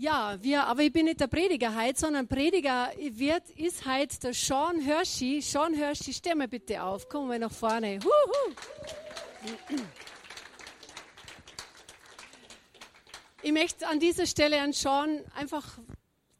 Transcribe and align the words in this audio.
Ja, 0.00 0.38
wir, 0.40 0.64
aber 0.64 0.80
ich 0.80 0.92
bin 0.94 1.04
nicht 1.04 1.20
der 1.20 1.26
Prediger 1.26 1.76
heute, 1.78 2.00
sondern 2.00 2.26
Prediger 2.26 2.90
wird, 2.98 3.50
ist 3.50 3.84
heute 3.84 4.18
der 4.18 4.32
Sean 4.32 4.80
Hershey. 4.80 5.42
Sean 5.42 5.74
Hershey, 5.74 6.14
steh 6.14 6.34
mal 6.34 6.48
bitte 6.48 6.82
auf, 6.82 7.06
komm 7.06 7.28
mal 7.28 7.38
nach 7.38 7.52
vorne. 7.52 7.98
Huhu. 8.02 8.54
Ich 13.42 13.52
möchte 13.52 13.86
an 13.86 14.00
dieser 14.00 14.24
Stelle 14.24 14.62
an 14.62 14.72
Sean 14.72 15.20
einfach 15.34 15.66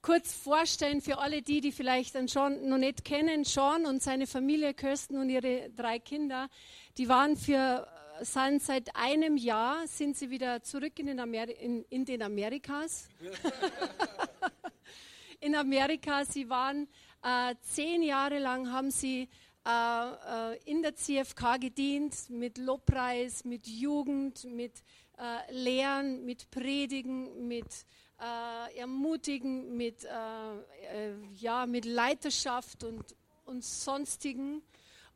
kurz 0.01 0.32
vorstellen 0.32 1.02
für 1.02 1.18
alle 1.18 1.42
die, 1.42 1.60
die 1.60 1.73
vielleicht 1.73 2.16
an 2.16 2.29
Sean 2.29 2.66
noch 2.66 2.79
nicht 2.79 3.04
kennen. 3.04 3.45
Sean 3.45 3.84
und 3.84 4.02
seine 4.02 4.27
Familie, 4.27 4.73
Kirsten 4.73 5.18
und 5.18 5.29
ihre 5.29 5.68
drei 5.77 5.98
Kinder, 5.98 6.48
die 6.96 7.10
waren 7.10 7.37
für 7.37 7.87
sind 8.23 8.62
seit 8.62 8.95
einem 8.97 9.37
Jahr 9.37 9.87
sind 9.87 10.16
sie 10.16 10.30
wieder 10.30 10.62
zurück 10.62 10.98
in 10.98 11.06
den, 11.06 11.20
Ameri 11.20 11.52
in, 11.52 11.84
in 11.91 12.05
den 12.05 12.23
Amerikas. 12.23 13.09
in 15.41 15.55
Amerika, 15.55 16.24
sie 16.24 16.48
waren 16.48 16.88
äh, 17.23 17.55
zehn 17.62 18.02
Jahre 18.02 18.38
lang, 18.38 18.70
haben 18.70 18.91
sie 18.91 19.29
äh, 19.66 19.70
äh 19.70 20.59
in 20.65 20.83
der 20.83 20.95
CFK 20.95 21.59
gedient 21.59 22.30
mit 22.30 22.59
Lobpreis, 22.59 23.45
mit 23.45 23.66
Jugend, 23.66 24.45
mit 24.45 24.82
äh, 25.18 25.52
Lehren, 25.52 26.24
mit 26.24 26.51
Predigen, 26.51 27.46
mit 27.46 27.84
äh, 28.21 28.79
Ermutigen, 28.79 29.77
mit, 29.77 30.05
äh, 30.05 31.12
ja, 31.34 31.66
mit 31.66 31.84
Leiterschaft 31.84 32.84
und, 32.84 33.16
und 33.45 33.65
sonstigen. 33.65 34.62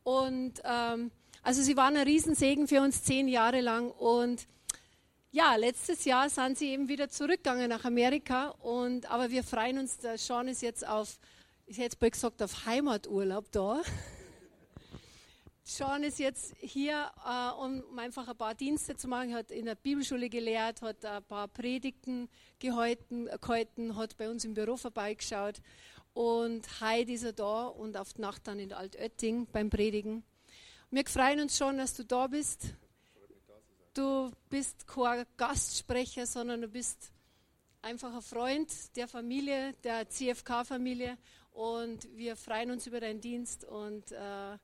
Und 0.03 0.61
ähm, 0.65 1.11
also 1.45 1.61
sie 1.61 1.77
waren 1.77 1.95
ein 1.97 2.07
Riesensegen 2.07 2.67
für 2.67 2.81
uns 2.81 3.05
zehn 3.05 3.29
Jahre 3.29 3.61
lang 3.61 3.91
und 3.91 4.47
ja, 5.31 5.57
letztes 5.57 6.07
Jahr 6.07 6.31
sind 6.31 6.57
sie 6.57 6.71
eben 6.71 6.89
wieder 6.89 7.11
zurückgegangen 7.11 7.69
nach 7.69 7.85
Amerika 7.85 8.49
und 8.63 9.11
aber 9.11 9.31
wir 9.31 9.45
freuen 9.45 9.79
uns, 9.79 9.99
der 9.99 10.17
Sean 10.17 10.49
ist 10.49 10.63
jetzt 10.63 10.89
auf, 10.89 11.19
ich 11.67 11.77
hätte 11.77 11.99
bald 12.01 12.15
gesagt, 12.15 12.43
auf 12.43 12.65
Heimaturlaub 12.65 13.53
da. 13.53 13.83
Sean 15.65 16.03
ist 16.03 16.19
jetzt 16.19 16.55
hier, 16.61 17.11
äh, 17.27 17.63
um 17.63 17.99
einfach 17.99 18.27
ein 18.27 18.37
paar 18.39 18.55
Dienste 18.55 18.97
zu 18.97 19.07
machen. 19.07 19.33
Er 19.33 19.39
hat 19.39 19.51
in 19.51 19.67
der 19.67 19.75
Bibelschule 19.75 20.31
gelehrt, 20.31 20.81
hat 20.81 21.05
ein 21.05 21.25
paar 21.25 21.49
Predigten 21.49 22.31
gehalten, 22.59 23.29
gehalten 23.41 23.97
hat 23.97 24.17
bei 24.17 24.31
uns 24.31 24.47
im 24.47 24.55
Büro 24.55 24.79
vorbeigeschaut. 24.79 25.61
Und 26.15 26.67
heute 26.81 27.13
ist 27.13 27.25
er 27.25 27.33
da 27.35 27.67
und 27.67 27.99
auf 27.99 28.15
die 28.15 28.23
Nacht 28.23 28.47
dann 28.47 28.59
in 28.59 28.73
Altötting 28.73 29.47
beim 29.53 29.69
Predigen. 29.69 30.23
Wir 30.91 31.05
freuen 31.07 31.41
uns 31.41 31.57
schon, 31.57 31.79
dass 31.79 31.95
du 31.95 32.05
da 32.05 32.27
bist. 32.27 32.75
Du 33.95 34.31
bist 34.49 34.87
kein 34.87 35.25
Gastsprecher, 35.37 36.27
sondern 36.27 36.63
du 36.63 36.69
bist 36.69 37.13
einfach 37.83 38.15
ein 38.15 38.23
Freund 38.23 38.97
der 38.97 39.09
Familie, 39.09 39.73
der 39.85 40.09
CFK-Familie. 40.09 41.17
Und 41.53 42.09
wir 42.17 42.37
freuen 42.37 42.71
uns 42.73 42.87
über 42.87 43.01
deinen 43.01 43.21
Dienst. 43.21 43.65
Und 43.65 44.11
äh, 44.13 44.59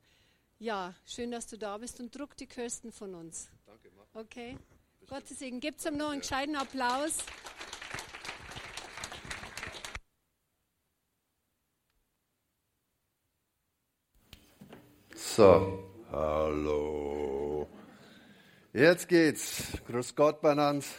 ja, 0.59 0.93
schön, 1.05 1.31
dass 1.31 1.47
du 1.47 1.57
da 1.57 1.77
bist. 1.77 1.99
Und 1.99 2.15
druck 2.15 2.35
die 2.37 2.47
Kirsten 2.47 2.91
von 2.91 3.15
uns. 3.15 3.49
Danke, 3.65 3.89
Marc. 3.91 4.07
Okay. 4.13 4.57
Gottes 5.07 5.39
Segen. 5.39 5.59
Gibt 5.59 5.79
es 5.79 5.85
ihm 5.85 5.97
noch 5.97 6.09
einen 6.11 6.21
gescheiten 6.21 6.55
Applaus? 6.55 7.17
So, 15.15 15.90
Hallo. 16.11 17.69
Jetzt 18.73 19.07
geht's. 19.07 19.63
Grüß 19.87 20.13
Gott, 20.13 20.41
Banans. 20.41 20.93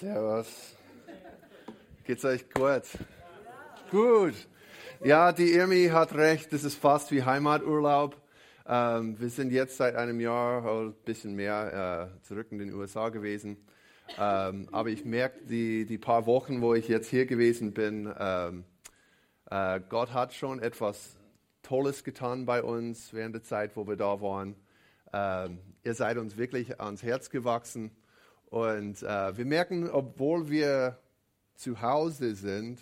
Servus. 0.00 0.74
Geht's 2.04 2.24
euch 2.24 2.48
gut? 2.48 2.84
Gut. 3.90 4.32
Ja, 5.04 5.32
die 5.32 5.52
Irmi 5.52 5.88
hat 5.92 6.14
recht. 6.14 6.50
Das 6.54 6.64
ist 6.64 6.76
fast 6.76 7.12
wie 7.12 7.24
Heimaturlaub. 7.24 8.16
Ähm, 8.66 9.20
wir 9.20 9.28
sind 9.28 9.52
jetzt 9.52 9.76
seit 9.76 9.96
einem 9.96 10.18
Jahr 10.18 10.62
oder 10.62 10.88
ein 10.88 10.94
bisschen 11.04 11.34
mehr 11.34 12.10
äh, 12.16 12.22
zurück 12.26 12.46
in 12.50 12.58
den 12.60 12.72
USA 12.72 13.10
gewesen. 13.10 13.58
Ähm, 14.18 14.66
aber 14.72 14.88
ich 14.88 15.04
merke, 15.04 15.44
die, 15.44 15.84
die 15.84 15.98
paar 15.98 16.24
Wochen, 16.24 16.62
wo 16.62 16.72
ich 16.72 16.88
jetzt 16.88 17.10
hier 17.10 17.26
gewesen 17.26 17.74
bin, 17.74 18.10
ähm, 18.18 18.64
äh, 19.50 19.78
Gott 19.90 20.14
hat 20.14 20.32
schon 20.32 20.58
etwas 20.62 21.17
Tolles 21.62 22.04
getan 22.04 22.46
bei 22.46 22.62
uns 22.62 23.12
während 23.12 23.34
der 23.34 23.42
Zeit, 23.42 23.76
wo 23.76 23.86
wir 23.86 23.96
da 23.96 24.20
waren. 24.20 24.54
Ähm, 25.12 25.58
ihr 25.84 25.94
seid 25.94 26.18
uns 26.18 26.36
wirklich 26.36 26.80
ans 26.80 27.02
Herz 27.02 27.30
gewachsen. 27.30 27.90
Und 28.46 29.02
äh, 29.02 29.36
wir 29.36 29.44
merken, 29.44 29.88
obwohl 29.90 30.48
wir 30.48 30.98
zu 31.54 31.82
Hause 31.82 32.34
sind, 32.34 32.80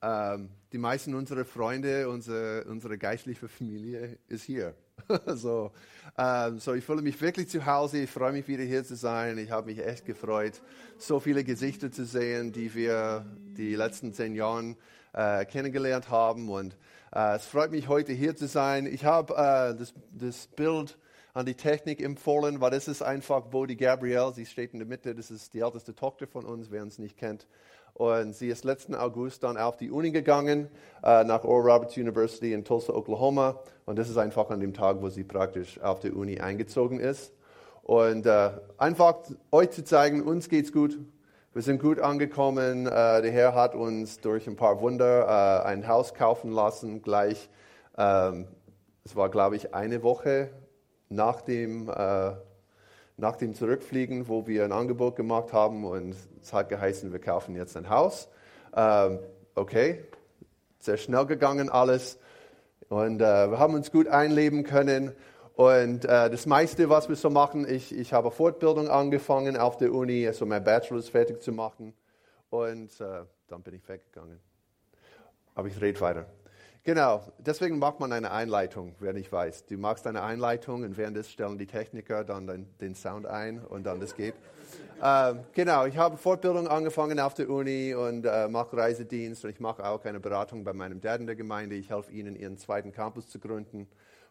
ähm, 0.00 0.50
die 0.72 0.78
meisten 0.78 1.14
unserer 1.14 1.44
Freunde, 1.44 2.08
unsere, 2.08 2.64
unsere 2.64 2.98
geistliche 2.98 3.48
Familie 3.48 4.18
ist 4.28 4.44
hier. 4.44 4.74
so, 5.26 5.72
ähm, 6.16 6.58
so, 6.58 6.74
ich 6.74 6.84
fühle 6.84 7.02
mich 7.02 7.20
wirklich 7.20 7.48
zu 7.48 7.66
Hause. 7.66 7.98
Ich 7.98 8.10
freue 8.10 8.32
mich 8.32 8.48
wieder 8.48 8.64
hier 8.64 8.84
zu 8.84 8.96
sein. 8.96 9.38
Ich 9.38 9.50
habe 9.50 9.66
mich 9.66 9.84
echt 9.84 10.04
gefreut, 10.04 10.62
so 10.98 11.20
viele 11.20 11.44
Gesichter 11.44 11.90
zu 11.90 12.04
sehen, 12.04 12.52
die 12.52 12.74
wir 12.74 13.26
die 13.56 13.74
letzten 13.74 14.12
zehn 14.12 14.34
Jahre 14.34 14.76
äh, 15.12 15.44
kennengelernt 15.44 16.10
haben. 16.10 16.48
Und 16.48 16.76
es 17.14 17.44
freut 17.44 17.70
mich, 17.70 17.88
heute 17.88 18.14
hier 18.14 18.36
zu 18.36 18.46
sein. 18.46 18.86
Ich 18.86 19.04
habe 19.04 19.34
äh, 19.34 19.78
das, 19.78 19.92
das, 20.12 20.46
Bild 20.46 20.96
an 21.34 21.44
die 21.44 21.54
Technik 21.54 22.00
empfohlen, 22.00 22.62
weil 22.62 22.70
das 22.70 22.88
ist 22.88 23.02
einfach 23.02 23.42
Bodie 23.42 23.76
Gabrielle. 23.76 24.32
Sie 24.32 24.46
steht 24.46 24.72
in 24.72 24.78
der 24.78 24.88
Mitte. 24.88 25.14
Das 25.14 25.30
ist 25.30 25.52
die 25.52 25.60
älteste 25.60 25.94
Tochter 25.94 26.26
von 26.26 26.46
uns, 26.46 26.70
wer 26.70 26.82
uns 26.82 26.98
nicht 26.98 27.18
kennt. 27.18 27.46
Und 27.92 28.34
sie 28.34 28.48
ist 28.48 28.64
letzten 28.64 28.94
August 28.94 29.42
dann 29.42 29.58
auf 29.58 29.76
die 29.76 29.90
Uni 29.90 30.10
gegangen, 30.10 30.68
äh, 31.02 31.22
nach 31.24 31.44
Oral 31.44 31.72
Roberts 31.72 31.98
University 31.98 32.54
in 32.54 32.64
Tulsa, 32.64 32.94
Oklahoma. 32.94 33.60
Und 33.84 33.98
das 33.98 34.08
ist 34.08 34.16
einfach 34.16 34.48
an 34.48 34.60
dem 34.60 34.72
Tag, 34.72 35.02
wo 35.02 35.10
sie 35.10 35.24
praktisch 35.24 35.78
auf 35.80 36.00
die 36.00 36.12
Uni 36.12 36.40
eingezogen 36.40 36.98
ist. 36.98 37.34
Und 37.82 38.24
äh, 38.24 38.52
einfach 38.78 39.16
euch 39.50 39.70
zu 39.70 39.84
zeigen, 39.84 40.22
uns 40.22 40.48
geht's 40.48 40.72
gut, 40.72 40.98
wir 41.54 41.60
sind 41.60 41.82
gut 41.82 42.00
angekommen. 42.00 42.86
Äh, 42.86 43.20
der 43.20 43.30
Herr 43.30 43.54
hat 43.54 43.74
uns 43.74 44.20
durch 44.20 44.46
ein 44.46 44.56
paar 44.56 44.80
Wunder 44.80 45.62
äh, 45.64 45.68
ein 45.68 45.86
Haus 45.86 46.14
kaufen 46.14 46.50
lassen. 46.50 47.02
Gleich, 47.02 47.50
ähm, 47.98 48.48
es 49.04 49.14
war, 49.16 49.28
glaube 49.28 49.56
ich, 49.56 49.74
eine 49.74 50.02
Woche 50.02 50.48
nach 51.10 51.42
dem, 51.42 51.90
äh, 51.90 52.32
nach 53.18 53.36
dem 53.36 53.54
Zurückfliegen, 53.54 54.28
wo 54.28 54.46
wir 54.46 54.64
ein 54.64 54.72
Angebot 54.72 55.14
gemacht 55.14 55.52
haben. 55.52 55.84
Und 55.84 56.16
es 56.40 56.54
hat 56.54 56.70
geheißen, 56.70 57.12
wir 57.12 57.20
kaufen 57.20 57.54
jetzt 57.54 57.76
ein 57.76 57.90
Haus. 57.90 58.28
Ähm, 58.74 59.18
okay, 59.54 60.04
sehr 60.78 60.96
schnell 60.96 61.26
gegangen 61.26 61.68
alles. 61.68 62.18
Und 62.88 63.20
wir 63.20 63.58
haben 63.58 63.72
uns 63.72 63.90
gut 63.90 64.06
einleben 64.06 64.64
können. 64.64 65.12
Und 65.62 66.06
äh, 66.06 66.28
das 66.28 66.44
meiste, 66.44 66.90
was 66.90 67.08
wir 67.08 67.14
so 67.14 67.30
machen, 67.30 67.68
ich, 67.68 67.96
ich 67.96 68.12
habe 68.12 68.32
Fortbildung 68.32 68.88
angefangen 68.88 69.56
auf 69.56 69.76
der 69.76 69.94
Uni, 69.94 70.26
also 70.26 70.44
mein 70.44 70.64
Bachelor 70.64 71.00
fertig 71.02 71.40
zu 71.40 71.52
machen. 71.52 71.94
Und 72.50 73.00
äh, 73.00 73.22
dann 73.46 73.62
bin 73.62 73.74
ich 73.74 73.88
weggegangen. 73.88 74.40
Aber 75.54 75.68
ich 75.68 75.80
rede 75.80 76.00
weiter. 76.00 76.26
Genau, 76.82 77.22
deswegen 77.38 77.78
macht 77.78 78.00
man 78.00 78.12
eine 78.12 78.32
Einleitung, 78.32 78.96
wer 78.98 79.12
nicht 79.12 79.30
weiß. 79.30 79.66
Du 79.66 79.76
machst 79.76 80.04
eine 80.08 80.24
Einleitung 80.24 80.82
und 80.82 80.96
während 80.96 81.16
des 81.16 81.30
stellen 81.30 81.58
die 81.58 81.68
Techniker 81.68 82.24
dann 82.24 82.48
den, 82.48 82.66
den 82.80 82.96
Sound 82.96 83.26
ein 83.26 83.64
und 83.64 83.84
dann 83.84 84.00
das 84.00 84.16
geht. 84.16 84.34
ähm, 85.00 85.44
genau, 85.52 85.86
ich 85.86 85.96
habe 85.96 86.16
Fortbildung 86.16 86.66
angefangen 86.66 87.20
auf 87.20 87.34
der 87.34 87.48
Uni 87.48 87.94
und 87.94 88.26
äh, 88.26 88.48
mache 88.48 88.76
Reisedienst 88.76 89.44
und 89.44 89.50
ich 89.50 89.60
mache 89.60 89.84
auch 89.84 90.04
eine 90.06 90.18
Beratung 90.18 90.64
bei 90.64 90.72
meinem 90.72 91.00
Dad 91.00 91.20
in 91.20 91.26
der 91.28 91.36
Gemeinde. 91.36 91.76
Ich 91.76 91.90
helfe 91.90 92.10
ihnen, 92.10 92.34
ihren 92.34 92.58
zweiten 92.58 92.90
Campus 92.90 93.28
zu 93.28 93.38
gründen. 93.38 93.86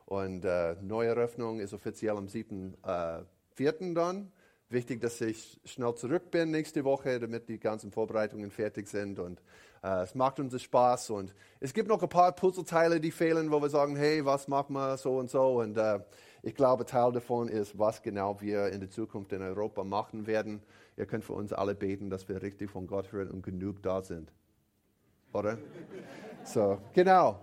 Und 0.05 0.45
äh, 0.45 0.75
Neueröffnung 0.81 1.59
ist 1.59 1.73
offiziell 1.73 2.17
am 2.17 2.27
7.4. 2.27 3.23
Äh, 3.57 3.93
dann. 3.93 4.31
Wichtig, 4.69 5.01
dass 5.01 5.19
ich 5.19 5.59
schnell 5.65 5.95
zurück 5.95 6.31
bin 6.31 6.51
nächste 6.51 6.85
Woche, 6.85 7.19
damit 7.19 7.49
die 7.49 7.59
ganzen 7.59 7.91
Vorbereitungen 7.91 8.51
fertig 8.51 8.87
sind. 8.87 9.19
Und 9.19 9.41
äh, 9.83 10.03
es 10.03 10.15
macht 10.15 10.39
uns 10.39 10.61
Spaß. 10.61 11.09
Und 11.09 11.33
es 11.59 11.73
gibt 11.73 11.89
noch 11.89 12.01
ein 12.01 12.09
paar 12.09 12.31
Puzzleteile, 12.31 13.01
die 13.01 13.11
fehlen, 13.11 13.51
wo 13.51 13.61
wir 13.61 13.69
sagen, 13.69 13.97
hey, 13.97 14.23
was 14.25 14.47
machen 14.47 14.73
wir 14.73 14.97
so 14.97 15.17
und 15.17 15.29
so. 15.29 15.59
Und 15.59 15.77
äh, 15.77 15.99
ich 16.41 16.55
glaube, 16.55 16.85
Teil 16.85 17.11
davon 17.11 17.49
ist, 17.49 17.77
was 17.77 18.01
genau 18.01 18.39
wir 18.41 18.69
in 18.69 18.79
der 18.79 18.89
Zukunft 18.89 19.33
in 19.33 19.41
Europa 19.41 19.83
machen 19.83 20.25
werden. 20.25 20.61
Ihr 20.97 21.05
könnt 21.05 21.25
für 21.25 21.33
uns 21.33 21.53
alle 21.53 21.75
beten, 21.75 22.09
dass 22.09 22.29
wir 22.29 22.41
richtig 22.41 22.71
von 22.71 22.87
Gott 22.87 23.11
hören 23.11 23.29
und 23.29 23.43
genug 23.43 23.83
da 23.83 24.01
sind. 24.01 24.31
Oder? 25.33 25.57
so, 26.43 26.79
genau. 26.93 27.39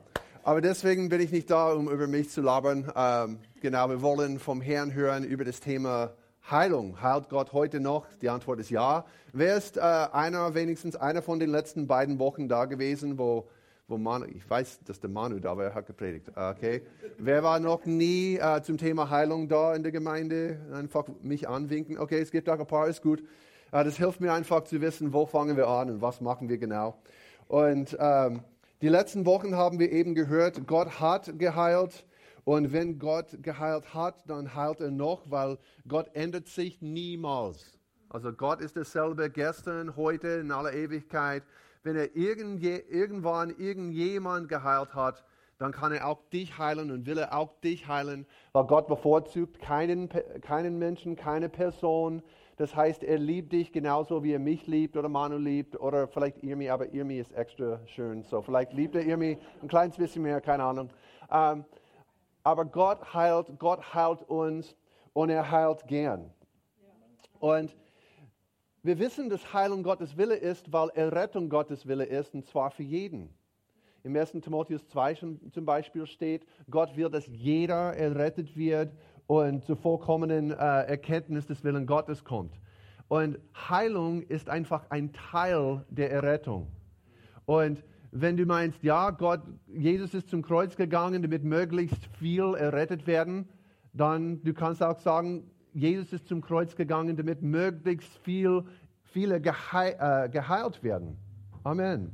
Aber 0.48 0.62
deswegen 0.62 1.10
bin 1.10 1.20
ich 1.20 1.30
nicht 1.30 1.50
da, 1.50 1.74
um 1.74 1.90
über 1.90 2.06
mich 2.06 2.30
zu 2.30 2.40
labern. 2.40 2.90
Ähm, 2.96 3.38
genau, 3.60 3.90
wir 3.90 4.00
wollen 4.00 4.38
vom 4.38 4.62
Herrn 4.62 4.94
hören 4.94 5.22
über 5.22 5.44
das 5.44 5.60
Thema 5.60 6.14
Heilung. 6.50 7.02
Heilt 7.02 7.28
Gott 7.28 7.52
heute 7.52 7.80
noch? 7.80 8.06
Die 8.22 8.30
Antwort 8.30 8.58
ist 8.58 8.70
ja. 8.70 9.04
Wer 9.34 9.58
ist 9.58 9.76
äh, 9.76 9.80
einer, 9.80 10.54
wenigstens 10.54 10.96
einer 10.96 11.20
von 11.20 11.38
den 11.38 11.50
letzten 11.50 11.86
beiden 11.86 12.18
Wochen 12.18 12.48
da 12.48 12.64
gewesen, 12.64 13.18
wo, 13.18 13.46
wo 13.88 13.98
Manu, 13.98 14.24
ich 14.24 14.48
weiß, 14.48 14.80
dass 14.86 15.00
der 15.00 15.10
Manu 15.10 15.38
da 15.38 15.54
war, 15.54 15.64
er 15.64 15.74
hat 15.74 15.86
gepredigt. 15.86 16.30
Okay. 16.34 16.80
Wer 17.18 17.42
war 17.42 17.60
noch 17.60 17.84
nie 17.84 18.38
äh, 18.38 18.62
zum 18.62 18.78
Thema 18.78 19.10
Heilung 19.10 19.48
da 19.48 19.74
in 19.74 19.82
der 19.82 19.92
Gemeinde? 19.92 20.60
Einfach 20.72 21.04
mich 21.20 21.46
anwinken. 21.46 21.98
Okay, 21.98 22.20
es 22.20 22.30
gibt 22.30 22.48
auch 22.48 22.58
ein 22.58 22.66
paar, 22.66 22.88
ist 22.88 23.02
gut. 23.02 23.20
Äh, 23.70 23.84
das 23.84 23.98
hilft 23.98 24.22
mir 24.22 24.32
einfach 24.32 24.64
zu 24.64 24.80
wissen, 24.80 25.12
wo 25.12 25.26
fangen 25.26 25.58
wir 25.58 25.68
an 25.68 25.90
und 25.90 26.00
was 26.00 26.22
machen 26.22 26.48
wir 26.48 26.56
genau. 26.56 26.96
Und 27.48 27.94
ähm, 28.00 28.40
die 28.80 28.88
letzten 28.88 29.26
Wochen 29.26 29.56
haben 29.56 29.80
wir 29.80 29.90
eben 29.90 30.14
gehört, 30.14 30.66
Gott 30.66 31.00
hat 31.00 31.38
geheilt. 31.38 32.04
Und 32.44 32.72
wenn 32.72 32.98
Gott 32.98 33.42
geheilt 33.42 33.92
hat, 33.92 34.22
dann 34.30 34.54
heilt 34.54 34.80
er 34.80 34.90
noch, 34.90 35.30
weil 35.30 35.58
Gott 35.86 36.08
ändert 36.14 36.48
sich 36.48 36.80
niemals. 36.80 37.78
Also 38.08 38.32
Gott 38.32 38.60
ist 38.60 38.76
dasselbe 38.76 39.28
gestern, 39.28 39.96
heute, 39.96 40.28
in 40.28 40.50
aller 40.50 40.72
Ewigkeit. 40.72 41.42
Wenn 41.82 41.96
er 41.96 42.16
irgendwann 42.16 43.50
irgendjemand 43.50 44.48
geheilt 44.48 44.94
hat, 44.94 45.24
dann 45.58 45.72
kann 45.72 45.92
er 45.92 46.06
auch 46.06 46.22
dich 46.32 46.56
heilen 46.56 46.90
und 46.90 47.04
will 47.04 47.18
er 47.18 47.36
auch 47.36 47.60
dich 47.60 47.88
heilen, 47.88 48.26
weil 48.52 48.64
Gott 48.64 48.86
bevorzugt 48.86 49.60
keinen, 49.60 50.08
keinen 50.40 50.78
Menschen, 50.78 51.16
keine 51.16 51.48
Person. 51.48 52.22
Das 52.58 52.74
heißt, 52.74 53.04
er 53.04 53.18
liebt 53.18 53.52
dich 53.52 53.70
genauso, 53.70 54.24
wie 54.24 54.32
er 54.32 54.40
mich 54.40 54.66
liebt 54.66 54.96
oder 54.96 55.08
Manu 55.08 55.38
liebt 55.38 55.78
oder 55.80 56.08
vielleicht 56.08 56.42
Irmi, 56.42 56.68
aber 56.68 56.92
Irmi 56.92 57.18
ist 57.18 57.32
extra 57.32 57.78
schön. 57.86 58.24
So, 58.24 58.42
vielleicht 58.42 58.72
liebt 58.72 58.96
er 58.96 59.06
Irmi 59.06 59.38
ein 59.62 59.68
kleines 59.68 59.96
bisschen 59.96 60.22
mehr, 60.22 60.40
keine 60.40 60.64
Ahnung. 60.64 60.90
Ähm, 61.30 61.64
aber 62.42 62.64
Gott 62.64 63.14
heilt, 63.14 63.46
Gott 63.60 63.94
heilt 63.94 64.22
uns 64.22 64.74
und 65.12 65.30
er 65.30 65.48
heilt 65.48 65.86
gern. 65.86 66.32
Und 67.38 67.76
wir 68.82 68.98
wissen, 68.98 69.30
dass 69.30 69.52
Heilung 69.52 69.84
Gottes 69.84 70.16
Wille 70.16 70.34
ist, 70.34 70.72
weil 70.72 70.88
Errettung 70.90 71.48
Gottes 71.48 71.86
Wille 71.86 72.06
ist, 72.06 72.34
und 72.34 72.44
zwar 72.44 72.72
für 72.72 72.82
jeden. 72.82 73.32
Im 74.02 74.16
1. 74.16 74.32
Timotheus 74.32 74.88
2 74.88 75.14
zum 75.14 75.64
Beispiel 75.64 76.06
steht, 76.06 76.44
Gott 76.68 76.96
will, 76.96 77.08
dass 77.08 77.26
jeder 77.28 77.94
errettet 77.96 78.56
wird 78.56 78.92
und 79.28 79.62
zur 79.64 79.76
vollkommenen 79.76 80.50
äh, 80.50 80.54
Erkenntnis 80.54 81.46
des 81.46 81.62
Willen 81.62 81.86
Gottes 81.86 82.24
kommt. 82.24 82.58
Und 83.08 83.38
Heilung 83.54 84.22
ist 84.22 84.48
einfach 84.48 84.86
ein 84.88 85.12
Teil 85.12 85.84
der 85.90 86.10
Errettung. 86.10 86.66
Und 87.44 87.84
wenn 88.10 88.38
du 88.38 88.46
meinst, 88.46 88.82
ja, 88.82 89.10
Gott, 89.10 89.42
Jesus 89.66 90.14
ist 90.14 90.30
zum 90.30 90.40
Kreuz 90.40 90.76
gegangen, 90.76 91.20
damit 91.20 91.44
möglichst 91.44 92.06
viel 92.18 92.54
errettet 92.54 93.06
werden, 93.06 93.46
dann 93.92 94.42
du 94.44 94.54
kannst 94.54 94.82
auch 94.82 94.98
sagen, 94.98 95.50
Jesus 95.74 96.14
ist 96.14 96.26
zum 96.26 96.40
Kreuz 96.40 96.74
gegangen, 96.74 97.16
damit 97.16 97.42
möglichst 97.42 98.16
viel, 98.18 98.64
viele 99.04 99.42
geheil, 99.42 99.94
äh, 100.00 100.30
geheilt 100.30 100.82
werden. 100.82 101.18
Amen. 101.64 102.10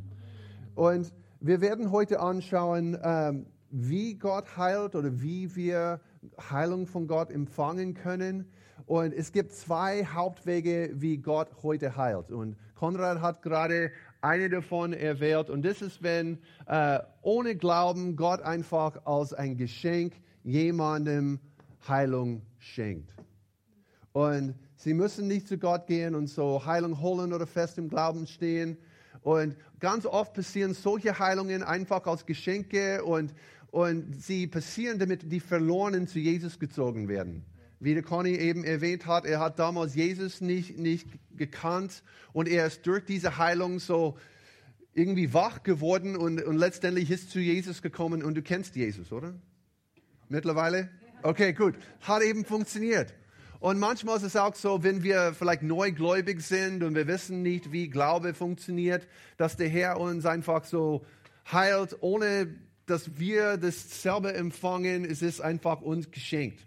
Und 0.74 1.12
wir 1.38 1.60
werden 1.60 1.92
heute 1.92 2.18
anschauen, 2.18 2.98
ähm, 3.04 3.46
wie 3.70 4.14
Gott 4.14 4.56
heilt 4.56 4.96
oder 4.96 5.22
wie 5.22 5.54
wir 5.54 6.00
Heilung 6.50 6.86
von 6.86 7.06
Gott 7.06 7.30
empfangen 7.30 7.94
können. 7.94 8.50
Und 8.86 9.12
es 9.14 9.32
gibt 9.32 9.52
zwei 9.52 10.04
Hauptwege, 10.04 10.90
wie 10.94 11.18
Gott 11.18 11.48
heute 11.62 11.96
heilt. 11.96 12.30
Und 12.30 12.56
Konrad 12.74 13.20
hat 13.20 13.42
gerade 13.42 13.92
eine 14.20 14.48
davon 14.48 14.92
erwählt. 14.92 15.50
Und 15.50 15.64
das 15.64 15.80
ist, 15.80 16.02
wenn 16.02 16.38
äh, 16.66 16.98
ohne 17.22 17.56
Glauben 17.56 18.16
Gott 18.16 18.42
einfach 18.42 19.06
als 19.06 19.32
ein 19.32 19.56
Geschenk 19.56 20.14
jemandem 20.42 21.40
Heilung 21.86 22.42
schenkt. 22.58 23.10
Und 24.12 24.54
sie 24.76 24.94
müssen 24.94 25.28
nicht 25.28 25.48
zu 25.48 25.58
Gott 25.58 25.86
gehen 25.86 26.14
und 26.14 26.28
so 26.28 26.64
Heilung 26.64 27.00
holen 27.00 27.32
oder 27.32 27.46
fest 27.46 27.78
im 27.78 27.88
Glauben 27.88 28.26
stehen. 28.26 28.78
Und 29.22 29.56
ganz 29.80 30.04
oft 30.04 30.34
passieren 30.34 30.74
solche 30.74 31.18
Heilungen 31.18 31.62
einfach 31.62 32.06
als 32.06 32.26
Geschenke 32.26 33.02
und, 33.04 33.34
und 33.74 34.22
sie 34.22 34.46
passieren, 34.46 35.00
damit 35.00 35.32
die 35.32 35.40
Verlorenen 35.40 36.06
zu 36.06 36.20
Jesus 36.20 36.58
gezogen 36.58 37.08
werden 37.08 37.44
wie 37.80 37.92
der 37.92 38.02
Conny 38.02 38.30
eben 38.30 38.64
erwähnt 38.64 39.04
hat, 39.04 39.26
er 39.26 39.40
hat 39.40 39.58
damals 39.58 39.94
Jesus 39.94 40.40
nicht, 40.40 40.78
nicht 40.78 41.06
gekannt 41.36 42.02
und 42.32 42.48
er 42.48 42.66
ist 42.66 42.86
durch 42.86 43.04
diese 43.04 43.36
Heilung 43.36 43.78
so 43.78 44.16
irgendwie 44.94 45.34
wach 45.34 45.62
geworden 45.62 46.16
und, 46.16 46.42
und 46.42 46.56
letztendlich 46.56 47.10
ist 47.10 47.30
zu 47.30 47.40
Jesus 47.40 47.82
gekommen 47.82 48.22
und 48.22 48.36
du 48.36 48.42
kennst 48.42 48.74
Jesus, 48.74 49.12
oder? 49.12 49.34
Mittlerweile? 50.30 50.88
Okay, 51.22 51.52
gut. 51.52 51.74
Hat 52.00 52.22
eben 52.22 52.46
funktioniert. 52.46 53.12
Und 53.60 53.78
manchmal 53.78 54.16
ist 54.16 54.22
es 54.22 54.36
auch 54.36 54.54
so, 54.54 54.82
wenn 54.82 55.02
wir 55.02 55.34
vielleicht 55.34 55.62
neugläubig 55.62 56.40
sind 56.40 56.82
und 56.82 56.94
wir 56.94 57.06
wissen 57.06 57.42
nicht, 57.42 57.70
wie 57.70 57.88
Glaube 57.88 58.32
funktioniert, 58.32 59.06
dass 59.36 59.58
der 59.58 59.68
Herr 59.68 60.00
uns 60.00 60.24
einfach 60.24 60.64
so 60.64 61.04
heilt, 61.52 61.98
ohne 62.00 62.54
dass 62.86 63.18
wir 63.18 63.56
das 63.56 64.02
selber 64.02 64.34
empfangen. 64.34 65.04
Es 65.04 65.22
ist 65.22 65.40
einfach 65.40 65.80
uns 65.80 66.10
geschenkt. 66.10 66.60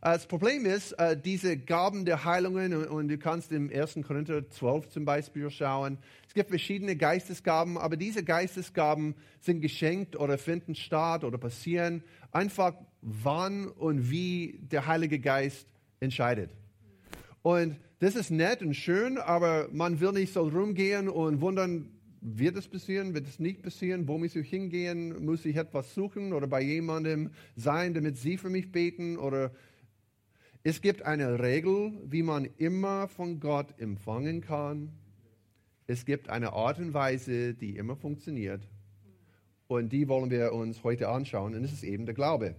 Äh, 0.00 0.12
das 0.12 0.26
Problem 0.26 0.64
ist, 0.66 0.92
äh, 0.92 1.16
diese 1.20 1.56
Gaben 1.56 2.04
der 2.04 2.24
Heilungen, 2.24 2.86
und 2.86 3.08
du 3.08 3.18
kannst 3.18 3.52
im 3.52 3.70
1. 3.70 4.00
Korinther 4.06 4.48
12 4.48 4.88
zum 4.88 5.04
Beispiel 5.04 5.50
schauen, 5.50 5.98
es 6.26 6.34
gibt 6.34 6.50
verschiedene 6.50 6.96
Geistesgaben, 6.96 7.78
aber 7.78 7.96
diese 7.96 8.22
Geistesgaben 8.22 9.14
sind 9.40 9.60
geschenkt 9.60 10.16
oder 10.16 10.38
finden 10.38 10.74
statt 10.74 11.24
oder 11.24 11.38
passieren 11.38 12.02
einfach 12.32 12.74
wann 13.00 13.68
und 13.68 14.10
wie 14.10 14.60
der 14.70 14.86
Heilige 14.86 15.18
Geist 15.18 15.66
entscheidet. 16.00 16.50
Und 17.42 17.76
das 18.00 18.14
ist 18.14 18.30
nett 18.30 18.62
und 18.62 18.74
schön, 18.74 19.18
aber 19.18 19.68
man 19.72 20.00
will 20.00 20.12
nicht 20.12 20.32
so 20.32 20.42
rumgehen 20.46 21.08
und 21.08 21.40
wundern, 21.40 21.90
wird 22.20 22.56
es 22.56 22.68
passieren, 22.68 23.14
wird 23.14 23.26
es 23.26 23.38
nicht 23.38 23.62
passieren, 23.62 24.08
wo 24.08 24.18
muss 24.18 24.36
ich 24.36 24.48
hingehen, 24.48 25.24
muss 25.24 25.44
ich 25.44 25.56
etwas 25.56 25.94
suchen 25.94 26.32
oder 26.32 26.46
bei 26.46 26.60
jemandem 26.60 27.30
sein, 27.56 27.94
damit 27.94 28.16
sie 28.16 28.36
für 28.36 28.50
mich 28.50 28.72
beten 28.72 29.16
oder 29.16 29.52
es 30.64 30.80
gibt 30.80 31.02
eine 31.02 31.40
Regel, 31.40 31.92
wie 32.04 32.22
man 32.22 32.46
immer 32.58 33.08
von 33.08 33.40
Gott 33.40 33.78
empfangen 33.78 34.40
kann. 34.40 34.92
Es 35.86 36.04
gibt 36.04 36.28
eine 36.28 36.52
Art 36.52 36.78
und 36.78 36.92
Weise, 36.92 37.54
die 37.54 37.76
immer 37.76 37.96
funktioniert. 37.96 38.68
Und 39.68 39.92
die 39.92 40.08
wollen 40.08 40.30
wir 40.30 40.52
uns 40.52 40.82
heute 40.82 41.08
anschauen. 41.08 41.54
Und 41.54 41.64
es 41.64 41.72
ist 41.72 41.84
eben 41.84 42.06
der 42.06 42.14
Glaube. 42.14 42.54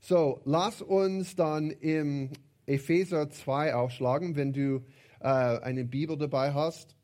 So, 0.00 0.40
lass 0.44 0.80
uns 0.80 1.34
dann 1.34 1.70
im 1.70 2.30
Epheser 2.66 3.28
2 3.30 3.74
aufschlagen, 3.74 4.36
wenn 4.36 4.52
du 4.52 4.84
äh, 5.20 5.28
eine 5.28 5.84
Bibel 5.84 6.16
dabei 6.16 6.54
hast. 6.54 6.96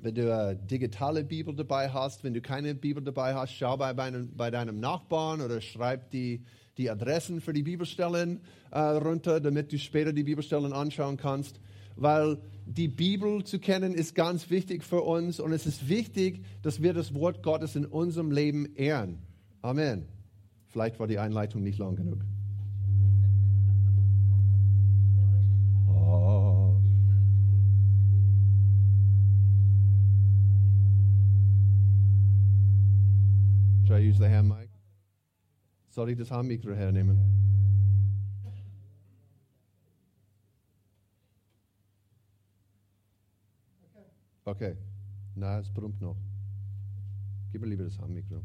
Wenn 0.00 0.14
du 0.14 0.32
eine 0.32 0.56
digitale 0.56 1.24
Bibel 1.24 1.54
dabei 1.54 1.90
hast, 1.90 2.22
wenn 2.22 2.32
du 2.32 2.40
keine 2.40 2.74
Bibel 2.74 3.02
dabei 3.02 3.34
hast, 3.34 3.52
schau 3.52 3.76
bei, 3.76 3.92
bei 3.92 4.50
deinem 4.50 4.78
Nachbarn 4.78 5.40
oder 5.40 5.60
schreib 5.60 6.10
die 6.10 6.44
die 6.78 6.88
Adressen 6.88 7.40
für 7.40 7.52
die 7.52 7.64
Bibelstellen 7.64 8.40
äh, 8.70 8.78
runter, 8.78 9.40
damit 9.40 9.72
du 9.72 9.78
später 9.78 10.12
die 10.12 10.22
Bibelstellen 10.22 10.72
anschauen 10.72 11.16
kannst. 11.16 11.60
Weil 11.96 12.38
die 12.64 12.86
Bibel 12.86 13.42
zu 13.42 13.58
kennen 13.58 13.92
ist 13.92 14.14
ganz 14.14 14.50
wichtig 14.50 14.84
für 14.84 15.02
uns 15.02 15.40
und 15.40 15.52
es 15.52 15.66
ist 15.66 15.88
wichtig, 15.88 16.44
dass 16.62 16.80
wir 16.80 16.94
das 16.94 17.14
Wort 17.14 17.42
Gottes 17.42 17.74
in 17.74 17.84
unserem 17.84 18.30
Leben 18.30 18.72
ehren. 18.76 19.18
Amen. 19.62 20.06
Vielleicht 20.68 21.00
war 21.00 21.08
die 21.08 21.18
Einleitung 21.18 21.64
nicht 21.64 21.78
lang 21.78 21.96
genug. 21.96 22.18
Use 34.08 34.18
the 34.18 34.28
hand 34.28 34.48
mic? 34.48 34.70
Soll 35.90 36.10
ich 36.10 36.16
das 36.16 36.30
Handmikro 36.30 36.74
hernehmen? 36.74 37.18
Okay. 44.44 44.76
Na, 45.34 45.58
es 45.58 45.68
brummt 45.68 46.00
noch. 46.00 46.16
Gib 47.52 47.60
mir 47.60 47.68
lieber 47.68 47.84
das 47.84 47.98
Handmikro. 47.98 48.42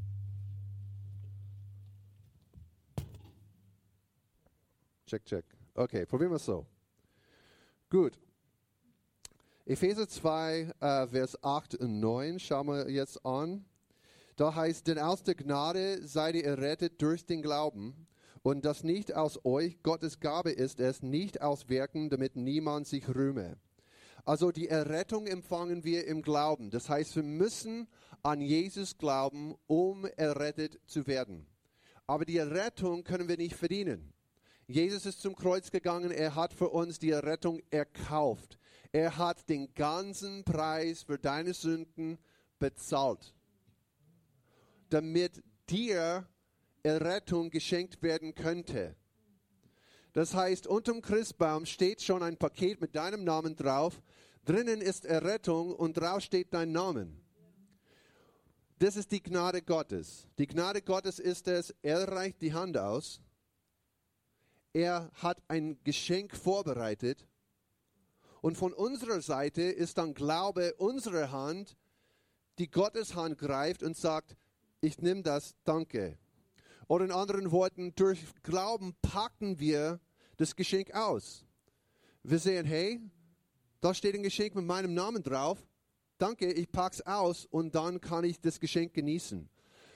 Check, 5.06 5.24
check. 5.26 5.46
Okay, 5.76 6.06
probieren 6.06 6.32
wir 6.32 6.36
es 6.38 6.46
so. 6.46 6.66
Gut. 7.90 8.20
Epheser 9.66 10.10
2, 10.10 10.74
äh, 10.80 11.08
Vers 11.08 11.42
8 11.42 11.76
und 11.76 12.02
9 12.02 12.38
schauen 12.40 12.68
wir 12.68 12.90
jetzt 12.90 13.26
an. 13.26 13.64
Da 14.36 14.56
heißt, 14.56 14.88
denn 14.88 15.00
aus 15.00 15.24
der 15.24 15.36
Gnade 15.36 16.06
seid 16.08 16.36
ihr 16.36 16.46
errettet 16.46 17.02
durch 17.02 17.26
den 17.26 17.42
Glauben. 17.42 18.08
Und 18.42 18.66
das 18.66 18.84
nicht 18.84 19.16
aus 19.16 19.46
euch, 19.46 19.82
Gottes 19.84 20.20
Gabe 20.20 20.52
ist 20.52 20.80
es, 20.80 21.02
nicht 21.02 21.42
aus 21.42 21.70
Werken, 21.70 22.10
damit 22.10 22.36
niemand 22.36 22.88
sich 22.88 23.08
rühme. 23.08 23.58
Also 24.26 24.52
die 24.52 24.70
Errettung 24.70 25.28
empfangen 25.28 25.84
wir 25.84 26.08
im 26.08 26.22
Glauben. 26.22 26.70
Das 26.70 26.90
heißt, 26.90 27.16
wir 27.16 27.24
müssen 27.24 27.88
an 28.22 28.42
Jesus 28.42 28.98
glauben, 28.98 29.56
um 29.68 30.06
errettet 30.06 30.80
zu 30.88 31.08
werden. 31.08 31.46
Aber 32.08 32.26
die 32.26 32.38
Errettung 32.38 33.04
können 33.04 33.28
wir 33.28 33.38
nicht 33.38 33.56
verdienen. 33.56 34.14
Jesus 34.68 35.06
ist 35.06 35.22
zum 35.22 35.36
Kreuz 35.36 35.72
gegangen, 35.72 36.12
er 36.12 36.36
hat 36.36 36.54
für 36.54 36.70
uns 36.70 37.00
die 37.00 37.12
Errettung 37.12 37.62
erkauft. 37.70 38.58
Er 38.94 39.18
hat 39.18 39.50
den 39.50 39.74
ganzen 39.74 40.44
Preis 40.46 41.04
für 41.04 41.18
deine 41.18 41.54
Sünden 41.54 42.18
bezahlt, 42.60 43.34
damit 44.94 45.44
dir 45.70 46.28
Errettung 46.84 47.50
geschenkt 47.50 48.04
werden 48.04 48.36
könnte. 48.36 48.96
Das 50.12 50.36
heißt, 50.36 50.68
unterm 50.68 51.02
Christbaum 51.02 51.66
steht 51.66 52.04
schon 52.04 52.22
ein 52.22 52.38
Paket 52.38 52.80
mit 52.80 52.96
deinem 52.96 53.24
Namen 53.24 53.56
drauf. 53.56 54.00
Drinnen 54.46 54.82
ist 54.82 55.06
Errettung 55.06 55.74
und 55.74 55.98
drauf 55.98 56.22
steht 56.22 56.54
dein 56.54 56.72
Name. 56.72 57.08
Das 58.78 58.96
ist 58.96 59.12
die 59.12 59.24
Gnade 59.24 59.64
Gottes. 59.64 60.28
Die 60.38 60.46
Gnade 60.46 60.82
Gottes 60.82 61.18
ist 61.18 61.48
es, 61.48 61.74
er 61.82 62.08
reicht 62.08 62.42
die 62.42 62.54
Hand 62.54 62.78
aus. 62.78 63.22
Er 64.74 65.10
hat 65.16 65.42
ein 65.48 65.80
Geschenk 65.84 66.36
vorbereitet. 66.36 67.26
Und 68.42 68.58
von 68.58 68.74
unserer 68.74 69.22
Seite 69.22 69.62
ist 69.62 69.98
dann 69.98 70.14
Glaube 70.14 70.76
unsere 70.76 71.32
Hand, 71.32 71.78
die 72.60 72.70
Gottes 72.70 73.16
Hand 73.16 73.40
greift 73.40 73.82
und 73.82 73.98
sagt, 73.98 74.36
ich 74.84 75.00
nehme 75.00 75.24
das, 75.24 75.56
danke. 75.64 76.18
Oder 76.88 77.06
in 77.06 77.12
anderen 77.12 77.52
Worten, 77.52 77.96
durch 77.96 78.20
Glauben 78.44 78.94
packen 79.02 79.60
wir 79.60 80.02
das 80.36 80.56
Geschenk 80.56 80.94
aus. 80.94 81.46
Wir 82.22 82.38
sehen, 82.38 82.66
hey, 82.66 83.00
da 83.80 83.94
steht 83.94 84.14
ein 84.14 84.24
Geschenk 84.24 84.56
mit 84.56 84.66
meinem 84.66 84.94
Namen 84.94 85.24
drauf. 85.24 85.66
Danke, 86.18 86.52
ich 86.52 86.70
pack's 86.70 87.02
aus 87.02 87.46
und 87.46 87.76
dann 87.76 88.02
kann 88.02 88.26
ich 88.26 88.42
das 88.42 88.60
Geschenk 88.60 88.94
genießen. 88.94 89.50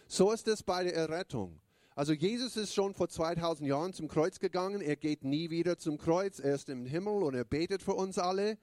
So 0.08 0.32
ist 0.32 0.48
es 0.48 0.64
bei 0.64 0.86
der 0.86 0.96
Errettung. 0.96 1.60
Also 1.94 2.14
Jesus 2.14 2.56
ist 2.56 2.74
schon 2.74 2.94
vor 2.94 3.10
2000 3.10 3.68
Jahren 3.68 3.92
zum 3.92 4.08
Kreuz 4.08 4.40
gegangen. 4.40 4.82
Er 4.82 4.96
geht 4.96 5.26
nie 5.26 5.50
wieder 5.50 5.78
zum 5.78 5.98
Kreuz. 5.98 6.40
Er 6.40 6.56
ist 6.56 6.70
im 6.70 6.86
Himmel 6.86 7.24
und 7.24 7.34
er 7.34 7.44
betet 7.44 7.84
für 7.84 7.94
uns 7.94 8.18
alle. 8.18 8.58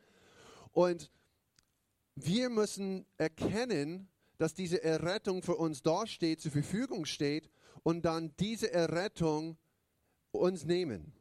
Und 0.73 1.11
wir 2.14 2.49
müssen 2.49 3.04
erkennen, 3.19 4.09
dass 4.45 4.53
diese 4.53 4.85
Errettung 4.85 5.41
für 5.41 5.57
uns 5.57 5.81
dasteht, 5.81 6.39
zur 6.39 6.53
Verfügung 6.53 7.07
steht 7.07 7.49
und 7.83 8.05
dann 8.05 8.35
diese 8.39 8.71
Errettung 8.71 9.57
uns 10.33 10.67
nehmen. 10.67 11.15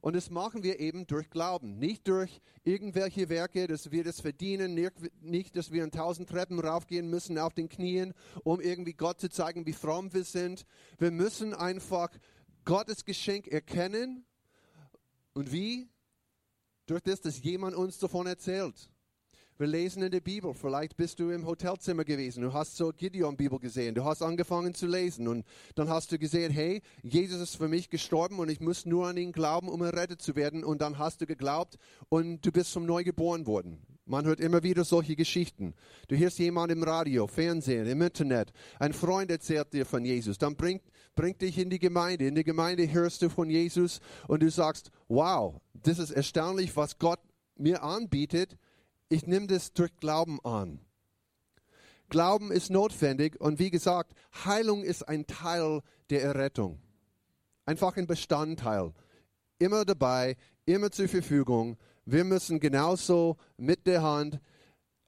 Und 0.00 0.16
das 0.16 0.28
machen 0.28 0.64
wir 0.64 0.80
eben 0.80 1.06
durch 1.06 1.30
Glauben, 1.30 1.78
nicht 1.78 2.08
durch 2.08 2.40
irgendwelche 2.64 3.28
Werke, 3.28 3.68
dass 3.68 3.92
wir 3.92 4.02
das 4.02 4.20
verdienen, 4.20 4.74
nicht, 5.20 5.54
dass 5.54 5.70
wir 5.70 5.84
in 5.84 5.92
tausend 5.92 6.30
Treppen 6.30 6.58
raufgehen 6.58 7.08
müssen 7.08 7.38
auf 7.38 7.54
den 7.54 7.68
Knien, 7.68 8.12
um 8.42 8.60
irgendwie 8.60 8.94
Gott 8.94 9.20
zu 9.20 9.30
zeigen, 9.30 9.64
wie 9.64 9.72
fromm 9.72 10.12
wir 10.12 10.24
sind. 10.24 10.66
Wir 10.98 11.12
müssen 11.12 11.54
einfach 11.54 12.10
Gottes 12.64 13.04
Geschenk 13.04 13.46
erkennen. 13.46 14.26
Und 15.32 15.52
wie? 15.52 15.88
Durch 16.86 17.02
das, 17.02 17.20
dass 17.20 17.40
jemand 17.40 17.76
uns 17.76 18.00
davon 18.00 18.26
erzählt. 18.26 18.90
Wir 19.60 19.66
lesen 19.66 20.04
in 20.04 20.12
der 20.12 20.20
Bibel. 20.20 20.54
Vielleicht 20.54 20.96
bist 20.96 21.18
du 21.18 21.30
im 21.30 21.44
Hotelzimmer 21.44 22.04
gewesen. 22.04 22.42
Du 22.42 22.52
hast 22.52 22.76
so 22.76 22.92
Gideon-Bibel 22.92 23.58
gesehen. 23.58 23.92
Du 23.96 24.04
hast 24.04 24.22
angefangen 24.22 24.72
zu 24.72 24.86
lesen. 24.86 25.26
Und 25.26 25.44
dann 25.74 25.88
hast 25.88 26.12
du 26.12 26.18
gesehen, 26.18 26.52
hey, 26.52 26.80
Jesus 27.02 27.40
ist 27.40 27.56
für 27.56 27.66
mich 27.66 27.90
gestorben 27.90 28.38
und 28.38 28.50
ich 28.50 28.60
muss 28.60 28.86
nur 28.86 29.08
an 29.08 29.16
ihn 29.16 29.32
glauben, 29.32 29.68
um 29.68 29.82
errettet 29.82 30.22
zu 30.22 30.36
werden. 30.36 30.62
Und 30.62 30.80
dann 30.80 30.98
hast 30.98 31.22
du 31.22 31.26
geglaubt 31.26 31.76
und 32.08 32.46
du 32.46 32.52
bist 32.52 32.70
zum 32.70 32.86
Neu 32.86 33.02
geboren 33.02 33.48
worden. 33.48 33.82
Man 34.06 34.26
hört 34.26 34.38
immer 34.38 34.62
wieder 34.62 34.84
solche 34.84 35.16
Geschichten. 35.16 35.74
Du 36.06 36.16
hörst 36.16 36.38
jemanden 36.38 36.78
im 36.78 36.84
Radio, 36.84 37.26
Fernsehen, 37.26 37.88
im 37.88 38.00
Internet. 38.00 38.52
Ein 38.78 38.92
Freund 38.92 39.28
erzählt 39.28 39.72
dir 39.72 39.84
von 39.84 40.04
Jesus. 40.04 40.38
Dann 40.38 40.54
bringt, 40.54 40.84
bringt 41.16 41.42
dich 41.42 41.58
in 41.58 41.68
die 41.68 41.80
Gemeinde. 41.80 42.28
In 42.28 42.36
der 42.36 42.44
Gemeinde 42.44 42.92
hörst 42.92 43.22
du 43.22 43.28
von 43.28 43.50
Jesus 43.50 43.98
und 44.28 44.40
du 44.40 44.52
sagst, 44.52 44.92
wow, 45.08 45.60
das 45.74 45.98
ist 45.98 46.12
erstaunlich, 46.12 46.76
was 46.76 46.96
Gott 47.00 47.18
mir 47.56 47.82
anbietet 47.82 48.56
ich 49.08 49.26
nehme 49.26 49.46
das 49.46 49.72
durch 49.72 49.94
Glauben 49.96 50.38
an. 50.44 50.80
Glauben 52.08 52.50
ist 52.50 52.70
notwendig 52.70 53.40
und 53.40 53.58
wie 53.58 53.70
gesagt, 53.70 54.12
Heilung 54.44 54.82
ist 54.82 55.08
ein 55.08 55.26
Teil 55.26 55.82
der 56.10 56.22
Errettung. 56.22 56.80
Einfach 57.66 57.96
ein 57.96 58.06
Bestandteil. 58.06 58.94
Immer 59.58 59.84
dabei, 59.84 60.36
immer 60.64 60.90
zur 60.90 61.08
Verfügung. 61.08 61.76
Wir 62.06 62.24
müssen 62.24 62.60
genauso 62.60 63.36
mit 63.58 63.86
der 63.86 64.02
Hand 64.02 64.40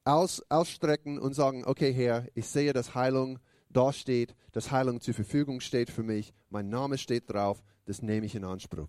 aus, 0.05 0.43
ausstrecken 0.51 1.19
und 1.19 1.35
sagen, 1.35 1.65
okay 1.65 1.93
Herr, 1.93 2.27
ich 2.35 2.47
sehe, 2.47 2.73
dass 2.73 2.95
Heilung 2.95 3.39
da 3.71 3.93
steht, 3.93 4.35
dass 4.53 4.71
Heilung 4.71 5.01
zur 5.01 5.15
Verfügung 5.15 5.61
steht 5.61 5.91
für 5.91 6.03
mich, 6.03 6.35
mein 6.51 6.69
Name 6.69 6.99
steht 6.99 7.31
drauf, 7.31 7.63
das 7.87 8.03
nehme 8.03 8.27
ich 8.27 8.35
in 8.35 8.45
Anspruch. 8.45 8.89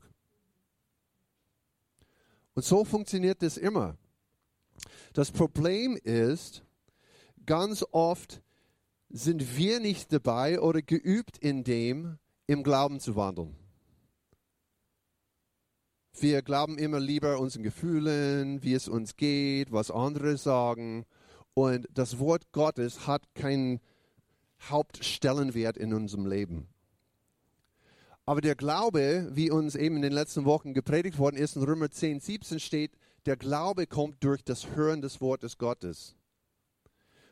Und 2.53 2.65
so 2.65 2.84
funktioniert 2.84 3.41
das 3.41 3.58
immer. 3.58 3.98
Das 5.13 5.32
Problem 5.32 5.98
ist, 5.98 6.63
ganz 7.46 7.86
oft 7.91 8.41
sind 9.10 9.58
wir 9.58 9.82
nicht 9.82 10.13
dabei 10.13 10.62
oder 10.62 10.82
geübt 10.82 11.38
in 11.38 11.65
dem, 11.65 12.18
im 12.48 12.63
Glauben 12.63 13.01
zu 13.01 13.18
wandeln. 13.18 13.58
Wir 16.18 16.41
glauben 16.41 16.77
immer 16.77 17.00
lieber 17.00 17.39
unseren 17.39 17.63
Gefühlen, 17.63 18.63
wie 18.63 18.74
es 18.74 18.88
uns 18.88 19.18
geht, 19.18 19.74
was 19.74 19.91
andere 19.91 20.38
sagen. 20.38 21.06
Und 21.53 21.88
das 21.94 22.20
Wort 22.20 22.51
Gottes 22.53 23.06
hat 23.06 23.24
keinen 23.36 23.82
Hauptstellenwert 24.70 25.75
in 25.75 25.94
unserem 25.94 26.25
Leben. 26.25 26.68
Aber 28.25 28.39
der 28.39 28.56
Glaube, 28.56 29.30
wie 29.34 29.51
uns 29.51 29.75
eben 29.75 29.98
in 29.98 30.03
den 30.03 30.13
letzten 30.13 30.46
Wochen 30.46 30.74
gepredigt 30.74 31.18
worden 31.18 31.36
ist, 31.36 31.58
in 31.58 31.63
Römer 31.63 31.89
10, 31.89 32.22
17 32.22 32.60
steht, 32.62 32.91
der 33.25 33.38
Glaube 33.38 33.88
kommt 33.88 34.24
durch 34.24 34.44
das 34.44 34.75
Hören 34.75 35.01
des 35.01 35.22
Wortes 35.22 35.58
Gottes. 35.58 36.16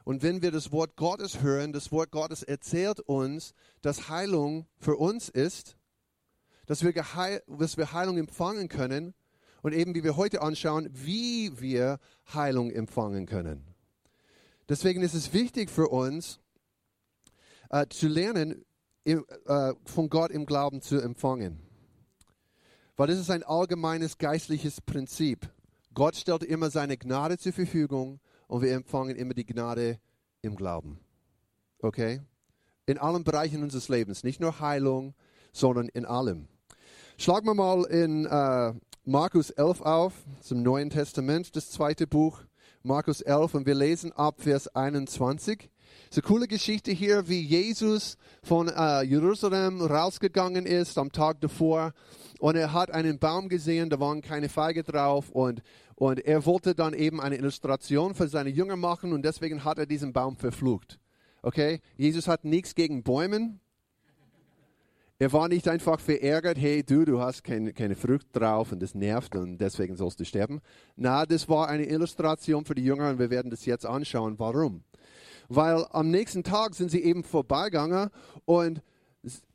Und 0.04 0.24
wenn 0.24 0.42
wir 0.42 0.52
das 0.52 0.72
Wort 0.72 0.96
Gottes 0.96 1.42
hören, 1.42 1.74
das 1.74 1.92
Wort 1.92 2.12
Gottes 2.12 2.44
erzählt 2.44 3.00
uns, 3.00 3.54
dass 3.82 4.10
Heilung 4.10 4.68
für 4.78 4.96
uns 4.96 5.30
ist, 5.30 5.78
dass 6.66 6.84
wir, 6.84 6.94
dass 7.48 7.78
wir 7.78 7.94
Heilung 7.94 8.18
empfangen 8.18 8.70
können 8.70 9.14
und 9.62 9.74
eben 9.74 9.96
wie 9.96 10.04
wir 10.04 10.16
heute 10.16 10.42
anschauen, 10.42 10.90
wie 10.94 11.60
wir 11.60 12.00
Heilung 12.34 12.72
empfangen 12.72 13.26
können. 13.26 13.66
Deswegen 14.68 15.02
ist 15.02 15.16
es 15.16 15.34
wichtig 15.34 15.70
für 15.70 15.88
uns 15.88 16.40
äh, 17.70 17.88
zu 17.90 18.08
lernen, 18.08 18.66
im, 19.04 19.26
äh, 19.46 19.74
von 19.86 20.10
Gott 20.10 20.32
im 20.32 20.46
Glauben 20.46 20.82
zu 20.82 21.02
empfangen. 21.02 21.60
Weil 22.96 23.08
das 23.08 23.18
ist 23.18 23.32
ein 23.32 23.44
allgemeines 23.44 24.18
geistliches 24.18 24.82
Prinzip. 24.82 25.50
Gott 26.00 26.16
stellt 26.16 26.46
immer 26.46 26.70
seine 26.70 26.96
Gnade 26.96 27.38
zur 27.38 27.52
Verfügung 27.52 28.22
und 28.48 28.62
wir 28.62 28.74
empfangen 28.74 29.18
immer 29.18 29.34
die 29.34 29.46
Gnade 29.46 30.00
im 30.42 30.56
Glauben. 30.56 30.98
Okay? 31.82 32.22
In 32.86 32.98
allen 32.98 33.26
Bereichen 33.26 33.64
unseres 33.64 33.90
Lebens, 33.90 34.24
nicht 34.24 34.40
nur 34.40 34.62
Heilung, 34.62 35.14
sondern 35.52 35.90
in 35.90 36.06
allem. 36.06 36.48
Schlagen 37.18 37.48
wir 37.48 37.54
mal 37.54 37.84
in 37.84 38.26
äh, 38.26 38.74
Markus 39.04 39.50
11 39.50 39.82
auf, 39.82 40.14
zum 40.40 40.64
Neuen 40.64 40.90
Testament, 40.90 41.54
das 41.58 41.70
zweite 41.70 42.08
Buch, 42.08 42.44
Markus 42.82 43.20
11, 43.20 43.56
und 43.56 43.66
wir 43.66 43.76
lesen 43.76 44.14
ab 44.14 44.36
Vers 44.38 44.74
21. 44.74 45.70
Es 46.12 46.18
ist 46.18 46.24
eine 46.24 46.34
coole 46.34 46.48
Geschichte 46.48 46.92
hier, 46.92 47.30
wie 47.30 47.40
Jesus 47.40 48.18
von 48.42 48.68
äh, 48.68 49.04
Jerusalem 49.04 49.80
rausgegangen 49.80 50.66
ist 50.66 50.98
am 50.98 51.12
Tag 51.12 51.40
davor 51.40 51.94
und 52.40 52.56
er 52.56 52.74
hat 52.74 52.90
einen 52.90 53.20
Baum 53.20 53.48
gesehen, 53.48 53.92
da 53.92 54.00
waren 54.00 54.24
keine 54.24 54.50
Feige 54.50 54.82
drauf 54.82 55.30
und, 55.30 55.62
und 55.94 56.26
er 56.26 56.48
wollte 56.48 56.74
dann 56.74 56.96
eben 56.96 57.22
eine 57.22 57.36
Illustration 57.36 58.16
für 58.16 58.28
seine 58.28 58.50
Jünger 58.50 58.76
machen 58.76 59.14
und 59.14 59.24
deswegen 59.24 59.64
hat 59.64 59.78
er 59.78 59.86
diesen 59.86 60.12
Baum 60.12 60.36
verflucht. 60.36 61.00
Okay? 61.44 61.80
Jesus 61.96 62.28
hat 62.28 62.44
nichts 62.44 62.74
gegen 62.74 63.04
Bäumen. 63.04 63.60
Er 65.20 65.32
war 65.32 65.48
nicht 65.48 65.68
einfach 65.68 66.00
verärgert, 66.00 66.58
hey 66.58 66.82
du, 66.82 67.06
du 67.06 67.22
hast 67.22 67.44
keine, 67.44 67.72
keine 67.72 67.96
Frucht 67.96 68.30
drauf 68.34 68.72
und 68.72 68.82
das 68.82 68.96
nervt 68.96 69.36
und 69.36 69.60
deswegen 69.60 69.96
sollst 69.96 70.20
du 70.20 70.26
sterben. 70.26 70.62
Na, 70.96 71.28
das 71.28 71.48
war 71.48 71.68
eine 71.68 71.86
Illustration 71.86 72.66
für 72.66 72.74
die 72.74 72.84
Jünger 72.84 73.12
und 73.12 73.20
wir 73.20 73.30
werden 73.30 73.52
das 73.52 73.68
jetzt 73.68 73.86
anschauen. 73.86 74.40
Warum? 74.40 74.84
Weil 75.50 75.86
am 75.90 76.12
nächsten 76.12 76.44
Tag 76.44 76.76
sind 76.76 76.92
sie 76.92 77.04
eben 77.04 77.24
vorbeigegangen 77.24 78.10
und 78.46 78.82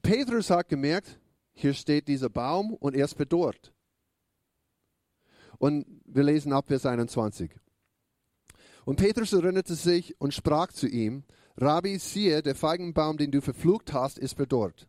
Petrus 0.02 0.50
hat 0.50 0.68
gemerkt, 0.68 1.18
hier 1.52 1.72
steht 1.72 2.08
dieser 2.08 2.28
Baum 2.28 2.74
und 2.74 2.94
er 2.94 3.04
ist 3.04 3.14
verdorrt. 3.14 3.72
Und 5.58 5.86
wir 6.04 6.24
lesen 6.24 6.52
ab 6.52 6.66
Vers 6.66 6.84
21. 6.84 7.52
Und 8.84 8.96
Petrus 8.96 9.32
erinnerte 9.32 9.74
sich 9.74 10.20
und 10.20 10.34
sprach 10.34 10.72
zu 10.72 10.88
ihm, 10.88 11.24
Rabbi, 11.56 11.98
siehe, 11.98 12.42
der 12.42 12.56
Feigenbaum, 12.56 13.16
den 13.16 13.30
du 13.30 13.40
verflucht 13.40 13.92
hast, 13.92 14.18
ist 14.18 14.34
verdorrt. 14.34 14.88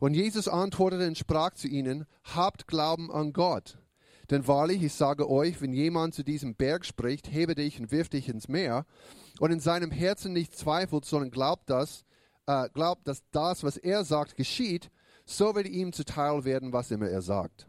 Und 0.00 0.14
Jesus 0.14 0.48
antwortete 0.48 1.06
und 1.06 1.18
sprach 1.18 1.52
zu 1.52 1.68
ihnen, 1.68 2.06
habt 2.24 2.66
Glauben 2.66 3.12
an 3.12 3.32
Gott. 3.32 3.78
Denn 4.32 4.48
wahrlich, 4.48 4.82
ich 4.82 4.94
sage 4.94 5.28
euch, 5.28 5.60
wenn 5.60 5.74
jemand 5.74 6.14
zu 6.14 6.22
diesem 6.24 6.54
Berg 6.54 6.86
spricht, 6.86 7.30
hebe 7.30 7.54
dich 7.54 7.78
und 7.78 7.92
wirf 7.92 8.08
dich 8.08 8.30
ins 8.30 8.48
Meer, 8.48 8.86
und 9.40 9.50
in 9.50 9.60
seinem 9.60 9.90
Herzen 9.90 10.32
nicht 10.32 10.56
zweifelt, 10.56 11.04
sondern 11.04 11.30
glaubt, 11.30 11.68
dass, 11.68 12.06
äh, 12.46 12.70
glaubt, 12.70 13.06
dass 13.06 13.22
das, 13.30 13.62
was 13.62 13.76
er 13.76 14.04
sagt, 14.04 14.36
geschieht, 14.36 14.90
so 15.26 15.54
wird 15.54 15.68
ihm 15.68 15.92
zuteil 15.92 16.46
werden, 16.46 16.72
was 16.72 16.90
immer 16.90 17.10
er 17.10 17.20
sagt. 17.20 17.66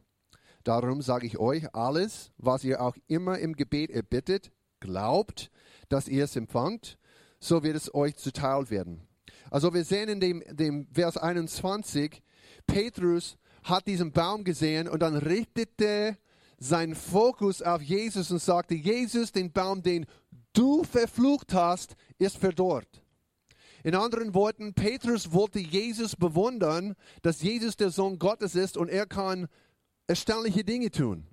Darum 0.63 1.01
sage 1.01 1.27
ich 1.27 1.37
euch, 1.37 1.75
alles, 1.75 2.31
was 2.37 2.63
ihr 2.63 2.81
auch 2.81 2.95
immer 3.07 3.39
im 3.39 3.57
Gebet 3.57 3.91
erbittet, 3.91 4.49
glaubt, 4.79 5.51
dass 5.89 6.07
ihr 6.07 6.23
es 6.23 6.37
empfangt, 6.37 6.97
so 7.41 7.63
wird 7.63 7.75
es 7.75 7.93
euch 7.93 8.15
zuteil 8.15 8.69
werden. 8.69 9.05
Also 9.51 9.73
wir 9.73 9.83
sehen 9.83 10.07
in 10.07 10.21
dem, 10.21 10.41
dem 10.49 10.87
Vers 10.93 11.17
21, 11.17 12.23
Petrus 12.67 13.37
hat 13.63 13.85
diesen 13.85 14.13
Baum 14.13 14.45
gesehen 14.45 14.87
und 14.87 15.01
dann 15.01 15.17
richtete 15.17 16.17
sein 16.57 16.95
Fokus 16.95 17.61
auf 17.61 17.81
Jesus 17.81 18.31
und 18.31 18.39
sagte, 18.39 18.75
Jesus, 18.75 19.31
den 19.31 19.51
Baum, 19.51 19.83
den 19.83 20.05
du 20.53 20.83
verflucht 20.83 21.53
hast, 21.53 21.95
ist 22.17 22.37
verdorrt. 22.37 23.03
In 23.83 23.95
anderen 23.95 24.33
Worten, 24.33 24.73
Petrus 24.73 25.33
wollte 25.33 25.59
Jesus 25.59 26.15
bewundern, 26.15 26.95
dass 27.21 27.41
Jesus 27.41 27.75
der 27.75 27.89
Sohn 27.89 28.17
Gottes 28.17 28.55
ist 28.55 28.77
und 28.77 28.89
er 28.89 29.05
kann 29.05 29.47
erstaunliche 30.07 30.63
Dinge 30.63 30.89
tun. 30.89 31.27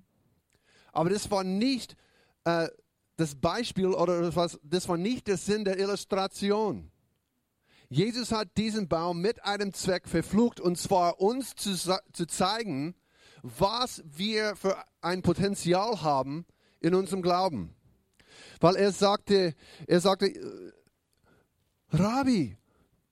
Aber 0.91 1.09
das 1.09 1.31
war 1.31 1.45
nicht 1.45 1.95
äh, 2.43 2.67
das 3.15 3.35
Beispiel 3.35 3.87
oder 3.87 4.21
das 4.21 4.35
war, 4.35 4.49
das 4.63 4.89
war 4.89 4.97
nicht 4.97 5.27
der 5.27 5.37
Sinn 5.37 5.63
der 5.63 5.79
Illustration. 5.79 6.91
Jesus 7.87 8.31
hat 8.31 8.57
diesen 8.57 8.87
Baum 8.87 9.21
mit 9.21 9.43
einem 9.43 9.73
Zweck 9.73 10.07
verflucht 10.07 10.59
und 10.59 10.77
zwar 10.77 11.21
uns 11.21 11.55
zu, 11.55 11.75
zu 11.75 12.25
zeigen, 12.25 12.95
was 13.41 14.03
wir 14.05 14.55
für 14.55 14.77
ein 15.01 15.21
Potenzial 15.21 16.01
haben 16.01 16.45
in 16.79 16.95
unserem 16.95 17.21
Glauben. 17.21 17.73
Weil 18.59 18.75
er 18.75 18.91
sagte, 18.91 19.55
er 19.87 19.99
sagte, 19.99 20.31
Rabbi, 21.89 22.57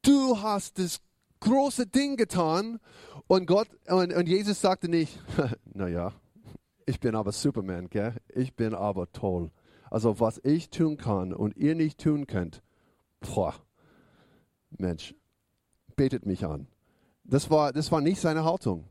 du 0.01 0.41
hast 0.41 0.79
das 0.79 1.01
große 1.39 1.88
Ding 1.88 2.17
getan. 2.17 2.79
Und 3.27 3.45
Gott 3.45 3.67
und, 3.88 4.13
und 4.13 4.27
Jesus 4.27 4.62
sagte 4.62 4.89
nicht, 4.89 5.19
naja, 5.74 6.13
ich 6.86 7.00
bin 7.00 7.15
aber 7.15 7.31
Superman, 7.31 7.89
gell? 7.89 8.15
ich 8.29 8.55
bin 8.55 8.74
aber 8.74 9.12
toll. 9.12 9.51
Also 9.91 10.19
was 10.19 10.39
ich 10.43 10.69
tun 10.69 10.98
kann 10.98 11.33
und 11.33 11.55
ihr 11.57 11.75
nicht 11.75 12.00
tun 12.00 12.27
könnt, 12.27 12.62
boah, 13.19 13.53
Mensch, 14.77 15.15
betet 15.95 16.25
mich 16.25 16.45
an. 16.45 16.67
Das 17.24 17.50
war, 17.50 17.74
das 17.74 17.91
war 17.91 18.01
nicht 18.01 18.19
seine 18.19 18.43
Haltung. 18.43 18.88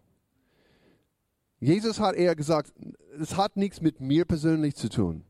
Jesus 1.60 1.98
hat 1.98 2.14
eher 2.14 2.36
gesagt, 2.36 2.72
es 3.20 3.36
hat 3.36 3.56
nichts 3.56 3.80
mit 3.80 4.00
mir 4.00 4.24
persönlich 4.24 4.76
zu 4.76 4.88
tun, 4.88 5.24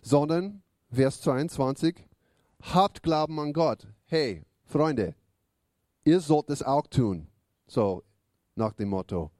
sondern, 0.00 0.62
Vers 0.90 1.20
22, 1.20 1.96
habt 2.62 3.02
Glauben 3.02 3.38
an 3.38 3.52
Gott. 3.52 3.86
Hey, 4.06 4.44
Freunde, 4.64 5.14
ihr 6.04 6.20
sollt 6.20 6.48
es 6.50 6.62
auch 6.62 6.86
tun. 6.86 7.28
So, 7.66 8.02
nach 8.54 8.72
dem 8.72 8.88
Motto. 8.88 9.30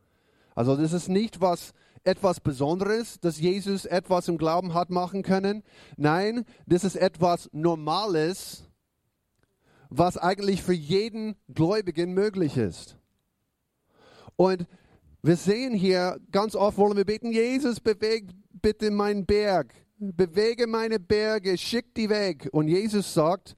Also 0.55 0.77
das 0.77 0.93
ist 0.93 1.09
nicht 1.09 1.41
was 1.41 1.73
etwas 2.05 2.41
Besonderes, 2.41 3.21
dass 3.21 3.39
Jesus 3.39 3.85
etwas 3.85 4.29
im 4.29 4.39
Glauben 4.39 4.75
hat 4.75 4.91
machen 4.91 5.23
können. 5.23 5.63
Nein, 5.97 6.45
das 6.67 6.85
ist 6.85 6.97
etwas 6.97 7.49
Normales, 7.53 8.65
was 9.89 10.17
eigentlich 10.17 10.63
für 10.63 10.75
jeden 10.75 11.37
Gläubigen 11.49 12.13
möglich 12.13 12.57
ist. 12.57 12.97
Und 14.37 14.67
wir 15.23 15.37
sehen 15.37 15.75
hier, 15.75 16.19
ganz 16.31 16.55
oft 16.55 16.79
wollen 16.79 16.97
wir 16.97 17.05
beten, 17.05 17.33
Jesus, 17.33 17.81
bewegt 17.81 18.31
bitte 18.61 18.91
meinen 18.91 19.27
Berg 19.27 19.75
bewege 19.99 20.67
meine 20.67 20.99
Berge, 21.01 21.57
schick 21.59 21.95
die 21.95 22.09
weg. 22.09 22.49
Und 22.53 22.69
Jesus 22.69 23.13
sagt, 23.15 23.57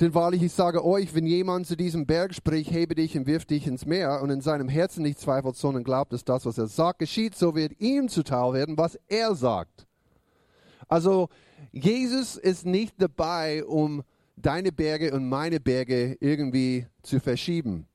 denn 0.00 0.14
wahrlich, 0.14 0.42
ich 0.42 0.52
sage 0.52 0.84
euch, 0.84 1.14
wenn 1.14 1.26
jemand 1.26 1.66
zu 1.66 1.76
diesem 1.76 2.06
Berg 2.06 2.34
spricht, 2.34 2.70
hebe 2.70 2.94
dich 2.94 3.16
und 3.16 3.26
wirf 3.26 3.44
dich 3.44 3.66
ins 3.66 3.86
Meer 3.86 4.20
und 4.22 4.30
in 4.30 4.40
seinem 4.40 4.68
Herzen 4.68 5.02
nicht 5.02 5.20
zweifelt, 5.20 5.56
sondern 5.56 5.84
glaubt, 5.84 6.12
dass 6.12 6.24
das, 6.24 6.46
was 6.46 6.58
er 6.58 6.66
sagt, 6.66 7.00
geschieht, 7.00 7.34
so 7.36 7.54
wird 7.54 7.78
ihm 7.80 8.08
zuteil 8.08 8.52
werden, 8.52 8.78
was 8.78 8.98
er 9.08 9.34
sagt. 9.34 9.86
Also, 10.88 11.28
Jesus 11.70 12.36
ist 12.36 12.66
nicht 12.66 12.94
dabei, 12.98 13.64
um 13.64 14.02
deine 14.36 14.72
Berge 14.72 15.12
und 15.12 15.28
meine 15.28 15.60
Berge 15.60 16.16
irgendwie 16.20 16.86
zu 17.02 17.20
verschieben. 17.20 17.86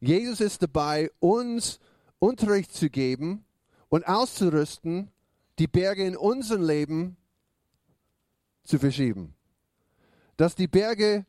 Jesus 0.00 0.40
ist 0.40 0.62
dabei, 0.62 1.10
uns 1.20 1.78
Unterricht 2.18 2.72
zu 2.72 2.88
geben 2.88 3.44
und 3.88 4.06
auszurüsten, 4.08 5.10
die 5.58 5.66
Berge 5.66 6.06
in 6.06 6.16
unserem 6.16 6.62
Leben 6.62 7.16
zu 8.64 8.78
verschieben. 8.78 9.34
Dass 10.36 10.54
die 10.54 10.68
Berge 10.68 11.26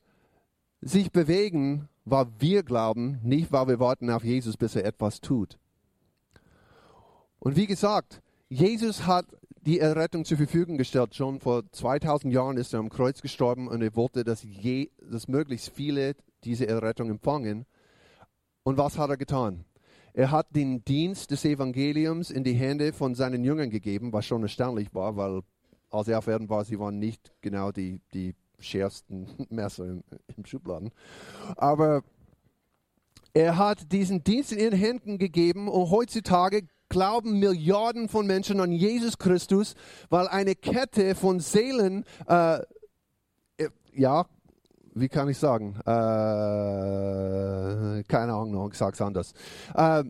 sich 0.82 1.12
bewegen, 1.12 1.90
weil 2.06 2.28
wir 2.40 2.64
glauben, 2.64 3.20
nicht 3.24 3.52
weil 3.52 3.68
wir 3.68 3.80
warten 3.80 4.10
auf 4.10 4.24
Jesus, 4.24 4.58
bis 4.58 4.76
er 4.76 4.86
etwas 4.86 5.22
tut. 5.22 5.58
Und 7.40 7.56
wie 7.56 7.68
gesagt, 7.68 8.22
Jesus 8.50 9.06
hat 9.06 9.26
die 9.62 9.80
Errettung 9.80 10.26
zur 10.26 10.38
Verfügung 10.38 10.78
gestellt. 10.78 11.16
Schon 11.16 11.40
vor 11.40 11.64
2000 11.72 12.34
Jahren 12.34 12.58
ist 12.58 12.74
er 12.74 12.80
am 12.80 12.90
Kreuz 12.90 13.22
gestorben 13.22 13.68
und 13.68 13.82
er 13.82 13.96
wollte, 13.96 14.24
dass, 14.24 14.44
je, 14.44 14.90
dass 15.02 15.28
möglichst 15.28 15.70
viele 15.70 16.16
diese 16.44 16.68
Errettung 16.68 17.10
empfangen. 17.10 17.66
Und 18.64 18.78
was 18.78 18.98
hat 18.98 19.10
er 19.10 19.18
getan? 19.18 19.66
Er 20.14 20.32
hat 20.32 20.56
den 20.56 20.84
Dienst 20.84 21.32
des 21.32 21.46
Evangeliums 21.46 22.32
in 22.32 22.44
die 22.44 22.54
Hände 22.54 22.94
von 22.94 23.16
seinen 23.16 23.44
Jüngern 23.44 23.70
gegeben, 23.70 24.12
was 24.12 24.26
schon 24.26 24.44
erstaunlich 24.44 24.94
war, 24.94 25.16
weil 25.16 25.42
als 25.90 26.08
er 26.08 26.20
auf 26.20 26.28
Erden 26.28 26.50
war, 26.50 26.66
sie 26.66 26.80
waren 26.80 27.00
nicht 27.00 27.32
genau 27.42 27.72
die, 27.72 28.02
die 28.14 28.36
schärfsten 28.60 29.28
Messer 29.50 29.86
im, 29.86 30.04
im 30.36 30.46
Schubladen. 30.46 30.92
Aber 31.56 32.04
er 33.34 33.58
hat 33.58 33.92
diesen 33.92 34.24
Dienst 34.24 34.52
in 34.52 34.60
ihren 34.60 34.78
Händen 34.78 35.18
gegeben 35.18 35.68
und 35.68 35.90
heutzutage 35.90 36.68
glauben 36.90 37.40
Milliarden 37.40 38.10
von 38.10 38.28
Menschen 38.28 38.60
an 38.60 38.74
Jesus 38.74 39.18
Christus, 39.18 39.76
weil 40.10 40.28
eine 40.28 40.56
Kette 40.56 41.16
von 41.16 41.40
Seelen, 41.40 42.04
äh, 42.28 42.60
äh 43.58 43.70
ja, 43.94 44.26
wie 44.94 45.10
kann 45.10 45.30
ich 45.30 45.38
sagen? 45.38 45.76
Äh, 45.82 45.84
keine 48.04 48.34
Ahnung, 48.34 48.70
ich 48.72 48.78
sage 48.78 48.94
es 48.94 49.02
anders. 49.02 49.34
Äh, 49.74 50.04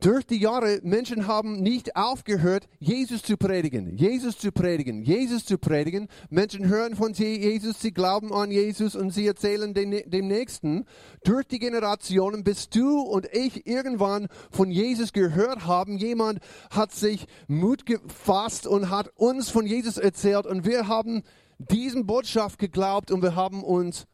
durch 0.00 0.24
die 0.24 0.38
Jahre, 0.38 0.78
Menschen 0.84 1.26
haben 1.26 1.60
nicht 1.60 1.96
aufgehört, 1.96 2.68
Jesus 2.78 3.22
zu 3.22 3.36
predigen, 3.36 3.96
Jesus 3.96 4.38
zu 4.38 4.52
predigen, 4.52 5.02
Jesus 5.02 5.44
zu 5.44 5.58
predigen. 5.58 6.06
Menschen 6.30 6.68
hören 6.68 6.94
von 6.94 7.14
Jesus, 7.14 7.80
sie 7.80 7.90
glauben 7.90 8.32
an 8.32 8.52
Jesus 8.52 8.94
und 8.94 9.10
sie 9.10 9.26
erzählen 9.26 9.74
den, 9.74 9.90
dem 10.08 10.28
Nächsten. 10.28 10.84
Durch 11.24 11.48
die 11.48 11.58
Generationen, 11.58 12.44
bis 12.44 12.68
du 12.68 13.00
und 13.00 13.26
ich 13.32 13.66
irgendwann 13.66 14.28
von 14.52 14.70
Jesus 14.70 15.12
gehört 15.12 15.66
haben, 15.66 15.98
jemand 15.98 16.38
hat 16.70 16.92
sich 16.92 17.26
Mut 17.48 17.84
gefasst 17.84 18.68
und 18.68 18.90
hat 18.90 19.08
uns 19.16 19.50
von 19.50 19.66
Jesus 19.66 19.98
erzählt 19.98 20.46
und 20.46 20.64
wir 20.64 20.86
haben 20.86 21.24
diesen 21.58 22.06
Botschaft 22.06 22.58
geglaubt 22.58 23.10
und 23.10 23.22
wir 23.22 23.34
haben 23.34 23.62
uns 23.62 24.06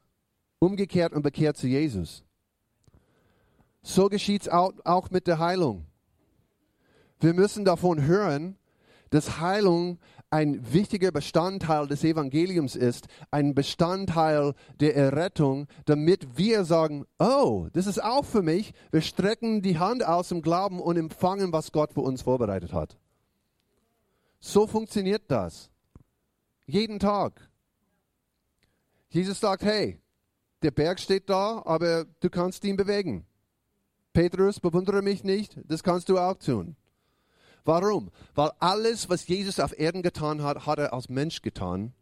umgekehrt 0.58 1.12
und 1.12 1.22
bekehrt 1.22 1.56
zu 1.56 1.66
Jesus. 1.66 2.24
So 3.82 4.08
geschieht 4.08 4.42
es 4.42 4.48
auch, 4.48 4.72
auch 4.84 5.10
mit 5.10 5.26
der 5.26 5.38
Heilung. 5.38 5.86
Wir 7.20 7.34
müssen 7.34 7.64
davon 7.64 8.06
hören, 8.06 8.56
dass 9.10 9.38
Heilung 9.38 9.98
ein 10.30 10.72
wichtiger 10.72 11.12
Bestandteil 11.12 11.86
des 11.86 12.02
Evangeliums 12.02 12.74
ist, 12.74 13.06
ein 13.30 13.54
Bestandteil 13.54 14.54
der 14.80 14.96
Errettung, 14.96 15.68
damit 15.84 16.36
wir 16.36 16.64
sagen, 16.64 17.04
oh, 17.20 17.68
das 17.72 17.86
ist 17.86 18.02
auch 18.02 18.24
für 18.24 18.42
mich. 18.42 18.72
Wir 18.90 19.02
strecken 19.02 19.62
die 19.62 19.78
Hand 19.78 20.04
aus 20.04 20.32
im 20.32 20.42
Glauben 20.42 20.80
und 20.80 20.96
empfangen, 20.96 21.52
was 21.52 21.70
Gott 21.70 21.92
für 21.92 22.00
uns 22.00 22.22
vorbereitet 22.22 22.72
hat. 22.72 22.96
So 24.40 24.66
funktioniert 24.66 25.22
das. 25.28 25.70
Jeden 26.66 26.98
Tag. 26.98 27.48
Jesus 29.08 29.40
sagt, 29.40 29.62
hey, 29.62 30.00
der 30.62 30.70
Berg 30.70 30.98
steht 30.98 31.28
da, 31.28 31.62
aber 31.64 32.06
du 32.20 32.30
kannst 32.30 32.64
ihn 32.64 32.76
bewegen. 32.76 33.26
Petrus, 34.12 34.60
bewundere 34.60 35.02
mich 35.02 35.24
nicht, 35.24 35.58
das 35.64 35.82
kannst 35.82 36.08
du 36.08 36.18
auch 36.18 36.36
tun. 36.36 36.76
Warum? 37.64 38.10
Weil 38.34 38.50
alles, 38.58 39.08
was 39.08 39.26
Jesus 39.26 39.60
auf 39.60 39.78
Erden 39.78 40.02
getan 40.02 40.42
hat, 40.42 40.66
hat 40.66 40.78
er 40.78 40.92
als 40.92 41.08
Mensch 41.08 41.42
getan, 41.42 41.92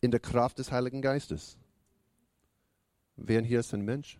in 0.00 0.10
der 0.10 0.20
Kraft 0.20 0.58
des 0.58 0.72
Heiligen 0.72 1.00
Geistes. 1.00 1.56
Wer 3.16 3.42
hier 3.42 3.60
ist 3.60 3.72
ein 3.72 3.82
Mensch? 3.82 4.18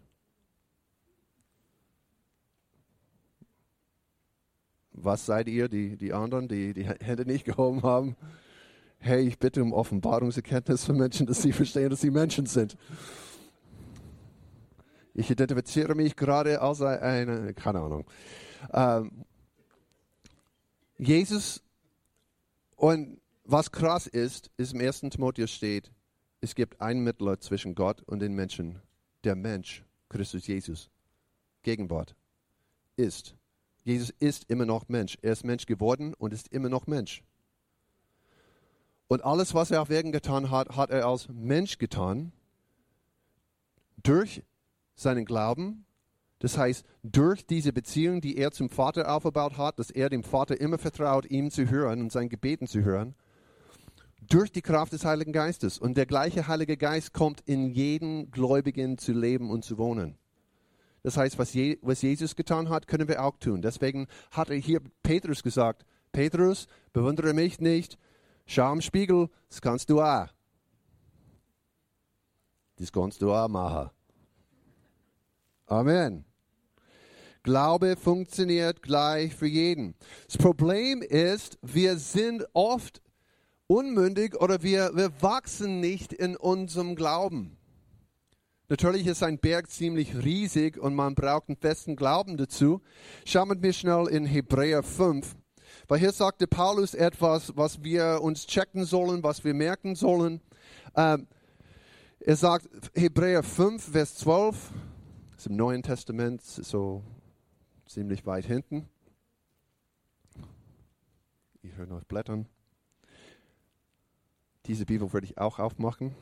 Was 4.92 5.26
seid 5.26 5.48
ihr, 5.48 5.68
die, 5.68 5.96
die 5.96 6.12
anderen, 6.12 6.48
die 6.48 6.72
die 6.74 6.84
Hände 6.84 7.26
nicht 7.26 7.44
gehoben 7.44 7.82
haben? 7.82 8.16
Hey, 9.02 9.26
ich 9.26 9.38
bitte 9.38 9.62
um 9.62 9.72
Offenbarungserkenntnis 9.72 10.84
für 10.84 10.92
Menschen, 10.92 11.26
dass 11.26 11.42
sie 11.42 11.52
verstehen, 11.52 11.90
dass 11.90 12.00
sie 12.00 12.10
Menschen 12.10 12.46
sind. 12.46 12.76
Ich 15.14 15.30
identifiziere 15.30 15.94
mich 15.94 16.16
gerade 16.16 16.60
als 16.62 16.80
eine, 16.80 17.52
keine 17.52 17.80
Ahnung. 17.80 18.06
Ähm, 18.72 19.24
Jesus 20.96 21.62
und 22.76 23.20
was 23.44 23.72
krass 23.72 24.06
ist, 24.06 24.50
ist 24.56 24.72
im 24.72 24.80
1. 24.80 25.00
Timotheus 25.10 25.50
steht, 25.50 25.90
es 26.40 26.54
gibt 26.54 26.80
einen 26.80 27.04
Mittler 27.04 27.40
zwischen 27.40 27.74
Gott 27.74 28.02
und 28.02 28.20
den 28.20 28.34
Menschen, 28.34 28.80
der 29.24 29.34
Mensch, 29.34 29.84
Christus 30.08 30.46
Jesus. 30.46 30.88
Gegenwart. 31.62 32.14
Ist. 32.96 33.34
Jesus 33.84 34.10
ist 34.20 34.48
immer 34.50 34.66
noch 34.66 34.88
Mensch. 34.88 35.18
Er 35.22 35.32
ist 35.32 35.44
Mensch 35.44 35.66
geworden 35.66 36.14
und 36.14 36.32
ist 36.32 36.48
immer 36.48 36.68
noch 36.68 36.86
Mensch. 36.86 37.22
Und 39.12 39.22
alles, 39.24 39.52
was 39.52 39.70
er 39.70 39.82
auf 39.82 39.90
Erden 39.90 40.10
getan 40.10 40.50
hat, 40.50 40.74
hat 40.74 40.88
er 40.88 41.06
als 41.06 41.28
Mensch 41.28 41.76
getan. 41.76 42.32
Durch 44.02 44.42
seinen 44.94 45.26
Glauben. 45.26 45.84
Das 46.38 46.56
heißt, 46.56 46.86
durch 47.02 47.44
diese 47.44 47.74
Beziehung, 47.74 48.22
die 48.22 48.38
er 48.38 48.52
zum 48.52 48.70
Vater 48.70 49.14
aufgebaut 49.14 49.58
hat, 49.58 49.78
dass 49.78 49.90
er 49.90 50.08
dem 50.08 50.24
Vater 50.24 50.58
immer 50.58 50.78
vertraut, 50.78 51.30
ihm 51.30 51.50
zu 51.50 51.68
hören 51.68 52.00
und 52.00 52.10
seinen 52.10 52.30
Gebeten 52.30 52.66
zu 52.66 52.84
hören. 52.84 53.14
Durch 54.22 54.50
die 54.50 54.62
Kraft 54.62 54.94
des 54.94 55.04
Heiligen 55.04 55.34
Geistes. 55.34 55.78
Und 55.78 55.98
der 55.98 56.06
gleiche 56.06 56.48
Heilige 56.48 56.78
Geist 56.78 57.12
kommt 57.12 57.42
in 57.42 57.68
jeden 57.68 58.30
Gläubigen 58.30 58.96
zu 58.96 59.12
leben 59.12 59.50
und 59.50 59.62
zu 59.62 59.76
wohnen. 59.76 60.16
Das 61.02 61.18
heißt, 61.18 61.38
was, 61.38 61.52
Je 61.52 61.78
was 61.82 62.00
Jesus 62.00 62.34
getan 62.34 62.70
hat, 62.70 62.86
können 62.88 63.08
wir 63.08 63.22
auch 63.22 63.36
tun. 63.36 63.60
Deswegen 63.60 64.06
hat 64.30 64.48
er 64.48 64.56
hier 64.56 64.80
Petrus 65.02 65.42
gesagt, 65.42 65.84
Petrus, 66.12 66.66
bewundere 66.94 67.34
mich 67.34 67.60
nicht, 67.60 67.98
schau 68.46 68.72
im 68.72 68.80
Spiegel, 68.80 69.28
das 69.48 69.60
kannst 69.60 69.88
du 69.90 70.00
auch. 70.00 70.28
Das 72.76 72.90
kannst 72.90 73.22
du 73.22 73.32
auch 73.32 73.48
machen. 73.48 73.90
Amen. 75.66 76.24
Glaube 77.42 77.96
funktioniert 77.96 78.82
gleich 78.82 79.34
für 79.34 79.46
jeden. 79.46 79.94
Das 80.26 80.38
Problem 80.38 81.02
ist, 81.02 81.58
wir 81.62 81.96
sind 81.96 82.44
oft 82.52 83.02
unmündig 83.66 84.40
oder 84.40 84.62
wir, 84.62 84.92
wir 84.94 85.10
wachsen 85.22 85.80
nicht 85.80 86.12
in 86.12 86.36
unserem 86.36 86.94
Glauben. 86.94 87.56
Natürlich 88.68 89.06
ist 89.06 89.22
ein 89.22 89.38
Berg 89.38 89.70
ziemlich 89.70 90.14
riesig 90.24 90.78
und 90.78 90.94
man 90.94 91.14
braucht 91.14 91.48
einen 91.48 91.56
festen 91.56 91.96
Glauben 91.96 92.36
dazu. 92.36 92.80
Schauen 93.26 93.62
wir 93.62 93.72
schnell 93.72 94.06
in 94.06 94.24
Hebräer 94.24 94.82
5. 94.82 95.36
Weil 95.88 95.98
hier 95.98 96.12
sagte 96.12 96.46
Paulus 96.46 96.94
etwas, 96.94 97.56
was 97.56 97.82
wir 97.82 98.20
uns 98.22 98.46
checken 98.46 98.84
sollen, 98.84 99.22
was 99.22 99.44
wir 99.44 99.54
merken 99.54 99.94
sollen. 99.94 100.40
Ähm, 100.96 101.26
er 102.20 102.36
sagt 102.36 102.68
Hebräer 102.94 103.42
5, 103.42 103.92
Vers 103.92 104.16
12, 104.16 104.72
das 105.30 105.40
ist 105.40 105.46
im 105.46 105.56
Neuen 105.56 105.82
Testament, 105.82 106.42
so 106.42 107.02
ziemlich 107.86 108.24
weit 108.26 108.44
hinten. 108.44 108.88
Ich 111.62 111.74
höre 111.76 111.86
noch 111.86 112.04
Blättern. 112.04 112.46
Diese 114.66 114.86
Bibel 114.86 115.12
würde 115.12 115.26
ich 115.26 115.38
auch 115.38 115.58
aufmachen 115.58 116.14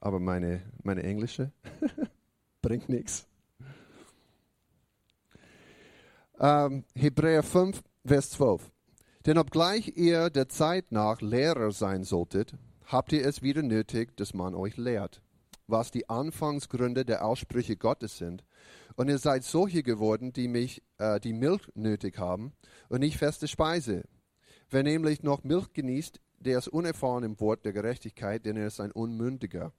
aber 0.00 0.20
meine, 0.20 0.62
meine 0.82 1.02
englische 1.02 1.52
bringt 2.62 2.88
nichts. 2.88 3.26
Ähm, 6.38 6.84
Hebräer 6.94 7.42
5, 7.42 7.82
Vers 8.04 8.30
12. 8.30 8.72
Denn 9.26 9.38
obgleich 9.38 9.96
ihr 9.96 10.28
der 10.28 10.48
Zeit 10.48 10.90
nach 10.90 11.20
Lehrer 11.20 11.70
sein 11.70 12.02
solltet, 12.02 12.54
habt 12.86 13.12
ihr 13.12 13.24
es 13.24 13.42
wieder 13.42 13.62
nötig, 13.62 14.16
dass 14.16 14.34
man 14.34 14.56
euch 14.56 14.76
lehrt, 14.76 15.22
was 15.68 15.92
die 15.92 16.08
Anfangsgründe 16.08 17.04
der 17.04 17.24
Aussprüche 17.24 17.76
Gottes 17.76 18.18
sind. 18.18 18.42
Und 18.96 19.08
ihr 19.08 19.18
seid 19.18 19.44
solche 19.44 19.84
geworden, 19.84 20.32
die 20.32 20.48
mich, 20.48 20.82
äh, 20.98 21.20
die 21.20 21.32
Milch 21.32 21.62
nötig 21.74 22.18
haben 22.18 22.52
und 22.88 23.00
nicht 23.00 23.18
feste 23.18 23.46
Speise. 23.46 24.02
Wer 24.68 24.82
nämlich 24.82 25.22
noch 25.22 25.44
Milch 25.44 25.72
genießt, 25.72 26.20
der 26.40 26.58
ist 26.58 26.68
unerfahren 26.68 27.22
im 27.22 27.38
Wort 27.38 27.64
der 27.64 27.72
Gerechtigkeit, 27.72 28.44
denn 28.44 28.56
er 28.56 28.66
ist 28.66 28.80
ein 28.80 28.90
Unmündiger. 28.90 29.72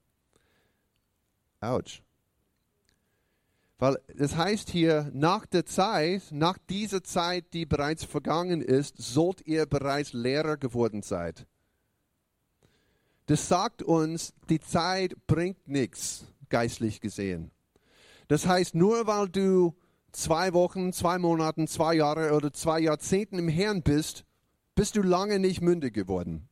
Autsch. 1.60 2.02
Weil 3.84 4.00
es 4.18 4.38
heißt 4.38 4.70
hier, 4.70 5.12
nach 5.14 5.46
der 5.46 5.66
Zeit, 5.66 6.22
nach 6.32 6.58
dieser 6.70 7.04
Zeit, 7.04 7.48
die 7.52 7.66
bereits 7.66 8.06
vergangen 8.06 8.62
ist, 8.62 8.96
sollt 8.98 9.46
ihr 9.46 9.66
bereits 9.66 10.14
Lehrer 10.14 10.56
geworden 10.56 11.02
sein. 11.02 11.34
Das 13.26 13.50
sagt 13.50 13.84
uns, 13.84 14.34
die 14.48 14.62
Zeit 14.62 15.18
bringt 15.28 15.68
nichts, 15.68 16.24
geistlich 16.48 17.02
gesehen. 17.02 17.52
Das 18.30 18.48
heißt, 18.48 18.74
nur 18.74 19.06
weil 19.06 19.28
du 19.28 19.76
zwei 20.14 20.54
Wochen, 20.54 20.94
zwei 20.94 21.20
Monate, 21.20 21.68
zwei 21.68 21.96
Jahre 21.96 22.32
oder 22.32 22.54
zwei 22.54 22.80
Jahrzehnten 22.80 23.38
im 23.38 23.50
Herrn 23.50 23.84
bist, 23.84 24.24
bist 24.76 24.96
du 24.96 25.02
lange 25.02 25.40
nicht 25.40 25.60
mündig 25.60 25.94
geworden. 25.94 26.48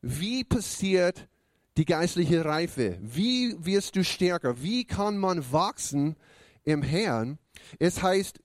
Wie 0.00 0.42
passiert 0.42 1.28
die 1.76 1.84
geistliche 1.84 2.44
Reife? 2.44 2.98
Wie 3.02 3.54
wirst 3.64 3.96
du 3.96 4.04
stärker? 4.04 4.62
Wie 4.62 4.84
kann 4.84 5.18
man 5.18 5.52
wachsen 5.52 6.16
im 6.64 6.82
Herrn? 6.82 7.38
Es 7.78 8.02
heißt, 8.02 8.40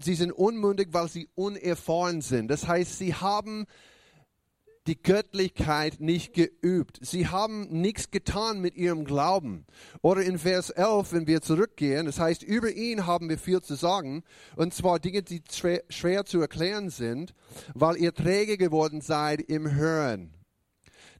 sie 0.00 0.14
sind 0.14 0.32
unmündig, 0.32 0.88
weil 0.92 1.08
sie 1.08 1.28
unerfahren 1.34 2.20
sind. 2.20 2.48
Das 2.48 2.68
heißt, 2.68 2.98
sie 2.98 3.14
haben 3.14 3.66
die 4.86 5.00
Göttlichkeit 5.00 6.00
nicht 6.00 6.32
geübt. 6.32 6.98
Sie 7.02 7.28
haben 7.28 7.68
nichts 7.68 8.10
getan 8.10 8.60
mit 8.60 8.74
ihrem 8.74 9.04
Glauben. 9.04 9.66
Oder 10.00 10.22
in 10.22 10.38
Vers 10.38 10.70
11, 10.70 11.12
wenn 11.12 11.26
wir 11.26 11.42
zurückgehen, 11.42 12.06
das 12.06 12.18
heißt, 12.18 12.42
über 12.42 12.70
ihn 12.70 13.06
haben 13.06 13.28
wir 13.28 13.38
viel 13.38 13.60
zu 13.60 13.74
sagen, 13.74 14.24
und 14.56 14.72
zwar 14.72 14.98
Dinge, 14.98 15.22
die 15.22 15.42
schwer, 15.50 16.24
zu 16.24 16.40
erklären 16.40 16.88
sind, 16.88 17.34
weil 17.74 17.96
ihr 17.98 18.14
träge 18.14 18.56
geworden 18.56 19.02
seid 19.02 19.42
im 19.42 19.74
Hören. 19.74 20.37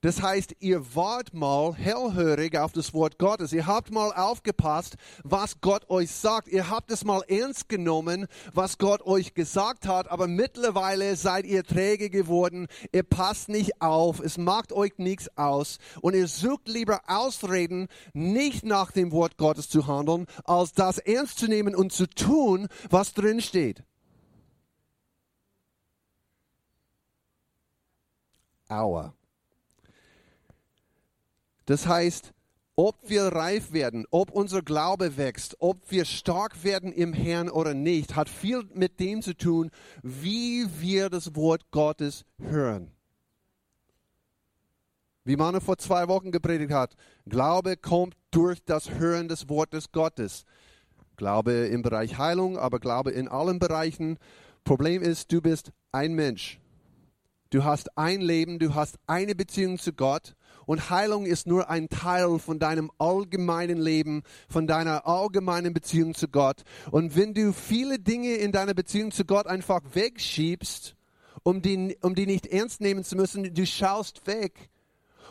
Das 0.01 0.23
heißt, 0.23 0.57
ihr 0.61 0.95
wart 0.95 1.35
mal 1.35 1.75
hellhörig 1.75 2.57
auf 2.57 2.73
das 2.73 2.95
Wort 2.95 3.19
Gottes. 3.19 3.53
Ihr 3.53 3.67
habt 3.67 3.91
mal 3.91 4.13
aufgepasst, 4.13 4.97
was 5.25 5.61
Gott 5.61 5.91
euch 5.91 6.11
sagt. 6.11 6.49
Ihr 6.49 6.71
habt 6.71 6.91
es 6.91 7.05
mal 7.05 7.23
ernst 7.29 7.69
genommen, 7.69 8.27
was 8.55 8.79
Gott 8.79 9.03
euch 9.03 9.35
gesagt 9.35 9.87
hat. 9.87 10.11
Aber 10.11 10.29
mittlerweile 10.29 11.17
seid 11.17 11.47
ihr 11.47 11.65
träge 11.65 12.11
geworden. 12.11 12.69
Ihr 12.93 13.03
passt 13.03 13.49
nicht 13.49 13.83
auf. 13.83 14.21
Es 14.21 14.39
macht 14.39 14.73
euch 14.73 14.93
nichts 14.99 15.37
aus. 15.37 15.79
Und 16.01 16.15
ihr 16.15 16.29
sucht 16.29 16.69
lieber 16.69 17.01
Ausreden, 17.09 17.89
nicht 18.13 18.65
nach 18.65 18.93
dem 18.93 19.11
Wort 19.11 19.37
Gottes 19.37 19.69
zu 19.69 19.87
handeln, 19.87 20.27
als 20.45 20.73
das 20.73 20.99
ernst 20.99 21.39
zu 21.39 21.49
nehmen 21.49 21.75
und 21.75 21.93
zu 21.93 22.07
tun, 22.09 22.69
was 22.89 23.15
drin 23.15 23.41
steht. 23.41 23.83
Aua. 28.69 29.18
Das 31.69 31.87
heißt, 31.87 32.33
ob 32.77 32.97
wir 33.11 33.25
reif 33.25 33.73
werden, 33.75 34.07
ob 34.11 34.31
unser 34.31 34.63
Glaube 34.63 35.19
wächst, 35.19 35.57
ob 35.59 35.91
wir 35.91 36.07
stark 36.07 36.65
werden 36.65 36.95
im 36.95 37.13
Herrn 37.13 37.51
oder 37.51 37.75
nicht, 37.75 38.17
hat 38.17 38.31
viel 38.31 38.63
mit 38.73 38.99
dem 39.01 39.21
zu 39.21 39.35
tun, 39.35 39.71
wie 40.03 40.67
wir 40.81 41.11
das 41.11 41.37
Wort 41.37 41.71
Gottes 41.71 42.25
hören. 42.39 42.91
Wie 45.25 45.37
Manu 45.37 45.61
vor 45.61 45.77
zwei 45.77 46.09
Wochen 46.09 46.33
gepredigt 46.33 46.73
hat, 46.73 46.97
Glaube 47.27 47.77
kommt 47.77 48.17
durch 48.31 48.65
das 48.65 48.93
Hören 48.93 49.29
des 49.29 49.51
Wortes 49.51 49.93
Gottes. 49.93 50.47
Glaube 51.17 51.53
im 51.53 51.83
Bereich 51.83 52.17
Heilung, 52.17 52.57
aber 52.57 52.81
Glaube 52.81 53.11
in 53.11 53.29
allen 53.29 53.59
Bereichen. 53.59 54.19
Problem 54.65 55.03
ist, 55.03 55.31
du 55.33 55.43
bist 55.43 55.71
ein 55.93 56.15
Mensch. 56.15 56.61
Du 57.51 57.63
hast 57.65 57.99
ein 57.99 58.23
Leben, 58.23 58.59
du 58.59 58.75
hast 58.75 58.99
eine 59.07 59.35
Beziehung 59.35 59.79
zu 59.79 59.93
Gott 59.93 60.35
und 60.69 60.91
Heilung 60.91 61.25
ist 61.25 61.47
nur 61.47 61.71
ein 61.71 61.89
Teil 61.89 62.39
von 62.39 62.59
deinem 62.59 62.91
allgemeinen 62.99 63.79
Leben, 63.79 64.23
von 64.51 64.67
deiner 64.67 65.07
allgemeinen 65.07 65.73
Beziehung 65.73 66.15
zu 66.15 66.29
Gott. 66.29 66.63
Und 66.91 67.17
wenn 67.17 67.33
du 67.33 67.55
viele 67.55 67.99
Dinge 67.99 68.35
in 68.35 68.53
deiner 68.53 68.75
Beziehung 68.75 69.11
zu 69.11 69.25
Gott 69.25 69.47
einfach 69.47 69.81
wegschiebst, 69.95 70.95
um 71.43 71.63
die, 71.63 71.97
um 72.03 72.15
die 72.15 72.27
nicht 72.27 72.47
ernst 72.47 72.83
nehmen 72.83 73.03
zu 73.03 73.17
müssen, 73.17 73.55
du 73.55 73.65
schaust 73.65 74.27
weg. 74.27 74.69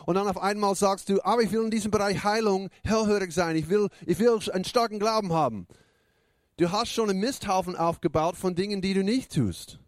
Und 0.06 0.16
dann 0.16 0.26
auf 0.26 0.42
einmal 0.42 0.74
sagst 0.74 1.08
du, 1.08 1.24
aber 1.24 1.40
ich 1.40 1.52
will 1.52 1.62
in 1.62 1.70
diesem 1.70 1.92
Bereich 1.92 2.24
Heilung 2.24 2.68
hellhörig 2.82 3.32
sein. 3.32 3.54
Ich 3.54 3.68
will, 3.68 3.90
ich 4.06 4.18
will 4.18 4.40
einen 4.52 4.64
starken 4.64 4.98
Glauben 4.98 5.32
haben. 5.32 5.68
Du 6.56 6.72
hast 6.72 6.90
schon 6.90 7.10
einen 7.10 7.20
Misthaufen 7.20 7.76
aufgebaut 7.76 8.34
von 8.34 8.56
Dingen, 8.56 8.82
die 8.82 8.92
du 8.92 9.04
nicht 9.04 9.32
tust. 9.32 9.78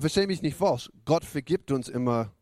Verstehe 0.00 0.26
mich 0.26 0.42
nicht 0.42 0.56
falsch. 0.56 0.90
Gott 1.04 1.24
vergibt 1.24 1.70
uns 1.70 1.88
immer 1.88 2.32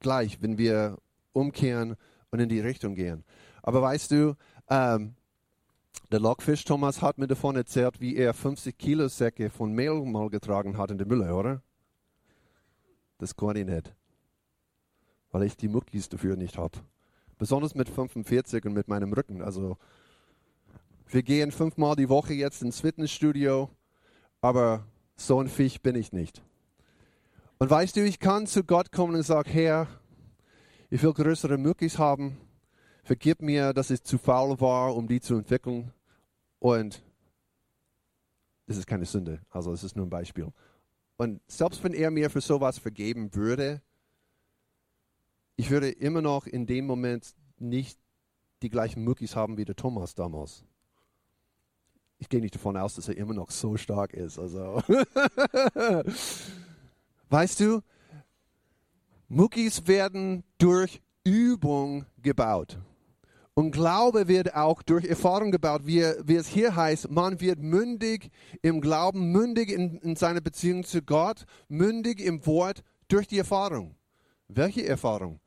gleich, 0.00 0.40
wenn 0.42 0.58
wir 0.58 0.98
umkehren 1.32 1.96
und 2.30 2.40
in 2.40 2.48
die 2.48 2.60
Richtung 2.60 2.94
gehen. 2.94 3.24
Aber 3.62 3.82
weißt 3.82 4.10
du, 4.10 4.36
ähm, 4.68 5.14
der 6.10 6.20
Lockfisch 6.20 6.64
Thomas 6.64 7.02
hat 7.02 7.18
mir 7.18 7.26
davon 7.26 7.56
erzählt, 7.56 8.00
wie 8.00 8.16
er 8.16 8.32
50 8.32 8.78
Kilo 8.78 9.08
Säcke 9.08 9.50
von 9.50 9.72
Mehl 9.72 10.02
mal 10.04 10.30
getragen 10.30 10.78
hat 10.78 10.90
in 10.90 10.98
der 10.98 11.06
Mülle, 11.06 11.34
oder? 11.34 11.62
Das 13.18 13.36
kann 13.36 13.56
ich 13.56 13.66
nicht. 13.66 13.94
Weil 15.30 15.42
ich 15.42 15.56
die 15.56 15.68
Muckis 15.68 16.08
dafür 16.08 16.36
nicht 16.36 16.56
habe. 16.56 16.78
Besonders 17.36 17.74
mit 17.74 17.88
45 17.88 18.64
und 18.64 18.72
mit 18.72 18.88
meinem 18.88 19.12
Rücken. 19.12 19.42
Also, 19.42 19.76
wir 21.08 21.22
gehen 21.22 21.52
fünfmal 21.52 21.96
die 21.96 22.08
Woche 22.08 22.34
jetzt 22.34 22.62
ins 22.62 22.80
Fitnessstudio, 22.80 23.68
aber 24.40 24.86
so 25.16 25.40
ein 25.40 25.48
Fisch 25.48 25.80
bin 25.80 25.94
ich 25.94 26.12
nicht. 26.12 26.42
Und 27.60 27.70
weißt 27.70 27.96
du, 27.96 28.04
ich 28.04 28.20
kann 28.20 28.46
zu 28.46 28.62
Gott 28.62 28.92
kommen 28.92 29.16
und 29.16 29.22
sagen, 29.24 29.50
Herr, 29.50 29.88
Ich 30.90 31.02
will 31.02 31.12
größere 31.12 31.58
Möglichkeiten 31.58 32.02
haben. 32.02 32.36
Vergib 33.02 33.42
mir, 33.42 33.74
dass 33.74 33.90
ich 33.90 34.02
zu 34.04 34.16
faul 34.16 34.60
war, 34.60 34.94
um 34.94 35.08
die 35.08 35.20
zu 35.20 35.34
entwickeln. 35.34 35.92
Und 36.60 37.02
es 38.66 38.76
ist 38.76 38.86
keine 38.86 39.06
Sünde, 39.06 39.40
also 39.50 39.72
es 39.72 39.82
ist 39.82 39.96
nur 39.96 40.06
ein 40.06 40.10
Beispiel. 40.10 40.52
Und 41.16 41.40
selbst 41.46 41.82
wenn 41.82 41.94
er 41.94 42.10
mir 42.10 42.30
für 42.30 42.40
sowas 42.40 42.78
vergeben 42.78 43.34
würde, 43.34 43.82
ich 45.56 45.70
würde 45.70 45.90
immer 45.90 46.22
noch 46.22 46.46
in 46.46 46.66
dem 46.66 46.86
Moment 46.86 47.34
nicht 47.58 47.98
die 48.62 48.70
gleichen 48.70 49.02
Möglichkeiten 49.02 49.40
haben 49.40 49.56
wie 49.56 49.64
der 49.64 49.76
Thomas 49.76 50.14
damals. 50.14 50.64
Ich 52.18 52.28
gehe 52.28 52.40
nicht 52.40 52.54
davon 52.54 52.76
aus, 52.76 52.94
dass 52.94 53.08
er 53.08 53.16
immer 53.16 53.34
noch 53.34 53.50
so 53.50 53.76
stark 53.76 54.14
ist. 54.14 54.38
Also. 54.38 54.82
weißt 57.28 57.60
du, 57.60 57.82
Muckis 59.28 59.86
werden 59.86 60.44
durch 60.58 61.02
Übung 61.24 62.06
gebaut. 62.22 62.78
Und 63.54 63.72
Glaube 63.72 64.28
wird 64.28 64.54
auch 64.54 64.82
durch 64.82 65.04
Erfahrung 65.04 65.50
gebaut, 65.50 65.82
wie, 65.84 66.04
wie, 66.22 66.36
es 66.36 66.46
hier 66.46 66.76
heißt, 66.76 67.10
man 67.10 67.40
wird 67.40 67.58
mündig 67.58 68.30
im 68.62 68.80
Glauben, 68.80 69.32
mündig 69.32 69.70
in, 69.70 69.98
in 69.98 70.14
seiner 70.14 70.40
Beziehung 70.40 70.84
zu 70.84 71.02
Gott, 71.02 71.44
mündig 71.68 72.20
im 72.20 72.46
Wort 72.46 72.84
durch 73.08 73.26
die 73.26 73.38
Erfahrung. 73.38 73.96
Welche 74.46 74.86
Erfahrung? 74.86 75.40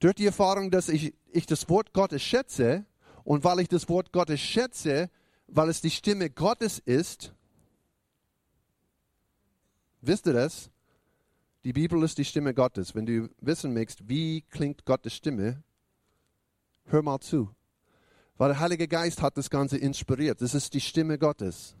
Durch 0.00 0.16
die 0.16 0.26
Erfahrung, 0.26 0.72
dass 0.72 0.88
ich, 0.88 1.14
ich 1.30 1.46
das 1.46 1.68
Wort 1.68 1.92
Gottes 1.92 2.22
schätze 2.22 2.86
und 3.22 3.44
weil 3.44 3.60
ich 3.60 3.68
das 3.68 3.88
Wort 3.88 4.12
Gottes 4.12 4.40
schätze, 4.40 5.08
weil 5.46 5.68
es 5.68 5.80
die 5.80 5.90
Stimme 5.90 6.30
Gottes 6.30 6.80
ist, 6.80 7.32
wisst 10.00 10.26
ihr 10.26 10.32
das? 10.32 10.70
Die 11.64 11.72
Bibel 11.72 12.02
ist 12.02 12.18
die 12.18 12.26
Stimme 12.26 12.52
Gottes. 12.52 12.94
Wenn 12.94 13.06
du 13.06 13.30
wissen 13.40 13.72
möchtest, 13.72 14.06
wie 14.06 14.42
klingt 14.42 14.84
Gottes 14.84 15.14
Stimme, 15.14 15.62
hör 16.84 17.02
mal 17.02 17.20
zu. 17.20 17.48
Weil 18.36 18.50
der 18.50 18.60
Heilige 18.60 18.86
Geist 18.86 19.22
hat 19.22 19.38
das 19.38 19.48
Ganze 19.48 19.78
inspiriert. 19.78 20.42
Das 20.42 20.54
ist 20.54 20.74
die 20.74 20.80
Stimme 20.82 21.18
Gottes. 21.18 21.74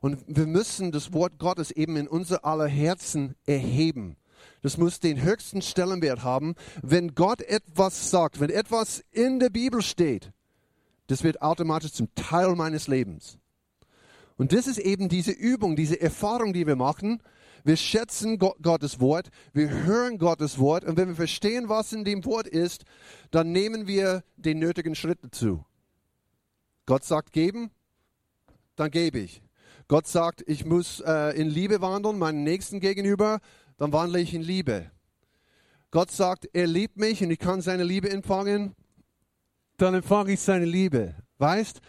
Und 0.00 0.22
wir 0.28 0.46
müssen 0.46 0.92
das 0.92 1.12
Wort 1.12 1.38
Gottes 1.38 1.72
eben 1.72 1.96
in 1.96 2.06
unser 2.06 2.44
aller 2.44 2.68
Herzen 2.68 3.34
erheben. 3.46 4.16
Das 4.62 4.78
muss 4.78 5.00
den 5.00 5.20
höchsten 5.22 5.60
Stellenwert 5.60 6.22
haben. 6.22 6.54
Wenn 6.80 7.16
Gott 7.16 7.42
etwas 7.42 8.10
sagt, 8.10 8.38
wenn 8.38 8.50
etwas 8.50 9.02
in 9.10 9.40
der 9.40 9.50
Bibel 9.50 9.82
steht, 9.82 10.30
das 11.08 11.24
wird 11.24 11.42
automatisch 11.42 11.92
zum 11.92 12.14
Teil 12.14 12.54
meines 12.54 12.86
Lebens. 12.86 13.38
Und 14.36 14.52
das 14.52 14.66
ist 14.68 14.78
eben 14.78 15.08
diese 15.08 15.32
Übung, 15.32 15.74
diese 15.74 16.00
Erfahrung, 16.00 16.52
die 16.52 16.66
wir 16.66 16.76
machen. 16.76 17.20
Wir 17.64 17.76
schätzen 17.78 18.38
Gott, 18.38 18.56
Gottes 18.60 19.00
Wort, 19.00 19.30
wir 19.54 19.70
hören 19.70 20.18
Gottes 20.18 20.58
Wort 20.58 20.84
und 20.84 20.98
wenn 20.98 21.08
wir 21.08 21.16
verstehen, 21.16 21.70
was 21.70 21.94
in 21.94 22.04
dem 22.04 22.24
Wort 22.26 22.46
ist, 22.46 22.84
dann 23.30 23.52
nehmen 23.52 23.86
wir 23.86 24.22
den 24.36 24.58
nötigen 24.58 24.94
Schritt 24.94 25.18
dazu. 25.22 25.64
Gott 26.84 27.04
sagt 27.04 27.32
geben, 27.32 27.70
dann 28.76 28.90
gebe 28.90 29.18
ich. 29.18 29.42
Gott 29.88 30.06
sagt, 30.06 30.44
ich 30.46 30.66
muss 30.66 31.00
äh, 31.00 31.30
in 31.38 31.48
Liebe 31.48 31.80
wandeln, 31.80 32.18
meinen 32.18 32.44
Nächsten 32.44 32.80
gegenüber, 32.80 33.40
dann 33.78 33.92
wandle 33.92 34.20
ich 34.20 34.34
in 34.34 34.42
Liebe. 34.42 34.90
Gott 35.90 36.10
sagt, 36.10 36.48
er 36.52 36.66
liebt 36.66 36.98
mich 36.98 37.22
und 37.22 37.30
ich 37.30 37.38
kann 37.38 37.62
seine 37.62 37.84
Liebe 37.84 38.10
empfangen, 38.10 38.74
dann 39.78 39.94
empfange 39.94 40.32
ich 40.32 40.40
seine 40.40 40.66
Liebe. 40.66 41.14
Weißt? 41.38 41.80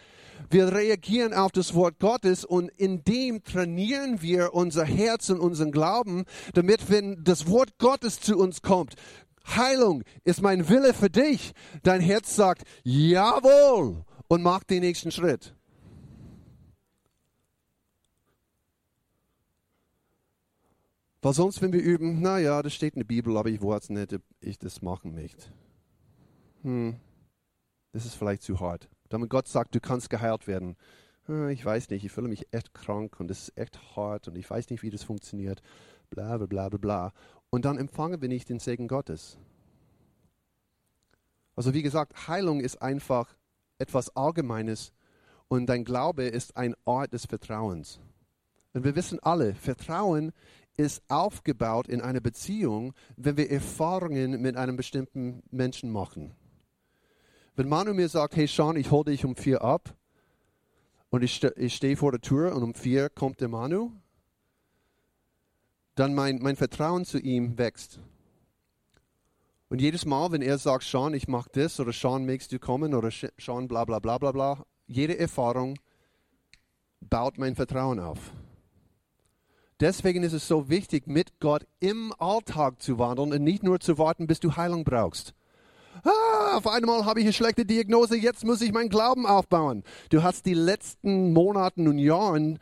Wir 0.50 0.72
reagieren 0.72 1.34
auf 1.34 1.52
das 1.52 1.74
Wort 1.74 1.98
Gottes 1.98 2.44
und 2.44 2.68
in 2.68 3.02
dem 3.04 3.42
trainieren 3.42 4.22
wir 4.22 4.54
unser 4.54 4.84
Herz 4.84 5.30
und 5.30 5.40
unseren 5.40 5.72
Glauben, 5.72 6.24
damit 6.54 6.90
wenn 6.90 7.24
das 7.24 7.48
Wort 7.48 7.78
Gottes 7.78 8.20
zu 8.20 8.36
uns 8.38 8.62
kommt, 8.62 8.94
Heilung 9.46 10.02
ist 10.24 10.42
mein 10.42 10.68
Wille 10.68 10.92
für 10.92 11.10
dich, 11.10 11.52
dein 11.82 12.00
Herz 12.00 12.34
sagt, 12.34 12.64
jawohl, 12.82 14.04
und 14.28 14.42
macht 14.42 14.70
den 14.70 14.80
nächsten 14.80 15.10
Schritt. 15.10 15.54
Weil 21.22 21.32
sonst, 21.32 21.60
wenn 21.60 21.72
wir 21.72 21.82
üben, 21.82 22.20
naja, 22.20 22.62
das 22.62 22.74
steht 22.74 22.94
in 22.94 23.00
der 23.00 23.06
Bibel, 23.06 23.36
aber 23.36 23.48
ich 23.48 23.60
weiß 23.60 23.90
nicht, 23.90 24.16
ich 24.40 24.58
das 24.58 24.82
machen 24.82 25.14
möchte. 25.14 25.46
Hm, 26.62 26.96
das 27.92 28.04
ist 28.04 28.14
vielleicht 28.14 28.42
zu 28.42 28.60
hart. 28.60 28.88
Damit 29.08 29.30
Gott 29.30 29.48
sagt, 29.48 29.74
du 29.74 29.80
kannst 29.80 30.10
geheilt 30.10 30.46
werden. 30.46 30.76
Hm, 31.26 31.48
ich 31.48 31.64
weiß 31.64 31.90
nicht, 31.90 32.04
ich 32.04 32.12
fühle 32.12 32.28
mich 32.28 32.46
echt 32.52 32.74
krank 32.74 33.18
und 33.20 33.28
das 33.28 33.48
ist 33.48 33.58
echt 33.58 33.96
hart 33.96 34.28
und 34.28 34.36
ich 34.36 34.48
weiß 34.48 34.70
nicht, 34.70 34.82
wie 34.82 34.90
das 34.90 35.02
funktioniert. 35.02 35.62
Bla 36.10 36.36
bla 36.36 36.46
bla 36.46 36.68
bla 36.68 36.78
bla. 36.78 37.12
Und 37.50 37.64
dann 37.64 37.78
empfangen 37.78 38.20
wir 38.20 38.28
nicht 38.28 38.48
den 38.48 38.58
Segen 38.58 38.88
Gottes. 38.88 39.38
Also 41.54 41.72
wie 41.72 41.82
gesagt, 41.82 42.28
Heilung 42.28 42.60
ist 42.60 42.82
einfach 42.82 43.34
etwas 43.78 44.14
Allgemeines 44.14 44.92
und 45.48 45.66
dein 45.66 45.84
Glaube 45.84 46.24
ist 46.24 46.56
ein 46.56 46.74
Ort 46.84 47.12
des 47.12 47.26
Vertrauens. 47.26 48.00
Und 48.74 48.84
wir 48.84 48.94
wissen 48.94 49.18
alle, 49.20 49.54
Vertrauen 49.54 50.32
ist 50.76 51.02
aufgebaut 51.08 51.88
in 51.88 52.02
einer 52.02 52.20
Beziehung, 52.20 52.92
wenn 53.16 53.36
wir 53.36 53.50
Erfahrungen 53.50 54.42
mit 54.42 54.56
einem 54.56 54.76
bestimmten 54.76 55.42
Menschen 55.50 55.90
machen. 55.90 56.34
Wenn 57.56 57.70
Manu 57.70 57.94
mir 57.94 58.10
sagt, 58.10 58.36
hey 58.36 58.46
Sean, 58.46 58.76
ich 58.76 58.90
hole 58.90 59.10
dich 59.10 59.24
um 59.24 59.34
vier 59.34 59.62
ab 59.62 59.94
und 61.08 61.22
ich, 61.22 61.34
ste 61.34 61.54
ich 61.56 61.74
stehe 61.74 61.96
vor 61.96 62.12
der 62.12 62.20
Tür 62.20 62.54
und 62.54 62.62
um 62.62 62.74
vier 62.74 63.08
kommt 63.08 63.40
der 63.40 63.48
Manu, 63.48 63.92
dann 65.94 66.14
mein, 66.14 66.38
mein 66.42 66.56
Vertrauen 66.56 67.06
zu 67.06 67.18
ihm 67.18 67.56
wächst. 67.56 67.98
Und 69.70 69.80
jedes 69.80 70.04
Mal, 70.04 70.32
wenn 70.32 70.42
er 70.42 70.58
sagt, 70.58 70.84
Sean, 70.84 71.14
ich 71.14 71.28
mache 71.28 71.48
das 71.50 71.80
oder 71.80 71.94
Sean, 71.94 72.26
magst 72.26 72.52
du 72.52 72.58
kommen 72.58 72.92
oder 72.92 73.10
Sean, 73.10 73.68
bla 73.68 73.86
bla 73.86 74.00
bla 74.00 74.18
bla 74.18 74.32
bla, 74.32 74.66
jede 74.86 75.18
Erfahrung 75.18 75.78
baut 77.00 77.38
mein 77.38 77.54
Vertrauen 77.54 77.98
auf. 77.98 78.32
Deswegen 79.80 80.22
ist 80.24 80.34
es 80.34 80.46
so 80.46 80.68
wichtig, 80.68 81.06
mit 81.06 81.40
Gott 81.40 81.66
im 81.80 82.12
Alltag 82.18 82.82
zu 82.82 82.98
wandeln 82.98 83.32
und 83.32 83.42
nicht 83.42 83.62
nur 83.62 83.80
zu 83.80 83.96
warten, 83.96 84.26
bis 84.26 84.40
du 84.40 84.56
Heilung 84.56 84.84
brauchst. 84.84 85.34
Ah, 86.02 86.56
auf 86.56 86.66
einmal 86.66 87.04
habe 87.04 87.20
ich 87.20 87.26
eine 87.26 87.32
schlechte 87.32 87.64
Diagnose, 87.64 88.16
jetzt 88.16 88.44
muss 88.44 88.60
ich 88.60 88.72
meinen 88.72 88.88
Glauben 88.88 89.26
aufbauen. 89.26 89.82
Du 90.10 90.22
hast 90.22 90.46
die 90.46 90.54
letzten 90.54 91.32
Monate 91.32 91.80
und 91.80 91.98
Jahren 91.98 92.58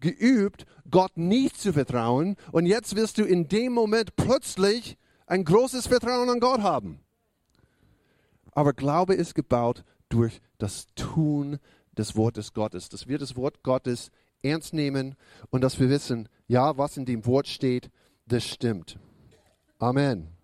geübt, 0.00 0.66
Gott 0.90 1.16
nicht 1.16 1.58
zu 1.60 1.72
vertrauen 1.72 2.36
und 2.52 2.66
jetzt 2.66 2.96
wirst 2.96 3.18
du 3.18 3.24
in 3.24 3.48
dem 3.48 3.72
Moment 3.72 4.16
plötzlich 4.16 4.96
ein 5.26 5.44
großes 5.44 5.86
Vertrauen 5.86 6.28
an 6.28 6.40
Gott 6.40 6.62
haben. 6.62 7.00
Aber 8.52 8.72
Glaube 8.72 9.14
ist 9.14 9.34
gebaut 9.34 9.84
durch 10.08 10.40
das 10.58 10.86
Tun 10.94 11.58
des 11.96 12.16
Wortes 12.16 12.52
Gottes, 12.52 12.88
dass 12.88 13.08
wir 13.08 13.18
das 13.18 13.36
Wort 13.36 13.62
Gottes 13.62 14.10
ernst 14.42 14.74
nehmen 14.74 15.16
und 15.50 15.62
dass 15.62 15.80
wir 15.80 15.88
wissen, 15.88 16.28
ja, 16.46 16.76
was 16.78 16.96
in 16.96 17.04
dem 17.04 17.26
Wort 17.26 17.48
steht, 17.48 17.90
das 18.26 18.44
stimmt. 18.44 18.98
Amen. 19.78 20.35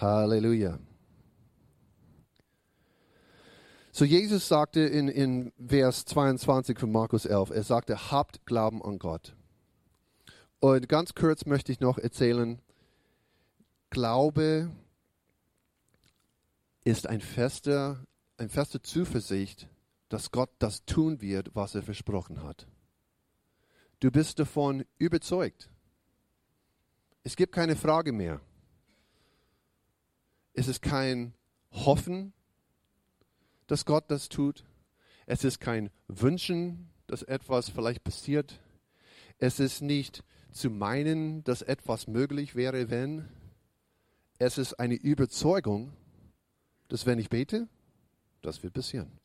Halleluja. 0.00 0.78
So 3.94 4.06
Jesus 4.06 4.48
sagte 4.48 4.80
in, 4.80 5.08
in 5.08 5.52
Vers 5.64 6.06
22 6.06 6.78
von 6.78 6.90
Markus 6.90 7.26
11, 7.26 7.50
er 7.50 7.62
sagte, 7.62 8.10
habt 8.10 8.46
Glauben 8.46 8.82
an 8.82 8.98
Gott. 8.98 9.36
Und 10.60 10.88
ganz 10.88 11.14
kurz 11.14 11.44
möchte 11.44 11.72
ich 11.72 11.80
noch 11.80 11.98
erzählen, 11.98 12.60
Glaube 13.90 14.70
ist 16.84 17.06
ein 17.06 17.20
fester, 17.20 18.06
eine 18.38 18.48
feste 18.48 18.80
Zuversicht, 18.80 19.68
dass 20.08 20.30
Gott 20.30 20.50
das 20.58 20.84
tun 20.86 21.20
wird, 21.20 21.54
was 21.54 21.74
er 21.74 21.82
versprochen 21.82 22.42
hat. 22.42 22.66
Du 24.00 24.10
bist 24.10 24.38
davon 24.38 24.84
überzeugt. 24.98 25.68
Es 27.24 27.36
gibt 27.36 27.54
keine 27.54 27.76
Frage 27.76 28.12
mehr. 28.12 28.40
Es 30.54 30.68
ist 30.68 30.82
kein 30.82 31.34
Hoffen, 31.70 32.32
dass 33.66 33.84
Gott 33.84 34.10
das 34.10 34.28
tut. 34.28 34.64
Es 35.26 35.44
ist 35.44 35.60
kein 35.60 35.90
Wünschen, 36.08 36.90
dass 37.06 37.22
etwas 37.22 37.70
vielleicht 37.70 38.04
passiert. 38.04 38.60
Es 39.38 39.60
ist 39.60 39.80
nicht 39.80 40.24
zu 40.50 40.68
meinen, 40.68 41.42
dass 41.44 41.62
etwas 41.62 42.06
möglich 42.06 42.54
wäre, 42.54 42.90
wenn. 42.90 43.28
Es 44.38 44.58
ist 44.58 44.74
eine 44.74 44.94
Überzeugung, 44.94 45.92
dass 46.88 47.06
wenn 47.06 47.18
ich 47.18 47.30
bete, 47.30 47.68
das 48.42 48.62
wird 48.62 48.74
passieren. 48.74 49.21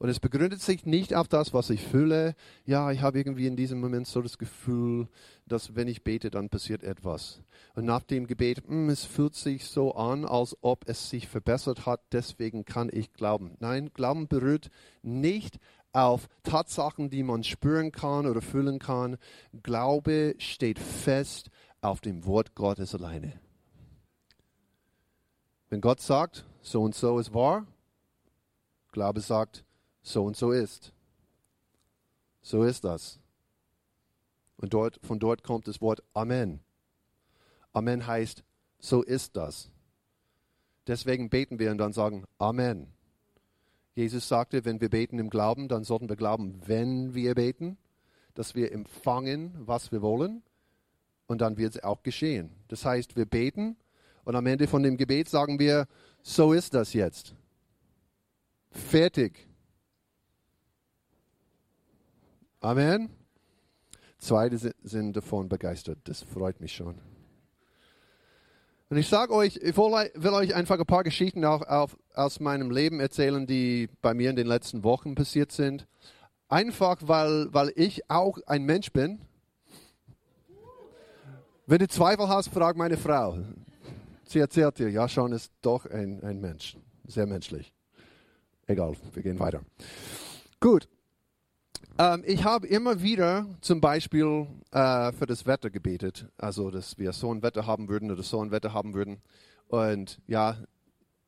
Und 0.00 0.08
es 0.08 0.18
begründet 0.18 0.62
sich 0.62 0.86
nicht 0.86 1.14
auf 1.14 1.28
das, 1.28 1.52
was 1.52 1.68
ich 1.68 1.82
fühle. 1.82 2.34
Ja, 2.64 2.90
ich 2.90 3.02
habe 3.02 3.18
irgendwie 3.18 3.46
in 3.46 3.54
diesem 3.54 3.80
Moment 3.80 4.06
so 4.06 4.22
das 4.22 4.38
Gefühl, 4.38 5.08
dass 5.44 5.76
wenn 5.76 5.88
ich 5.88 6.02
bete, 6.02 6.30
dann 6.30 6.48
passiert 6.48 6.82
etwas. 6.82 7.42
Und 7.74 7.84
nach 7.84 8.02
dem 8.04 8.26
Gebet, 8.26 8.66
mh, 8.66 8.74
hm, 8.74 8.88
es 8.88 9.04
fühlt 9.04 9.34
sich 9.34 9.66
so 9.66 9.94
an, 9.94 10.24
als 10.24 10.56
ob 10.62 10.88
es 10.88 11.10
sich 11.10 11.28
verbessert 11.28 11.84
hat, 11.84 12.00
deswegen 12.12 12.64
kann 12.64 12.88
ich 12.90 13.12
glauben. 13.12 13.58
Nein, 13.60 13.90
Glauben 13.92 14.26
berührt 14.26 14.70
nicht 15.02 15.58
auf 15.92 16.28
Tatsachen, 16.44 17.10
die 17.10 17.22
man 17.22 17.44
spüren 17.44 17.92
kann 17.92 18.24
oder 18.24 18.40
fühlen 18.40 18.78
kann. 18.78 19.18
Glaube 19.62 20.34
steht 20.38 20.78
fest 20.78 21.50
auf 21.82 22.00
dem 22.00 22.24
Wort 22.24 22.54
Gottes 22.54 22.94
alleine. 22.94 23.38
Wenn 25.68 25.82
Gott 25.82 26.00
sagt, 26.00 26.46
so 26.62 26.80
und 26.80 26.94
so 26.94 27.18
ist 27.18 27.34
wahr, 27.34 27.66
Glaube 28.92 29.20
sagt, 29.20 29.62
so 30.02 30.24
und 30.24 30.36
so 30.36 30.52
ist. 30.52 30.92
So 32.42 32.64
ist 32.64 32.84
das. 32.84 33.18
Und 34.56 34.74
dort, 34.74 35.00
von 35.02 35.18
dort 35.18 35.42
kommt 35.42 35.68
das 35.68 35.80
Wort 35.80 36.02
Amen. 36.14 36.60
Amen 37.72 38.06
heißt, 38.06 38.44
so 38.78 39.02
ist 39.02 39.36
das. 39.36 39.70
Deswegen 40.86 41.30
beten 41.30 41.58
wir 41.58 41.70
und 41.70 41.78
dann 41.78 41.92
sagen 41.92 42.24
Amen. 42.38 42.88
Jesus 43.94 44.28
sagte, 44.28 44.64
wenn 44.64 44.80
wir 44.80 44.88
beten 44.88 45.18
im 45.18 45.30
Glauben, 45.30 45.68
dann 45.68 45.84
sollten 45.84 46.08
wir 46.08 46.16
glauben, 46.16 46.60
wenn 46.66 47.14
wir 47.14 47.34
beten, 47.34 47.76
dass 48.34 48.54
wir 48.54 48.72
empfangen, 48.72 49.54
was 49.58 49.92
wir 49.92 50.02
wollen. 50.02 50.42
Und 51.26 51.40
dann 51.40 51.58
wird 51.58 51.76
es 51.76 51.84
auch 51.84 52.02
geschehen. 52.02 52.50
Das 52.68 52.84
heißt, 52.84 53.16
wir 53.16 53.26
beten 53.26 53.76
und 54.24 54.34
am 54.34 54.46
Ende 54.46 54.66
von 54.66 54.82
dem 54.82 54.96
Gebet 54.96 55.28
sagen 55.28 55.58
wir, 55.58 55.86
so 56.22 56.52
ist 56.52 56.74
das 56.74 56.92
jetzt. 56.92 57.34
Fertig. 58.70 59.49
Amen. 62.60 63.08
Zwei 64.18 64.50
sind 64.50 65.16
davon 65.16 65.48
begeistert. 65.48 65.98
Das 66.04 66.22
freut 66.22 66.60
mich 66.60 66.74
schon. 66.74 66.94
Und 68.90 68.96
ich 68.98 69.08
sage 69.08 69.32
euch, 69.32 69.56
ich 69.56 69.76
will 69.76 70.34
euch 70.34 70.54
einfach 70.54 70.78
ein 70.78 70.84
paar 70.84 71.04
Geschichten 71.04 71.44
auch, 71.44 71.62
auch 71.62 71.90
aus 72.14 72.38
meinem 72.38 72.70
Leben 72.70 73.00
erzählen, 73.00 73.46
die 73.46 73.88
bei 74.02 74.12
mir 74.12 74.28
in 74.28 74.36
den 74.36 74.46
letzten 74.46 74.84
Wochen 74.84 75.14
passiert 75.14 75.52
sind. 75.52 75.86
Einfach, 76.48 76.98
weil, 77.00 77.48
weil 77.54 77.72
ich 77.76 78.10
auch 78.10 78.38
ein 78.46 78.64
Mensch 78.64 78.92
bin. 78.92 79.20
Wenn 81.66 81.78
du 81.78 81.88
Zweifel 81.88 82.28
hast, 82.28 82.48
frag 82.48 82.76
meine 82.76 82.98
Frau. 82.98 83.38
Sie 84.24 84.40
erzählt 84.40 84.78
dir, 84.78 84.90
ja, 84.90 85.08
schon 85.08 85.32
ist 85.32 85.50
doch 85.62 85.86
ein, 85.86 86.22
ein 86.22 86.40
Mensch. 86.40 86.76
Sehr 87.06 87.26
menschlich. 87.26 87.72
Egal, 88.66 88.96
wir 89.14 89.22
gehen 89.22 89.38
weiter. 89.38 89.62
Gut. 90.58 90.88
Ähm, 92.00 92.24
ich 92.26 92.44
habe 92.44 92.66
immer 92.66 93.02
wieder 93.02 93.44
zum 93.60 93.82
Beispiel 93.82 94.46
äh, 94.70 95.12
für 95.12 95.26
das 95.26 95.44
Wetter 95.44 95.68
gebetet, 95.68 96.26
also 96.38 96.70
dass 96.70 96.96
wir 96.96 97.12
so 97.12 97.30
ein 97.30 97.42
Wetter 97.42 97.66
haben 97.66 97.90
würden 97.90 98.10
oder 98.10 98.22
so 98.22 98.42
ein 98.42 98.50
Wetter 98.50 98.72
haben 98.72 98.94
würden. 98.94 99.20
Und 99.68 100.18
ja, 100.26 100.56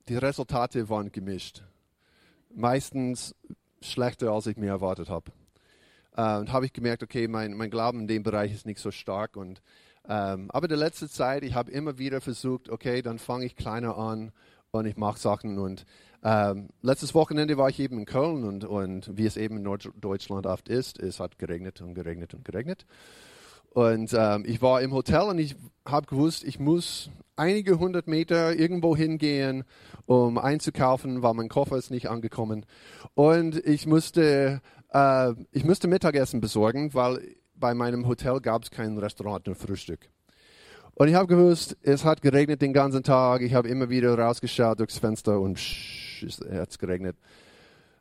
die 0.09 0.17
Resultate 0.17 0.89
waren 0.89 1.13
gemischt. 1.13 1.63
Meistens 2.55 3.35
schlechter, 3.83 4.31
als 4.31 4.47
ich 4.47 4.57
mir 4.57 4.71
erwartet 4.71 5.11
habe. 5.11 5.31
Äh, 6.17 6.39
und 6.39 6.51
habe 6.51 6.65
ich 6.65 6.73
gemerkt, 6.73 7.03
okay, 7.03 7.29
mein, 7.29 7.53
mein 7.53 7.71
Glauben 7.71 8.01
in 8.01 8.09
dem 8.09 8.23
Bereich 8.23 8.55
ist 8.55 8.65
nicht 8.65 8.81
so 8.81 8.91
stark. 8.91 9.37
Und, 9.37 9.61
ähm, 10.09 10.51
aber 10.53 10.65
in 10.65 10.71
der 10.71 10.79
letzten 10.79 11.11
Zeit, 11.11 11.43
ich 11.43 11.53
habe 11.53 11.71
immer 11.71 11.99
wieder 11.99 12.23
versucht, 12.23 12.71
okay, 12.71 13.03
dann 13.03 13.19
fange 13.19 13.45
ich 13.45 13.57
kleiner 13.57 13.99
an 13.99 14.33
und 14.71 14.87
ich 14.87 14.97
mache 14.97 15.19
Sachen. 15.19 15.59
Und 15.59 15.85
ähm, 16.23 16.69
letztes 16.83 17.15
Wochenende 17.15 17.57
war 17.57 17.69
ich 17.69 17.81
eben 17.81 17.99
in 17.99 18.05
Köln 18.05 18.45
und, 18.45 18.65
und 18.65 19.17
wie 19.17 19.27
es 19.27 19.37
eben 19.37 19.57
in 19.57 19.63
Norddeutschland 19.65 20.47
oft 20.47 20.69
ist, 20.69 21.01
es 21.01 21.19
hat 21.19 21.39
geregnet 21.39 21.81
und 21.81 21.95
geregnet 21.95 22.35
und 22.35 22.45
geregnet. 22.45 22.87
Und 23.71 24.13
ähm, 24.17 24.45
ich 24.47 24.61
war 24.61 24.83
im 24.83 24.93
Hotel 24.93 25.23
und 25.23 25.39
ich 25.39 25.57
habe 25.87 26.07
gewusst, 26.07 26.45
ich 26.45 26.61
muss 26.61 27.11
einige 27.37 27.79
hundert 27.79 28.07
Meter 28.07 28.55
irgendwo 28.55 28.95
hingehen, 28.95 29.65
um 30.05 30.39
einzukaufen, 30.39 31.23
weil 31.23 31.35
mein 31.35 31.49
Koffer 31.49 31.77
ist 31.77 31.91
nicht 31.91 32.09
angekommen. 32.09 32.67
Und 33.15 33.57
ich 33.67 33.87
musste, 33.87 34.61
äh, 34.93 35.33
ich 35.51 35.65
musste 35.65 35.89
Mittagessen 35.89 36.41
besorgen, 36.41 36.93
weil 36.95 37.35
bei 37.55 37.75
meinem 37.75 38.07
Hotel 38.07 38.41
gab 38.41 38.63
es 38.63 38.71
kein 38.71 38.99
Restaurant, 38.99 39.47
nur 39.47 39.57
Frühstück. 39.57 40.11
Und 40.95 41.09
ich 41.09 41.15
habe 41.15 41.27
gewusst, 41.27 41.77
es 41.83 42.05
hat 42.05 42.21
geregnet 42.21 42.61
den 42.61 42.75
ganzen 42.75 43.03
Tag. 43.03 43.41
Ich 43.41 43.55
habe 43.55 43.69
immer 43.69 43.89
wieder 43.89 44.19
rausgeschaut 44.19 44.79
durchs 44.79 44.99
Fenster 44.99 45.41
und 45.41 45.55
psch, 45.55 46.12
es 46.23 46.41
hat 46.41 46.79
geregnet. 46.79 47.17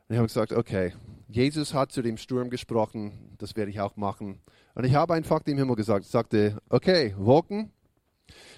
Und 0.08 0.14
ich 0.14 0.18
habe 0.18 0.28
gesagt, 0.28 0.52
okay, 0.52 0.92
Jesus 1.28 1.74
hat 1.74 1.92
zu 1.92 2.02
dem 2.02 2.16
Sturm 2.16 2.50
gesprochen, 2.50 3.34
das 3.38 3.56
werde 3.56 3.70
ich 3.70 3.80
auch 3.80 3.96
machen. 3.96 4.40
Und 4.74 4.84
ich 4.84 4.94
habe 4.94 5.14
einfach 5.14 5.42
dem 5.42 5.58
Himmel 5.58 5.76
gesagt, 5.76 6.04
sagte, 6.04 6.58
okay, 6.68 7.14
Wolken, 7.16 7.70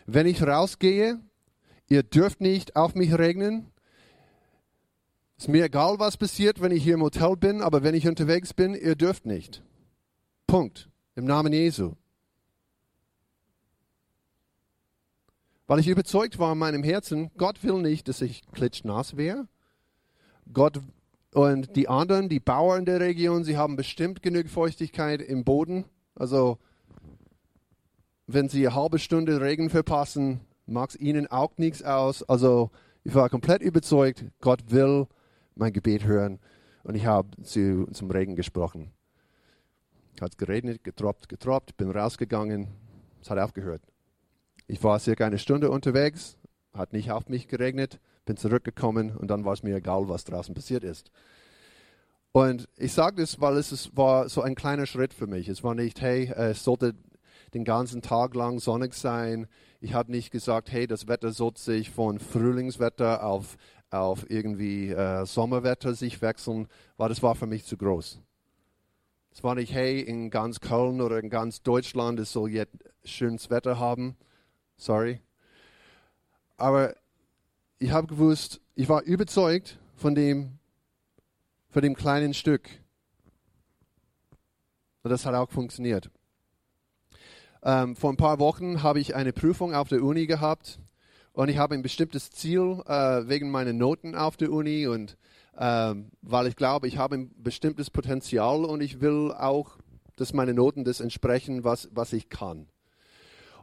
wenn 0.06 0.26
ich 0.26 0.42
rausgehe, 0.42 1.20
ihr 1.88 2.02
dürft 2.02 2.40
nicht 2.40 2.76
auf 2.76 2.94
mich 2.94 3.16
regnen. 3.16 3.70
Ist 5.36 5.48
mir 5.48 5.64
egal, 5.64 5.98
was 5.98 6.16
passiert, 6.16 6.60
wenn 6.60 6.72
ich 6.72 6.82
hier 6.82 6.94
im 6.94 7.02
Hotel 7.02 7.36
bin, 7.36 7.60
aber 7.60 7.82
wenn 7.82 7.94
ich 7.94 8.06
unterwegs 8.06 8.54
bin, 8.54 8.74
ihr 8.74 8.94
dürft 8.94 9.26
nicht. 9.26 9.62
Punkt. 10.46 10.88
Im 11.16 11.24
Namen 11.24 11.52
Jesu. 11.52 11.94
Weil 15.66 15.78
ich 15.78 15.88
überzeugt 15.88 16.38
war 16.38 16.52
in 16.52 16.58
meinem 16.58 16.82
Herzen, 16.82 17.30
Gott 17.36 17.62
will 17.62 17.80
nicht, 17.80 18.08
dass 18.08 18.20
ich 18.20 18.42
klitschnass 18.52 19.16
wäre. 19.16 19.46
Gott 20.52 20.80
und 21.32 21.74
die 21.74 21.88
anderen, 21.88 22.28
die 22.28 22.38
Bauern 22.38 22.84
der 22.84 23.00
Region, 23.00 23.42
sie 23.42 23.56
haben 23.56 23.76
bestimmt 23.76 24.22
genug 24.22 24.48
Feuchtigkeit 24.48 25.20
im 25.20 25.44
Boden. 25.44 25.84
Also 26.14 26.58
wenn 28.26 28.48
sie 28.48 28.66
eine 28.66 28.76
halbe 28.76 28.98
Stunde 28.98 29.40
Regen 29.40 29.68
verpassen, 29.68 30.40
macht 30.66 30.90
es 30.90 31.00
ihnen 31.00 31.26
auch 31.26 31.50
nichts 31.56 31.82
aus. 31.82 32.22
Also 32.22 32.70
ich 33.02 33.14
war 33.14 33.28
komplett 33.28 33.62
überzeugt, 33.62 34.24
Gott 34.40 34.70
will 34.70 35.06
mein 35.56 35.72
Gebet 35.72 36.04
hören. 36.04 36.38
Und 36.84 36.94
ich 36.94 37.06
habe 37.06 37.30
zu, 37.42 37.86
zum 37.92 38.10
Regen 38.10 38.36
gesprochen. 38.36 38.92
Hat 40.20 40.38
geregnet, 40.38 40.84
getroppt, 40.84 41.28
getroppt, 41.28 41.76
bin 41.76 41.90
rausgegangen, 41.90 42.68
es 43.20 43.30
hat 43.30 43.38
aufgehört. 43.38 43.82
Ich 44.66 44.82
war 44.84 44.98
circa 45.00 45.26
eine 45.26 45.38
Stunde 45.38 45.70
unterwegs, 45.70 46.38
hat 46.72 46.92
nicht 46.92 47.10
auf 47.10 47.28
mich 47.28 47.48
geregnet, 47.48 47.98
bin 48.24 48.36
zurückgekommen 48.36 49.14
und 49.16 49.28
dann 49.28 49.44
war 49.44 49.52
es 49.52 49.62
mir 49.62 49.76
egal, 49.76 50.08
was 50.08 50.24
draußen 50.24 50.54
passiert 50.54 50.84
ist. 50.84 51.10
Und 52.32 52.68
ich 52.76 52.92
sage 52.92 53.22
das, 53.22 53.40
weil 53.40 53.56
es 53.56 53.96
war 53.96 54.28
so 54.28 54.42
ein 54.42 54.56
kleiner 54.56 54.86
Schritt 54.86 55.14
für 55.14 55.28
mich. 55.28 55.48
Es 55.48 55.62
war 55.62 55.74
nicht, 55.74 56.00
hey, 56.00 56.26
es 56.34 56.64
sollte 56.64 56.94
den 57.54 57.64
ganzen 57.64 58.02
Tag 58.02 58.34
lang 58.34 58.58
sonnig 58.58 58.94
sein. 58.94 59.46
Ich 59.80 59.94
habe 59.94 60.10
nicht 60.10 60.30
gesagt, 60.30 60.72
hey, 60.72 60.86
das 60.86 61.06
Wetter 61.06 61.30
sollte 61.30 61.60
sich 61.60 61.90
von 61.90 62.18
Frühlingswetter 62.18 63.24
auf, 63.24 63.56
auf 63.90 64.28
irgendwie 64.28 64.90
äh, 64.90 65.24
Sommerwetter 65.24 65.94
sich 65.94 66.20
wechseln, 66.22 66.66
weil 66.96 67.08
das 67.08 67.22
war 67.22 67.36
für 67.36 67.46
mich 67.46 67.64
zu 67.64 67.76
groß. 67.76 68.20
Es 69.30 69.44
war 69.44 69.54
nicht, 69.54 69.72
hey, 69.72 70.00
in 70.00 70.30
ganz 70.30 70.60
Köln 70.60 71.00
oder 71.00 71.18
in 71.18 71.30
ganz 71.30 71.62
Deutschland, 71.62 72.18
es 72.20 72.32
soll 72.32 72.50
jetzt 72.50 72.76
schönes 73.04 73.50
Wetter 73.50 73.78
haben. 73.78 74.16
Sorry. 74.76 75.20
Aber 76.56 76.94
ich 77.84 77.92
habe 77.92 78.06
gewusst, 78.06 78.62
ich 78.76 78.88
war 78.88 79.02
überzeugt 79.02 79.78
von 79.94 80.14
dem, 80.14 80.58
von 81.68 81.82
dem 81.82 81.94
kleinen 81.94 82.32
Stück. 82.32 82.70
Und 85.02 85.10
das 85.10 85.26
hat 85.26 85.34
auch 85.34 85.50
funktioniert. 85.50 86.10
Ähm, 87.62 87.94
vor 87.94 88.10
ein 88.10 88.16
paar 88.16 88.38
Wochen 88.38 88.82
habe 88.82 89.00
ich 89.00 89.14
eine 89.14 89.34
Prüfung 89.34 89.74
auf 89.74 89.88
der 89.88 90.02
Uni 90.02 90.26
gehabt 90.26 90.78
und 91.34 91.50
ich 91.50 91.58
habe 91.58 91.74
ein 91.74 91.82
bestimmtes 91.82 92.30
Ziel 92.30 92.82
äh, 92.86 93.28
wegen 93.28 93.50
meiner 93.50 93.74
Noten 93.74 94.14
auf 94.14 94.38
der 94.38 94.50
Uni 94.50 94.86
und 94.86 95.18
ähm, 95.58 96.10
weil 96.22 96.46
ich 96.46 96.56
glaube, 96.56 96.88
ich 96.88 96.96
habe 96.96 97.16
ein 97.16 97.34
bestimmtes 97.36 97.90
Potenzial 97.90 98.64
und 98.64 98.80
ich 98.80 99.02
will 99.02 99.30
auch, 99.30 99.76
dass 100.16 100.32
meine 100.32 100.54
Noten 100.54 100.84
das 100.84 101.00
entsprechen, 101.00 101.64
was, 101.64 101.90
was 101.92 102.14
ich 102.14 102.30
kann. 102.30 102.66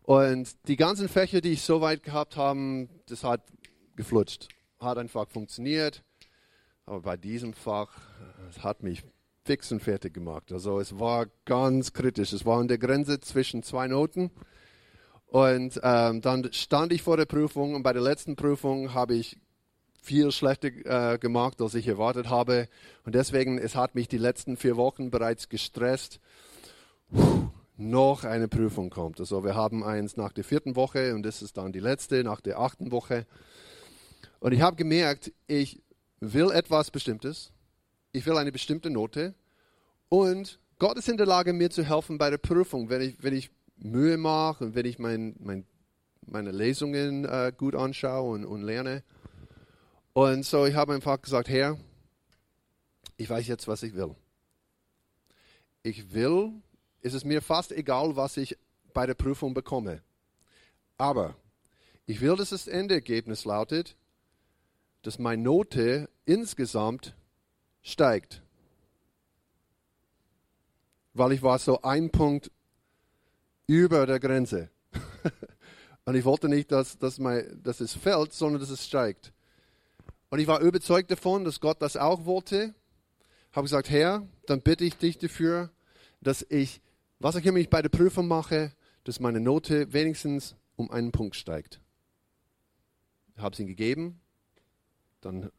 Und 0.03 0.67
die 0.67 0.75
ganzen 0.75 1.09
Fächer, 1.09 1.41
die 1.41 1.53
ich 1.53 1.63
so 1.63 1.81
weit 1.81 2.03
gehabt 2.03 2.37
habe, 2.37 2.87
das 3.07 3.23
hat 3.23 3.41
geflutscht. 4.01 4.47
Hat 4.79 4.97
einfach 4.97 5.29
funktioniert. 5.29 6.03
Aber 6.85 7.01
bei 7.01 7.17
diesem 7.17 7.53
Fach, 7.53 7.97
es 8.49 8.63
hat 8.63 8.81
mich 8.81 9.03
fix 9.45 9.71
und 9.71 9.81
fertig 9.81 10.13
gemacht. 10.13 10.51
Also 10.51 10.79
es 10.79 10.99
war 10.99 11.27
ganz 11.45 11.93
kritisch. 11.93 12.33
Es 12.33 12.45
war 12.45 12.59
an 12.59 12.67
der 12.67 12.79
Grenze 12.79 13.19
zwischen 13.19 13.63
zwei 13.63 13.87
Noten. 13.87 14.31
Und 15.27 15.79
ähm, 15.83 16.21
dann 16.21 16.51
stand 16.51 16.91
ich 16.91 17.03
vor 17.03 17.15
der 17.15 17.25
Prüfung 17.25 17.75
und 17.75 17.83
bei 17.83 17.93
der 17.93 18.01
letzten 18.01 18.35
Prüfung 18.35 18.93
habe 18.93 19.13
ich 19.15 19.39
viel 20.01 20.31
schlechter 20.31 21.13
äh, 21.13 21.19
gemacht, 21.19 21.61
als 21.61 21.75
ich 21.75 21.87
erwartet 21.87 22.27
habe. 22.29 22.67
Und 23.05 23.15
deswegen, 23.15 23.57
es 23.57 23.75
hat 23.75 23.95
mich 23.95 24.07
die 24.07 24.17
letzten 24.17 24.57
vier 24.57 24.75
Wochen 24.75 25.11
bereits 25.11 25.47
gestresst. 25.47 26.19
Puh 27.13 27.51
noch 27.81 28.23
eine 28.23 28.47
Prüfung 28.47 28.89
kommt. 28.89 29.19
Also 29.19 29.43
wir 29.43 29.55
haben 29.55 29.83
eins 29.83 30.15
nach 30.15 30.31
der 30.31 30.43
vierten 30.43 30.75
Woche 30.75 31.13
und 31.15 31.23
das 31.23 31.41
ist 31.41 31.57
dann 31.57 31.71
die 31.71 31.79
letzte 31.79 32.23
nach 32.23 32.39
der 32.39 32.59
achten 32.59 32.91
Woche. 32.91 33.25
Und 34.41 34.51
ich 34.51 34.59
habe 34.59 34.75
gemerkt, 34.75 35.31
ich 35.47 35.81
will 36.19 36.51
etwas 36.51 36.91
Bestimmtes. 36.91 37.53
Ich 38.11 38.25
will 38.25 38.35
eine 38.35 38.51
bestimmte 38.51 38.89
Note. 38.89 39.33
Und 40.09 40.59
Gott 40.79 40.97
ist 40.97 41.07
in 41.07 41.15
der 41.15 41.25
Lage, 41.25 41.53
mir 41.53 41.69
zu 41.69 41.83
helfen 41.85 42.17
bei 42.17 42.29
der 42.29 42.37
Prüfung, 42.37 42.89
wenn 42.89 43.01
ich, 43.01 43.23
wenn 43.23 43.33
ich 43.33 43.49
Mühe 43.77 44.17
mache 44.17 44.65
und 44.65 44.75
wenn 44.75 44.85
ich 44.85 44.99
mein, 44.99 45.37
mein, 45.39 45.65
meine 46.25 46.51
Lesungen 46.51 47.23
äh, 47.23 47.53
gut 47.55 47.75
anschaue 47.75 48.31
und, 48.33 48.43
und 48.43 48.63
lerne. 48.63 49.03
Und 50.11 50.45
so, 50.45 50.65
ich 50.65 50.75
habe 50.75 50.93
einfach 50.93 51.21
gesagt, 51.21 51.47
Herr, 51.47 51.77
ich 53.15 53.29
weiß 53.29 53.47
jetzt, 53.47 53.69
was 53.69 53.83
ich 53.83 53.95
will. 53.95 54.13
Ich 55.83 56.13
will 56.13 56.51
ist 57.01 57.13
es 57.13 57.25
mir 57.25 57.41
fast 57.41 57.71
egal, 57.71 58.15
was 58.15 58.37
ich 58.37 58.57
bei 58.93 59.05
der 59.05 59.15
Prüfung 59.15 59.53
bekomme. 59.53 60.01
Aber 60.97 61.35
ich 62.05 62.21
will, 62.21 62.35
dass 62.35 62.49
das 62.49 62.67
Endergebnis 62.67 63.45
lautet, 63.45 63.95
dass 65.01 65.19
meine 65.19 65.41
Note 65.41 66.09
insgesamt 66.25 67.15
steigt. 67.81 68.41
Weil 71.13 71.33
ich 71.33 71.41
war 71.41 71.59
so 71.59 71.81
ein 71.81 72.09
Punkt 72.09 72.51
über 73.67 74.05
der 74.05 74.19
Grenze. 74.19 74.69
Und 76.05 76.15
ich 76.15 76.25
wollte 76.25 76.49
nicht, 76.49 76.71
dass, 76.71 76.97
dass, 76.97 77.19
mein, 77.19 77.61
dass 77.63 77.79
es 77.79 77.93
fällt, 77.93 78.33
sondern 78.33 78.59
dass 78.59 78.69
es 78.69 78.85
steigt. 78.85 79.33
Und 80.29 80.39
ich 80.39 80.47
war 80.47 80.61
überzeugt 80.61 81.11
davon, 81.11 81.43
dass 81.43 81.59
Gott 81.59 81.81
das 81.81 81.97
auch 81.97 82.25
wollte. 82.25 82.73
Habe 83.51 83.65
gesagt, 83.65 83.89
Herr, 83.89 84.25
dann 84.45 84.61
bitte 84.61 84.85
ich 84.85 84.97
dich 84.97 85.17
dafür, 85.17 85.69
dass 86.21 86.45
ich, 86.49 86.81
was 87.19 87.35
auch 87.35 87.43
immer 87.43 87.57
ich 87.57 87.69
bei 87.69 87.81
der 87.81 87.89
Prüfung 87.89 88.27
mache, 88.27 88.71
dass 89.03 89.19
meine 89.19 89.39
Note 89.39 89.91
wenigstens 89.91 90.55
um 90.75 90.89
einen 90.89 91.11
Punkt 91.11 91.35
steigt. 91.35 91.81
Ich 93.35 93.41
habe 93.41 93.53
es 93.53 93.59
ihm 93.59 93.67
gegeben, 93.67 94.21
dann 95.21 95.51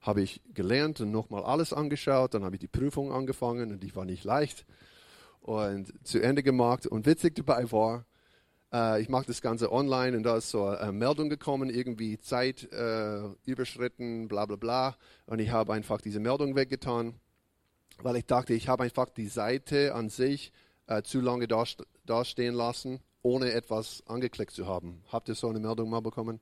habe 0.00 0.22
ich 0.22 0.40
gelernt 0.54 1.00
und 1.00 1.10
nochmal 1.10 1.44
alles 1.44 1.72
angeschaut, 1.72 2.34
dann 2.34 2.44
habe 2.44 2.56
ich 2.56 2.60
die 2.60 2.68
Prüfung 2.68 3.12
angefangen 3.12 3.70
und 3.70 3.82
die 3.82 3.94
war 3.94 4.04
nicht 4.04 4.24
leicht 4.24 4.64
und 5.40 5.92
zu 6.06 6.20
Ende 6.20 6.42
gemacht. 6.42 6.86
Und 6.86 7.06
witzig 7.06 7.34
dabei 7.34 7.70
war, 7.70 8.06
äh, 8.72 9.00
ich 9.00 9.08
mache 9.08 9.26
das 9.26 9.42
Ganze 9.42 9.72
online 9.72 10.16
und 10.16 10.22
da 10.22 10.36
ist 10.36 10.50
so 10.50 10.64
eine 10.64 10.92
Meldung 10.92 11.28
gekommen, 11.28 11.70
irgendwie 11.70 12.18
Zeit 12.18 12.70
äh, 12.72 13.22
überschritten, 13.44 14.28
bla 14.28 14.46
bla 14.46 14.56
bla. 14.56 14.96
Und 15.26 15.38
ich 15.38 15.50
habe 15.50 15.72
einfach 15.72 16.00
diese 16.00 16.20
Meldung 16.20 16.56
weggetan, 16.56 17.14
weil 18.02 18.16
ich 18.16 18.26
dachte, 18.26 18.54
ich 18.54 18.68
habe 18.68 18.84
einfach 18.84 19.10
die 19.10 19.28
Seite 19.28 19.94
an 19.94 20.08
sich 20.08 20.52
äh, 20.86 21.02
zu 21.02 21.20
lange 21.20 21.48
dastehen 22.06 22.54
lassen, 22.54 23.00
ohne 23.22 23.52
etwas 23.52 24.02
angeklickt 24.06 24.52
zu 24.52 24.66
haben. 24.66 25.02
Habt 25.08 25.28
ihr 25.28 25.34
so 25.34 25.48
eine 25.48 25.60
Meldung 25.60 25.90
mal 25.90 26.00
bekommen? 26.00 26.40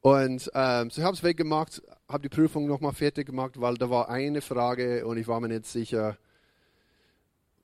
Und 0.00 0.50
ähm, 0.54 0.90
so 0.90 1.00
ich 1.00 1.04
habe 1.04 1.16
es 1.16 1.22
weggemacht, 1.22 1.82
habe 2.08 2.22
die 2.22 2.28
Prüfung 2.28 2.66
nochmal 2.66 2.92
fertig 2.92 3.26
gemacht, 3.26 3.60
weil 3.60 3.74
da 3.74 3.90
war 3.90 4.08
eine 4.08 4.40
Frage 4.40 5.06
und 5.06 5.18
ich 5.18 5.26
war 5.26 5.40
mir 5.40 5.48
nicht 5.48 5.66
sicher, 5.66 6.16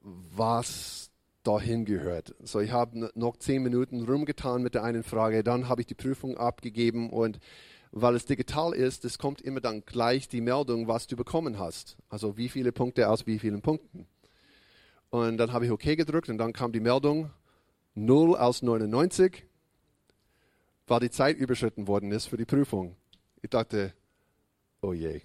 was 0.02 1.10
dahin 1.44 1.84
gehört. 1.84 2.34
So, 2.42 2.60
ich 2.60 2.72
habe 2.72 3.10
noch 3.14 3.36
zehn 3.36 3.62
Minuten 3.62 4.04
rumgetan 4.04 4.62
mit 4.62 4.74
der 4.74 4.82
einen 4.82 5.02
Frage, 5.02 5.44
dann 5.44 5.68
habe 5.68 5.82
ich 5.82 5.86
die 5.86 5.94
Prüfung 5.94 6.36
abgegeben 6.36 7.10
und 7.10 7.38
weil 7.92 8.16
es 8.16 8.26
digital 8.26 8.72
ist, 8.72 9.04
es 9.04 9.18
kommt 9.18 9.40
immer 9.40 9.60
dann 9.60 9.84
gleich 9.86 10.26
die 10.26 10.40
Meldung, 10.40 10.88
was 10.88 11.06
du 11.06 11.14
bekommen 11.14 11.60
hast. 11.60 11.96
Also 12.08 12.36
wie 12.36 12.48
viele 12.48 12.72
Punkte 12.72 13.08
aus 13.08 13.26
wie 13.26 13.38
vielen 13.38 13.62
Punkten. 13.62 14.08
Und 15.10 15.36
dann 15.36 15.52
habe 15.52 15.66
ich 15.66 15.70
OK 15.70 15.84
gedrückt 15.96 16.28
und 16.28 16.38
dann 16.38 16.52
kam 16.52 16.72
die 16.72 16.80
Meldung 16.80 17.30
0 17.94 18.36
aus 18.36 18.62
99, 18.62 19.46
weil 20.86 21.00
die 21.00 21.10
Zeit 21.10 21.36
überschritten 21.36 21.86
worden 21.88 22.12
ist 22.12 22.26
für 22.26 22.36
die 22.36 22.44
Prüfung. 22.44 22.96
Ich 23.42 23.50
dachte, 23.50 23.94
oh 24.82 24.92
je. 24.92 25.22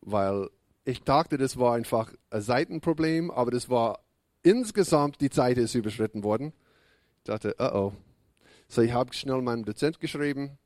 Weil 0.00 0.48
ich 0.84 1.02
dachte, 1.02 1.38
das 1.38 1.58
war 1.58 1.74
einfach 1.74 2.12
ein 2.30 2.42
Seitenproblem, 2.42 3.30
aber 3.30 3.50
das 3.50 3.68
war 3.68 4.00
insgesamt 4.42 5.20
die 5.20 5.30
Zeit 5.30 5.58
ist 5.58 5.74
überschritten 5.74 6.24
worden. 6.24 6.52
Ich 7.18 7.24
dachte, 7.24 7.54
oh 7.58 7.70
oh. 7.72 7.92
So, 8.68 8.82
ich 8.82 8.92
habe 8.92 9.12
schnell 9.12 9.42
meinem 9.42 9.64
Dozent 9.64 10.00
geschrieben 10.00 10.56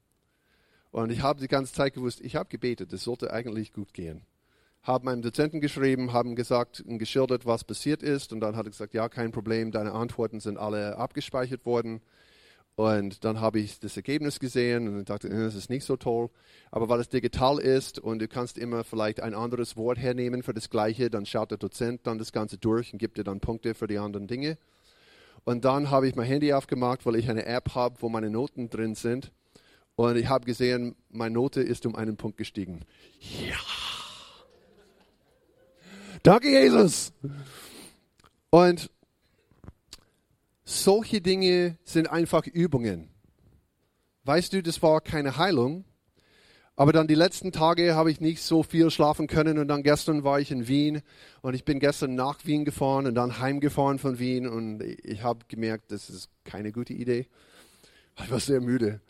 und 0.90 1.10
ich 1.10 1.22
habe 1.22 1.40
die 1.40 1.48
ganze 1.48 1.72
Zeit 1.72 1.94
gewusst, 1.94 2.20
ich 2.20 2.36
habe 2.36 2.48
gebetet, 2.48 2.92
das 2.92 3.02
sollte 3.02 3.32
eigentlich 3.32 3.72
gut 3.72 3.92
gehen. 3.94 4.22
Habe 4.82 5.06
meinem 5.06 5.22
Dozenten 5.22 5.62
geschrieben, 5.62 6.12
haben 6.12 6.36
gesagt 6.36 6.80
und 6.86 6.98
geschildert, 6.98 7.46
was 7.46 7.64
passiert 7.64 8.02
ist 8.02 8.32
und 8.32 8.40
dann 8.40 8.56
hat 8.56 8.66
er 8.66 8.70
gesagt, 8.70 8.92
ja, 8.92 9.08
kein 9.08 9.32
Problem, 9.32 9.72
deine 9.72 9.92
Antworten 9.92 10.40
sind 10.40 10.58
alle 10.58 10.98
abgespeichert 10.98 11.64
worden. 11.64 12.02
Und 12.76 13.24
dann 13.24 13.40
habe 13.40 13.60
ich 13.60 13.78
das 13.78 13.96
Ergebnis 13.96 14.40
gesehen 14.40 14.88
und 14.88 15.08
dachte, 15.08 15.28
äh, 15.28 15.44
das 15.44 15.54
ist 15.54 15.70
nicht 15.70 15.84
so 15.84 15.96
toll. 15.96 16.30
Aber 16.72 16.88
weil 16.88 17.00
es 17.00 17.08
digital 17.08 17.58
ist 17.58 18.00
und 18.00 18.18
du 18.18 18.26
kannst 18.26 18.58
immer 18.58 18.82
vielleicht 18.82 19.20
ein 19.20 19.34
anderes 19.34 19.76
Wort 19.76 19.98
hernehmen 19.98 20.42
für 20.42 20.54
das 20.54 20.70
Gleiche, 20.70 21.08
dann 21.08 21.24
schaut 21.24 21.52
der 21.52 21.58
Dozent 21.58 22.00
dann 22.04 22.18
das 22.18 22.32
Ganze 22.32 22.58
durch 22.58 22.92
und 22.92 22.98
gibt 22.98 23.16
dir 23.16 23.24
dann 23.24 23.40
Punkte 23.40 23.74
für 23.74 23.86
die 23.86 23.98
anderen 23.98 24.26
Dinge. 24.26 24.58
Und 25.44 25.64
dann 25.64 25.90
habe 25.90 26.08
ich 26.08 26.16
mein 26.16 26.26
Handy 26.26 26.52
aufgemacht, 26.52 27.06
weil 27.06 27.16
ich 27.16 27.30
eine 27.30 27.46
App 27.46 27.74
habe, 27.74 27.96
wo 28.00 28.08
meine 28.08 28.30
Noten 28.30 28.70
drin 28.70 28.94
sind. 28.94 29.30
Und 29.94 30.16
ich 30.16 30.28
habe 30.28 30.44
gesehen, 30.44 30.96
meine 31.10 31.34
Note 31.34 31.60
ist 31.60 31.86
um 31.86 31.94
einen 31.94 32.16
Punkt 32.16 32.38
gestiegen. 32.38 32.80
Ja. 33.20 33.56
Danke, 36.24 36.48
Jesus. 36.48 37.12
Und 38.50 38.90
solche 40.64 41.20
Dinge 41.20 41.78
sind 41.84 42.10
einfach 42.10 42.46
Übungen. 42.46 43.08
Weißt 44.24 44.52
du, 44.52 44.62
das 44.62 44.82
war 44.82 45.00
keine 45.00 45.36
Heilung. 45.36 45.84
Aber 46.76 46.92
dann 46.92 47.06
die 47.06 47.14
letzten 47.14 47.52
Tage 47.52 47.94
habe 47.94 48.10
ich 48.10 48.20
nicht 48.20 48.42
so 48.42 48.64
viel 48.64 48.90
schlafen 48.90 49.28
können 49.28 49.58
und 49.58 49.68
dann 49.68 49.84
gestern 49.84 50.24
war 50.24 50.40
ich 50.40 50.50
in 50.50 50.66
Wien 50.66 51.02
und 51.40 51.54
ich 51.54 51.64
bin 51.64 51.78
gestern 51.78 52.16
nach 52.16 52.44
Wien 52.46 52.64
gefahren 52.64 53.06
und 53.06 53.14
dann 53.14 53.38
heimgefahren 53.38 54.00
von 54.00 54.18
Wien 54.18 54.48
und 54.48 54.82
ich 54.82 55.22
habe 55.22 55.44
gemerkt, 55.46 55.92
das 55.92 56.10
ist 56.10 56.30
keine 56.42 56.72
gute 56.72 56.92
Idee. 56.92 57.28
Ich 58.20 58.30
war 58.30 58.40
sehr 58.40 58.60
müde. 58.60 59.00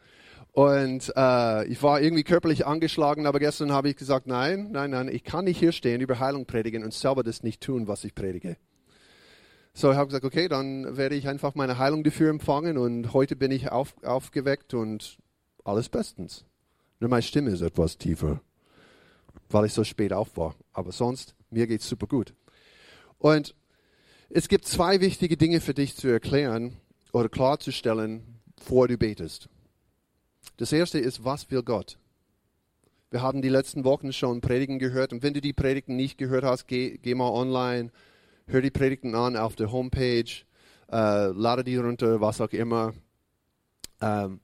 Und 0.53 1.11
äh, 1.17 1.67
ich 1.67 1.83
war 1.83 2.03
irgendwie 2.03 2.23
körperlich 2.23 2.67
angeschlagen, 2.67 3.27
aber 3.27 3.39
gestern 3.39 3.73
habe 3.73 3.89
ich 3.89 3.97
gesagt, 3.97 4.27
nein, 4.27 4.69
nein, 4.71 4.91
nein, 4.91 5.09
ich 5.09 5.25
kann 5.25 5.47
nicht 5.47 5.59
hier 5.59 5.73
stehen, 5.73 6.03
über 6.03 6.21
Heilung 6.21 6.45
predigen 6.45 6.85
und 6.85 6.93
selber 6.93 7.23
das 7.23 7.43
nicht 7.43 7.63
tun, 7.63 7.89
was 7.89 8.05
ich 8.05 8.15
predige. 8.15 8.57
So, 9.77 9.91
ich 9.91 9.97
habe 9.97 10.07
gesagt, 10.07 10.25
okay, 10.25 10.47
dann 10.47 10.97
werde 10.97 11.17
ich 11.17 11.27
einfach 11.27 11.57
meine 11.57 11.79
Heilung 11.79 12.05
dafür 12.05 12.31
empfangen 12.31 12.79
und 12.79 13.13
heute 13.13 13.35
bin 13.35 13.51
ich 13.51 13.73
auf, 13.73 13.93
aufgeweckt 14.05 14.73
und 14.73 15.19
alles 15.65 15.89
bestens. 15.89 16.45
Nur 17.01 17.11
meine 17.11 17.23
Stimme 17.23 17.51
ist 17.51 17.61
etwas 17.61 17.99
tiefer, 17.99 18.41
weil 19.51 19.67
ich 19.67 19.73
so 19.73 19.83
spät 19.83 20.13
auf 20.13 20.37
war. 20.37 20.55
Aber 20.73 20.93
sonst, 20.93 21.35
mir 21.51 21.67
geht 21.67 21.81
es 21.81 21.89
super 21.89 22.07
gut. 22.07 22.35
Und 23.19 23.57
es 24.31 24.47
gibt 24.47 24.65
zwei 24.65 25.01
wichtige 25.01 25.37
Dinge 25.37 25.61
für 25.61 25.75
dich 25.75 25.97
zu 25.97 26.07
erklären 26.07 26.77
oder 27.13 27.29
klarzustellen, 27.29 28.23
bevor 28.55 28.87
du 28.87 28.97
betest. 28.97 29.49
Das 30.57 30.73
erste 30.73 31.01
ist, 31.01 31.25
was 31.25 31.51
will 31.51 31.65
Gott? 31.65 31.99
Wir 33.11 33.23
haben 33.23 33.43
die 33.43 33.49
letzten 33.49 33.85
Wochen 33.85 34.13
schon 34.13 34.41
Predigen 34.41 34.79
gehört 34.79 35.13
und 35.13 35.25
wenn 35.25 35.35
du 35.35 35.41
die 35.41 35.53
Predigen 35.53 35.97
nicht 35.97 36.17
gehört 36.17 36.45
hast, 36.45 36.69
geh, 36.69 36.97
geh 36.99 37.17
mal 37.17 37.31
online 37.31 37.91
hör 38.47 38.61
die 38.61 38.71
Predigten 38.71 39.15
an 39.15 39.37
auf 39.37 39.57
der 39.57 39.73
Homepage, 39.73 40.31
äh, 40.91 41.27
lade 41.29 41.65
die 41.65 41.77
runter, 41.77 42.21
was 42.21 42.41
auch 42.41 42.53
immer. 42.53 42.95
Ähm, 44.01 44.41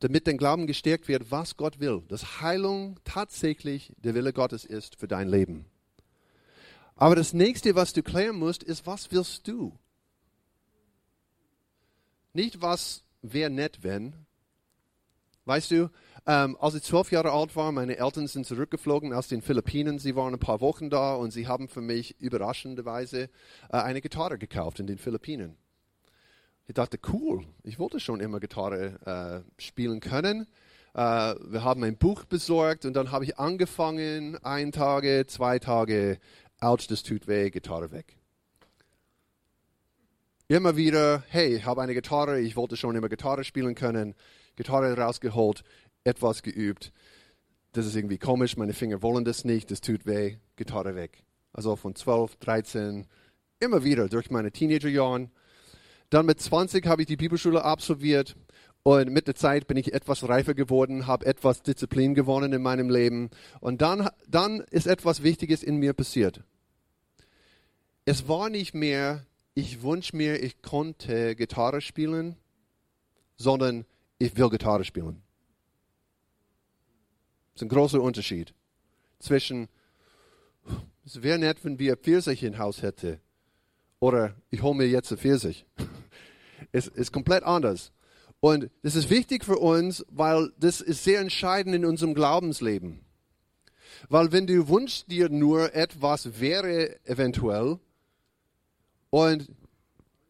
damit 0.00 0.26
dein 0.26 0.38
Glauben 0.38 0.66
gestärkt 0.66 1.08
wird, 1.08 1.30
was 1.30 1.56
Gott 1.56 1.80
will. 1.80 2.02
Dass 2.08 2.40
Heilung 2.40 3.00
tatsächlich 3.04 3.92
der 3.98 4.14
Wille 4.14 4.32
Gottes 4.32 4.64
ist 4.64 4.96
für 4.96 5.08
dein 5.08 5.28
Leben. 5.28 5.64
Aber 6.94 7.14
das 7.14 7.32
nächste, 7.32 7.74
was 7.74 7.92
du 7.92 8.02
klären 8.02 8.36
musst, 8.36 8.62
ist, 8.62 8.86
was 8.86 9.10
willst 9.10 9.46
du? 9.46 9.76
Nicht 12.32 12.60
was 12.60 13.04
wäre 13.22 13.50
nett, 13.50 13.82
wenn. 13.82 14.14
Weißt 15.44 15.70
du, 15.70 15.90
ähm, 16.28 16.58
als 16.60 16.74
ich 16.74 16.82
zwölf 16.82 17.10
Jahre 17.10 17.32
alt 17.32 17.56
war, 17.56 17.72
meine 17.72 17.96
Eltern 17.96 18.26
sind 18.26 18.44
zurückgeflogen 18.44 19.14
aus 19.14 19.28
den 19.28 19.40
Philippinen. 19.40 19.98
Sie 19.98 20.14
waren 20.14 20.34
ein 20.34 20.38
paar 20.38 20.60
Wochen 20.60 20.90
da 20.90 21.14
und 21.14 21.30
sie 21.30 21.48
haben 21.48 21.68
für 21.68 21.80
mich 21.80 22.20
überraschenderweise 22.20 23.22
äh, 23.22 23.28
eine 23.70 24.02
Gitarre 24.02 24.36
gekauft 24.36 24.78
in 24.78 24.86
den 24.86 24.98
Philippinen. 24.98 25.56
Ich 26.66 26.74
dachte, 26.74 26.98
cool, 27.14 27.46
ich 27.62 27.78
wollte 27.78 27.98
schon 27.98 28.20
immer 28.20 28.40
Gitarre 28.40 29.44
äh, 29.56 29.60
spielen 29.60 30.00
können. 30.00 30.46
Äh, 30.92 31.00
wir 31.00 31.64
haben 31.64 31.82
ein 31.82 31.96
Buch 31.96 32.26
besorgt 32.26 32.84
und 32.84 32.92
dann 32.92 33.10
habe 33.10 33.24
ich 33.24 33.38
angefangen, 33.38 34.36
ein 34.44 34.70
Tage, 34.70 35.24
zwei 35.28 35.58
Tage, 35.58 36.18
ouch, 36.60 36.86
das 36.88 37.02
tut 37.04 37.26
weh, 37.26 37.48
Gitarre 37.48 37.90
weg. 37.90 38.18
Immer 40.46 40.76
wieder, 40.76 41.24
hey, 41.28 41.56
ich 41.56 41.64
habe 41.64 41.80
eine 41.80 41.94
Gitarre, 41.94 42.38
ich 42.38 42.54
wollte 42.54 42.76
schon 42.76 42.96
immer 42.96 43.08
Gitarre 43.08 43.44
spielen 43.44 43.74
können, 43.74 44.14
Gitarre 44.56 44.94
rausgeholt, 44.94 45.62
etwas 46.04 46.42
geübt. 46.42 46.92
Das 47.72 47.86
ist 47.86 47.96
irgendwie 47.96 48.18
komisch, 48.18 48.56
meine 48.56 48.72
Finger 48.72 49.02
wollen 49.02 49.24
das 49.24 49.44
nicht, 49.44 49.70
das 49.70 49.80
tut 49.80 50.06
weh, 50.06 50.36
Gitarre 50.56 50.94
weg. 50.94 51.22
Also 51.52 51.76
von 51.76 51.94
12, 51.94 52.36
13, 52.36 53.06
immer 53.60 53.84
wieder 53.84 54.08
durch 54.08 54.30
meine 54.30 54.50
Teenagerjahren. 54.50 55.30
Dann 56.10 56.26
mit 56.26 56.40
20 56.40 56.86
habe 56.86 57.02
ich 57.02 57.08
die 57.08 57.16
Bibelschule 57.16 57.64
absolviert 57.64 58.36
und 58.82 59.10
mit 59.10 59.26
der 59.26 59.34
Zeit 59.34 59.66
bin 59.66 59.76
ich 59.76 59.92
etwas 59.92 60.26
reifer 60.26 60.54
geworden, 60.54 61.06
habe 61.06 61.26
etwas 61.26 61.62
Disziplin 61.62 62.14
gewonnen 62.14 62.52
in 62.52 62.62
meinem 62.62 62.88
Leben. 62.88 63.30
Und 63.60 63.82
dann, 63.82 64.08
dann 64.26 64.60
ist 64.70 64.86
etwas 64.86 65.22
Wichtiges 65.22 65.62
in 65.62 65.76
mir 65.76 65.92
passiert. 65.92 66.42
Es 68.06 68.28
war 68.28 68.48
nicht 68.48 68.74
mehr, 68.74 69.26
ich 69.54 69.82
wünsche 69.82 70.16
mir, 70.16 70.42
ich 70.42 70.62
konnte 70.62 71.36
Gitarre 71.36 71.82
spielen, 71.82 72.36
sondern 73.36 73.84
ich 74.18 74.36
will 74.38 74.48
Gitarre 74.48 74.84
spielen. 74.84 75.22
Ist 77.58 77.62
ein 77.62 77.70
großer 77.70 78.00
Unterschied 78.00 78.54
zwischen, 79.18 79.66
es 81.04 81.24
wäre 81.24 81.40
nett, 81.40 81.64
wenn 81.64 81.80
wir 81.80 81.96
Pfirsich 81.96 82.44
im 82.44 82.56
Haus 82.56 82.82
hätten. 82.82 83.18
Oder 83.98 84.36
ich 84.48 84.62
hole 84.62 84.76
mir 84.76 84.86
jetzt 84.86 85.10
ein 85.10 85.18
Pfirsich. 85.18 85.66
es 86.72 86.86
ist 86.86 87.10
komplett 87.10 87.42
anders. 87.42 87.90
Und 88.38 88.70
das 88.84 88.94
ist 88.94 89.10
wichtig 89.10 89.44
für 89.44 89.56
uns, 89.56 90.06
weil 90.08 90.52
das 90.60 90.80
ist 90.80 91.02
sehr 91.02 91.18
entscheidend 91.18 91.74
in 91.74 91.84
unserem 91.84 92.14
Glaubensleben. 92.14 93.00
Weil 94.08 94.30
wenn 94.30 94.46
du 94.46 94.68
wünschst 94.68 95.10
dir 95.10 95.28
nur 95.28 95.74
etwas 95.74 96.38
wäre 96.38 97.04
eventuell 97.06 97.80
und 99.10 99.50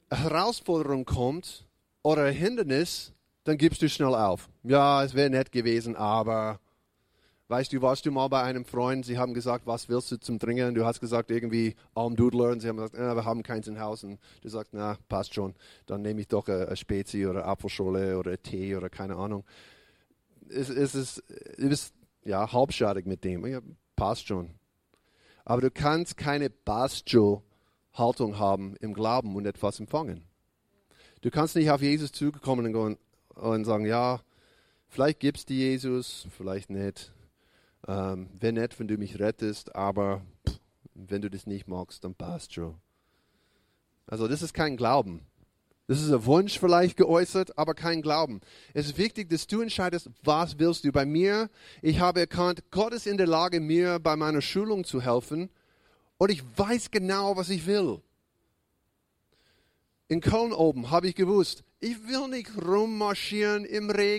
Herausforderung 0.08 1.04
kommt 1.04 1.66
oder 2.02 2.26
Hindernis, 2.30 3.12
dann 3.44 3.58
gibst 3.58 3.82
du 3.82 3.88
schnell 3.90 4.14
auf. 4.14 4.48
Ja, 4.62 5.04
es 5.04 5.12
wäre 5.12 5.28
nett 5.28 5.52
gewesen, 5.52 5.94
aber 5.94 6.58
weißt 7.48 7.72
du, 7.72 7.82
warst 7.82 8.04
du 8.06 8.10
mal 8.10 8.28
bei 8.28 8.42
einem 8.42 8.64
Freund, 8.64 9.04
sie 9.04 9.18
haben 9.18 9.34
gesagt, 9.34 9.66
was 9.66 9.88
willst 9.88 10.12
du 10.12 10.20
zum 10.20 10.38
Trinken? 10.38 10.74
Du 10.74 10.84
hast 10.84 11.00
gesagt, 11.00 11.30
irgendwie 11.30 11.74
Almdudler 11.94 12.50
und 12.50 12.60
sie 12.60 12.68
haben 12.68 12.76
gesagt, 12.76 12.94
äh, 12.94 13.14
wir 13.14 13.24
haben 13.24 13.42
keins 13.42 13.66
im 13.66 13.80
Haus. 13.80 14.04
Und 14.04 14.20
du 14.42 14.48
sagst, 14.48 14.72
na, 14.74 14.98
passt 15.08 15.34
schon, 15.34 15.54
dann 15.86 16.02
nehme 16.02 16.20
ich 16.20 16.28
doch 16.28 16.46
eine, 16.46 16.76
Spezi 16.76 17.26
oder 17.26 17.46
Apfelschorle 17.46 18.18
oder 18.18 18.40
Tee 18.40 18.76
oder 18.76 18.90
keine 18.90 19.16
Ahnung. 19.16 19.44
Es, 20.48 20.68
es 20.68 20.94
ist, 20.94 21.22
du 21.58 21.68
bist 21.68 21.94
ja, 22.24 22.52
halbschadig 22.52 23.06
mit 23.06 23.24
dem. 23.24 23.46
Ja, 23.46 23.60
passt 23.96 24.28
schon. 24.28 24.50
Aber 25.44 25.62
du 25.62 25.70
kannst 25.70 26.16
keine 26.18 26.50
Bastjo-Haltung 26.50 28.38
haben 28.38 28.76
im 28.76 28.92
Glauben 28.92 29.34
und 29.34 29.46
etwas 29.46 29.80
empfangen. 29.80 30.24
Du 31.22 31.30
kannst 31.30 31.56
nicht 31.56 31.70
auf 31.70 31.80
Jesus 31.80 32.12
zugekommen 32.12 32.76
und, 32.76 32.98
und 33.34 33.64
sagen, 33.64 33.86
ja, 33.86 34.20
vielleicht 34.88 35.20
gibt 35.20 35.38
es 35.38 35.46
die 35.46 35.58
Jesus, 35.58 36.26
vielleicht 36.36 36.70
nicht. 36.70 37.12
Ähm, 37.86 38.28
Wäre 38.38 38.52
nett, 38.52 38.78
wenn 38.78 38.88
du 38.88 38.96
mich 38.96 39.18
rettest, 39.18 39.74
aber 39.74 40.22
pff, 40.46 40.58
wenn 40.94 41.22
du 41.22 41.30
das 41.30 41.46
nicht 41.46 41.68
magst, 41.68 42.04
dann 42.04 42.14
passt 42.14 42.54
schon. 42.54 42.74
Also 44.06 44.26
das 44.26 44.42
ist 44.42 44.54
kein 44.54 44.76
Glauben. 44.76 45.26
Das 45.86 46.02
ist 46.02 46.12
ein 46.12 46.26
Wunsch 46.26 46.58
vielleicht 46.58 46.98
geäußert, 46.98 47.56
aber 47.56 47.74
kein 47.74 48.02
Glauben. 48.02 48.40
Es 48.74 48.86
ist 48.86 48.98
wichtig, 48.98 49.30
dass 49.30 49.46
du 49.46 49.62
entscheidest, 49.62 50.10
was 50.22 50.58
willst 50.58 50.84
du. 50.84 50.92
Bei 50.92 51.06
mir, 51.06 51.48
ich 51.80 52.00
habe 52.00 52.20
erkannt, 52.20 52.64
Gott 52.70 52.92
ist 52.92 53.06
in 53.06 53.16
der 53.16 53.26
Lage, 53.26 53.60
mir 53.60 53.98
bei 53.98 54.14
meiner 54.14 54.42
Schulung 54.42 54.84
zu 54.84 55.00
helfen 55.00 55.48
und 56.18 56.30
ich 56.30 56.42
weiß 56.58 56.90
genau, 56.90 57.36
was 57.36 57.48
ich 57.48 57.66
will. 57.66 58.02
In 60.08 60.20
Köln 60.20 60.52
oben 60.52 60.90
habe 60.90 61.08
ich 61.08 61.14
gewusst, 61.14 61.64
ich 61.80 62.06
will 62.06 62.28
nicht 62.28 62.50
rummarschieren 62.56 63.64
im 63.64 63.88
Regen. 63.88 64.16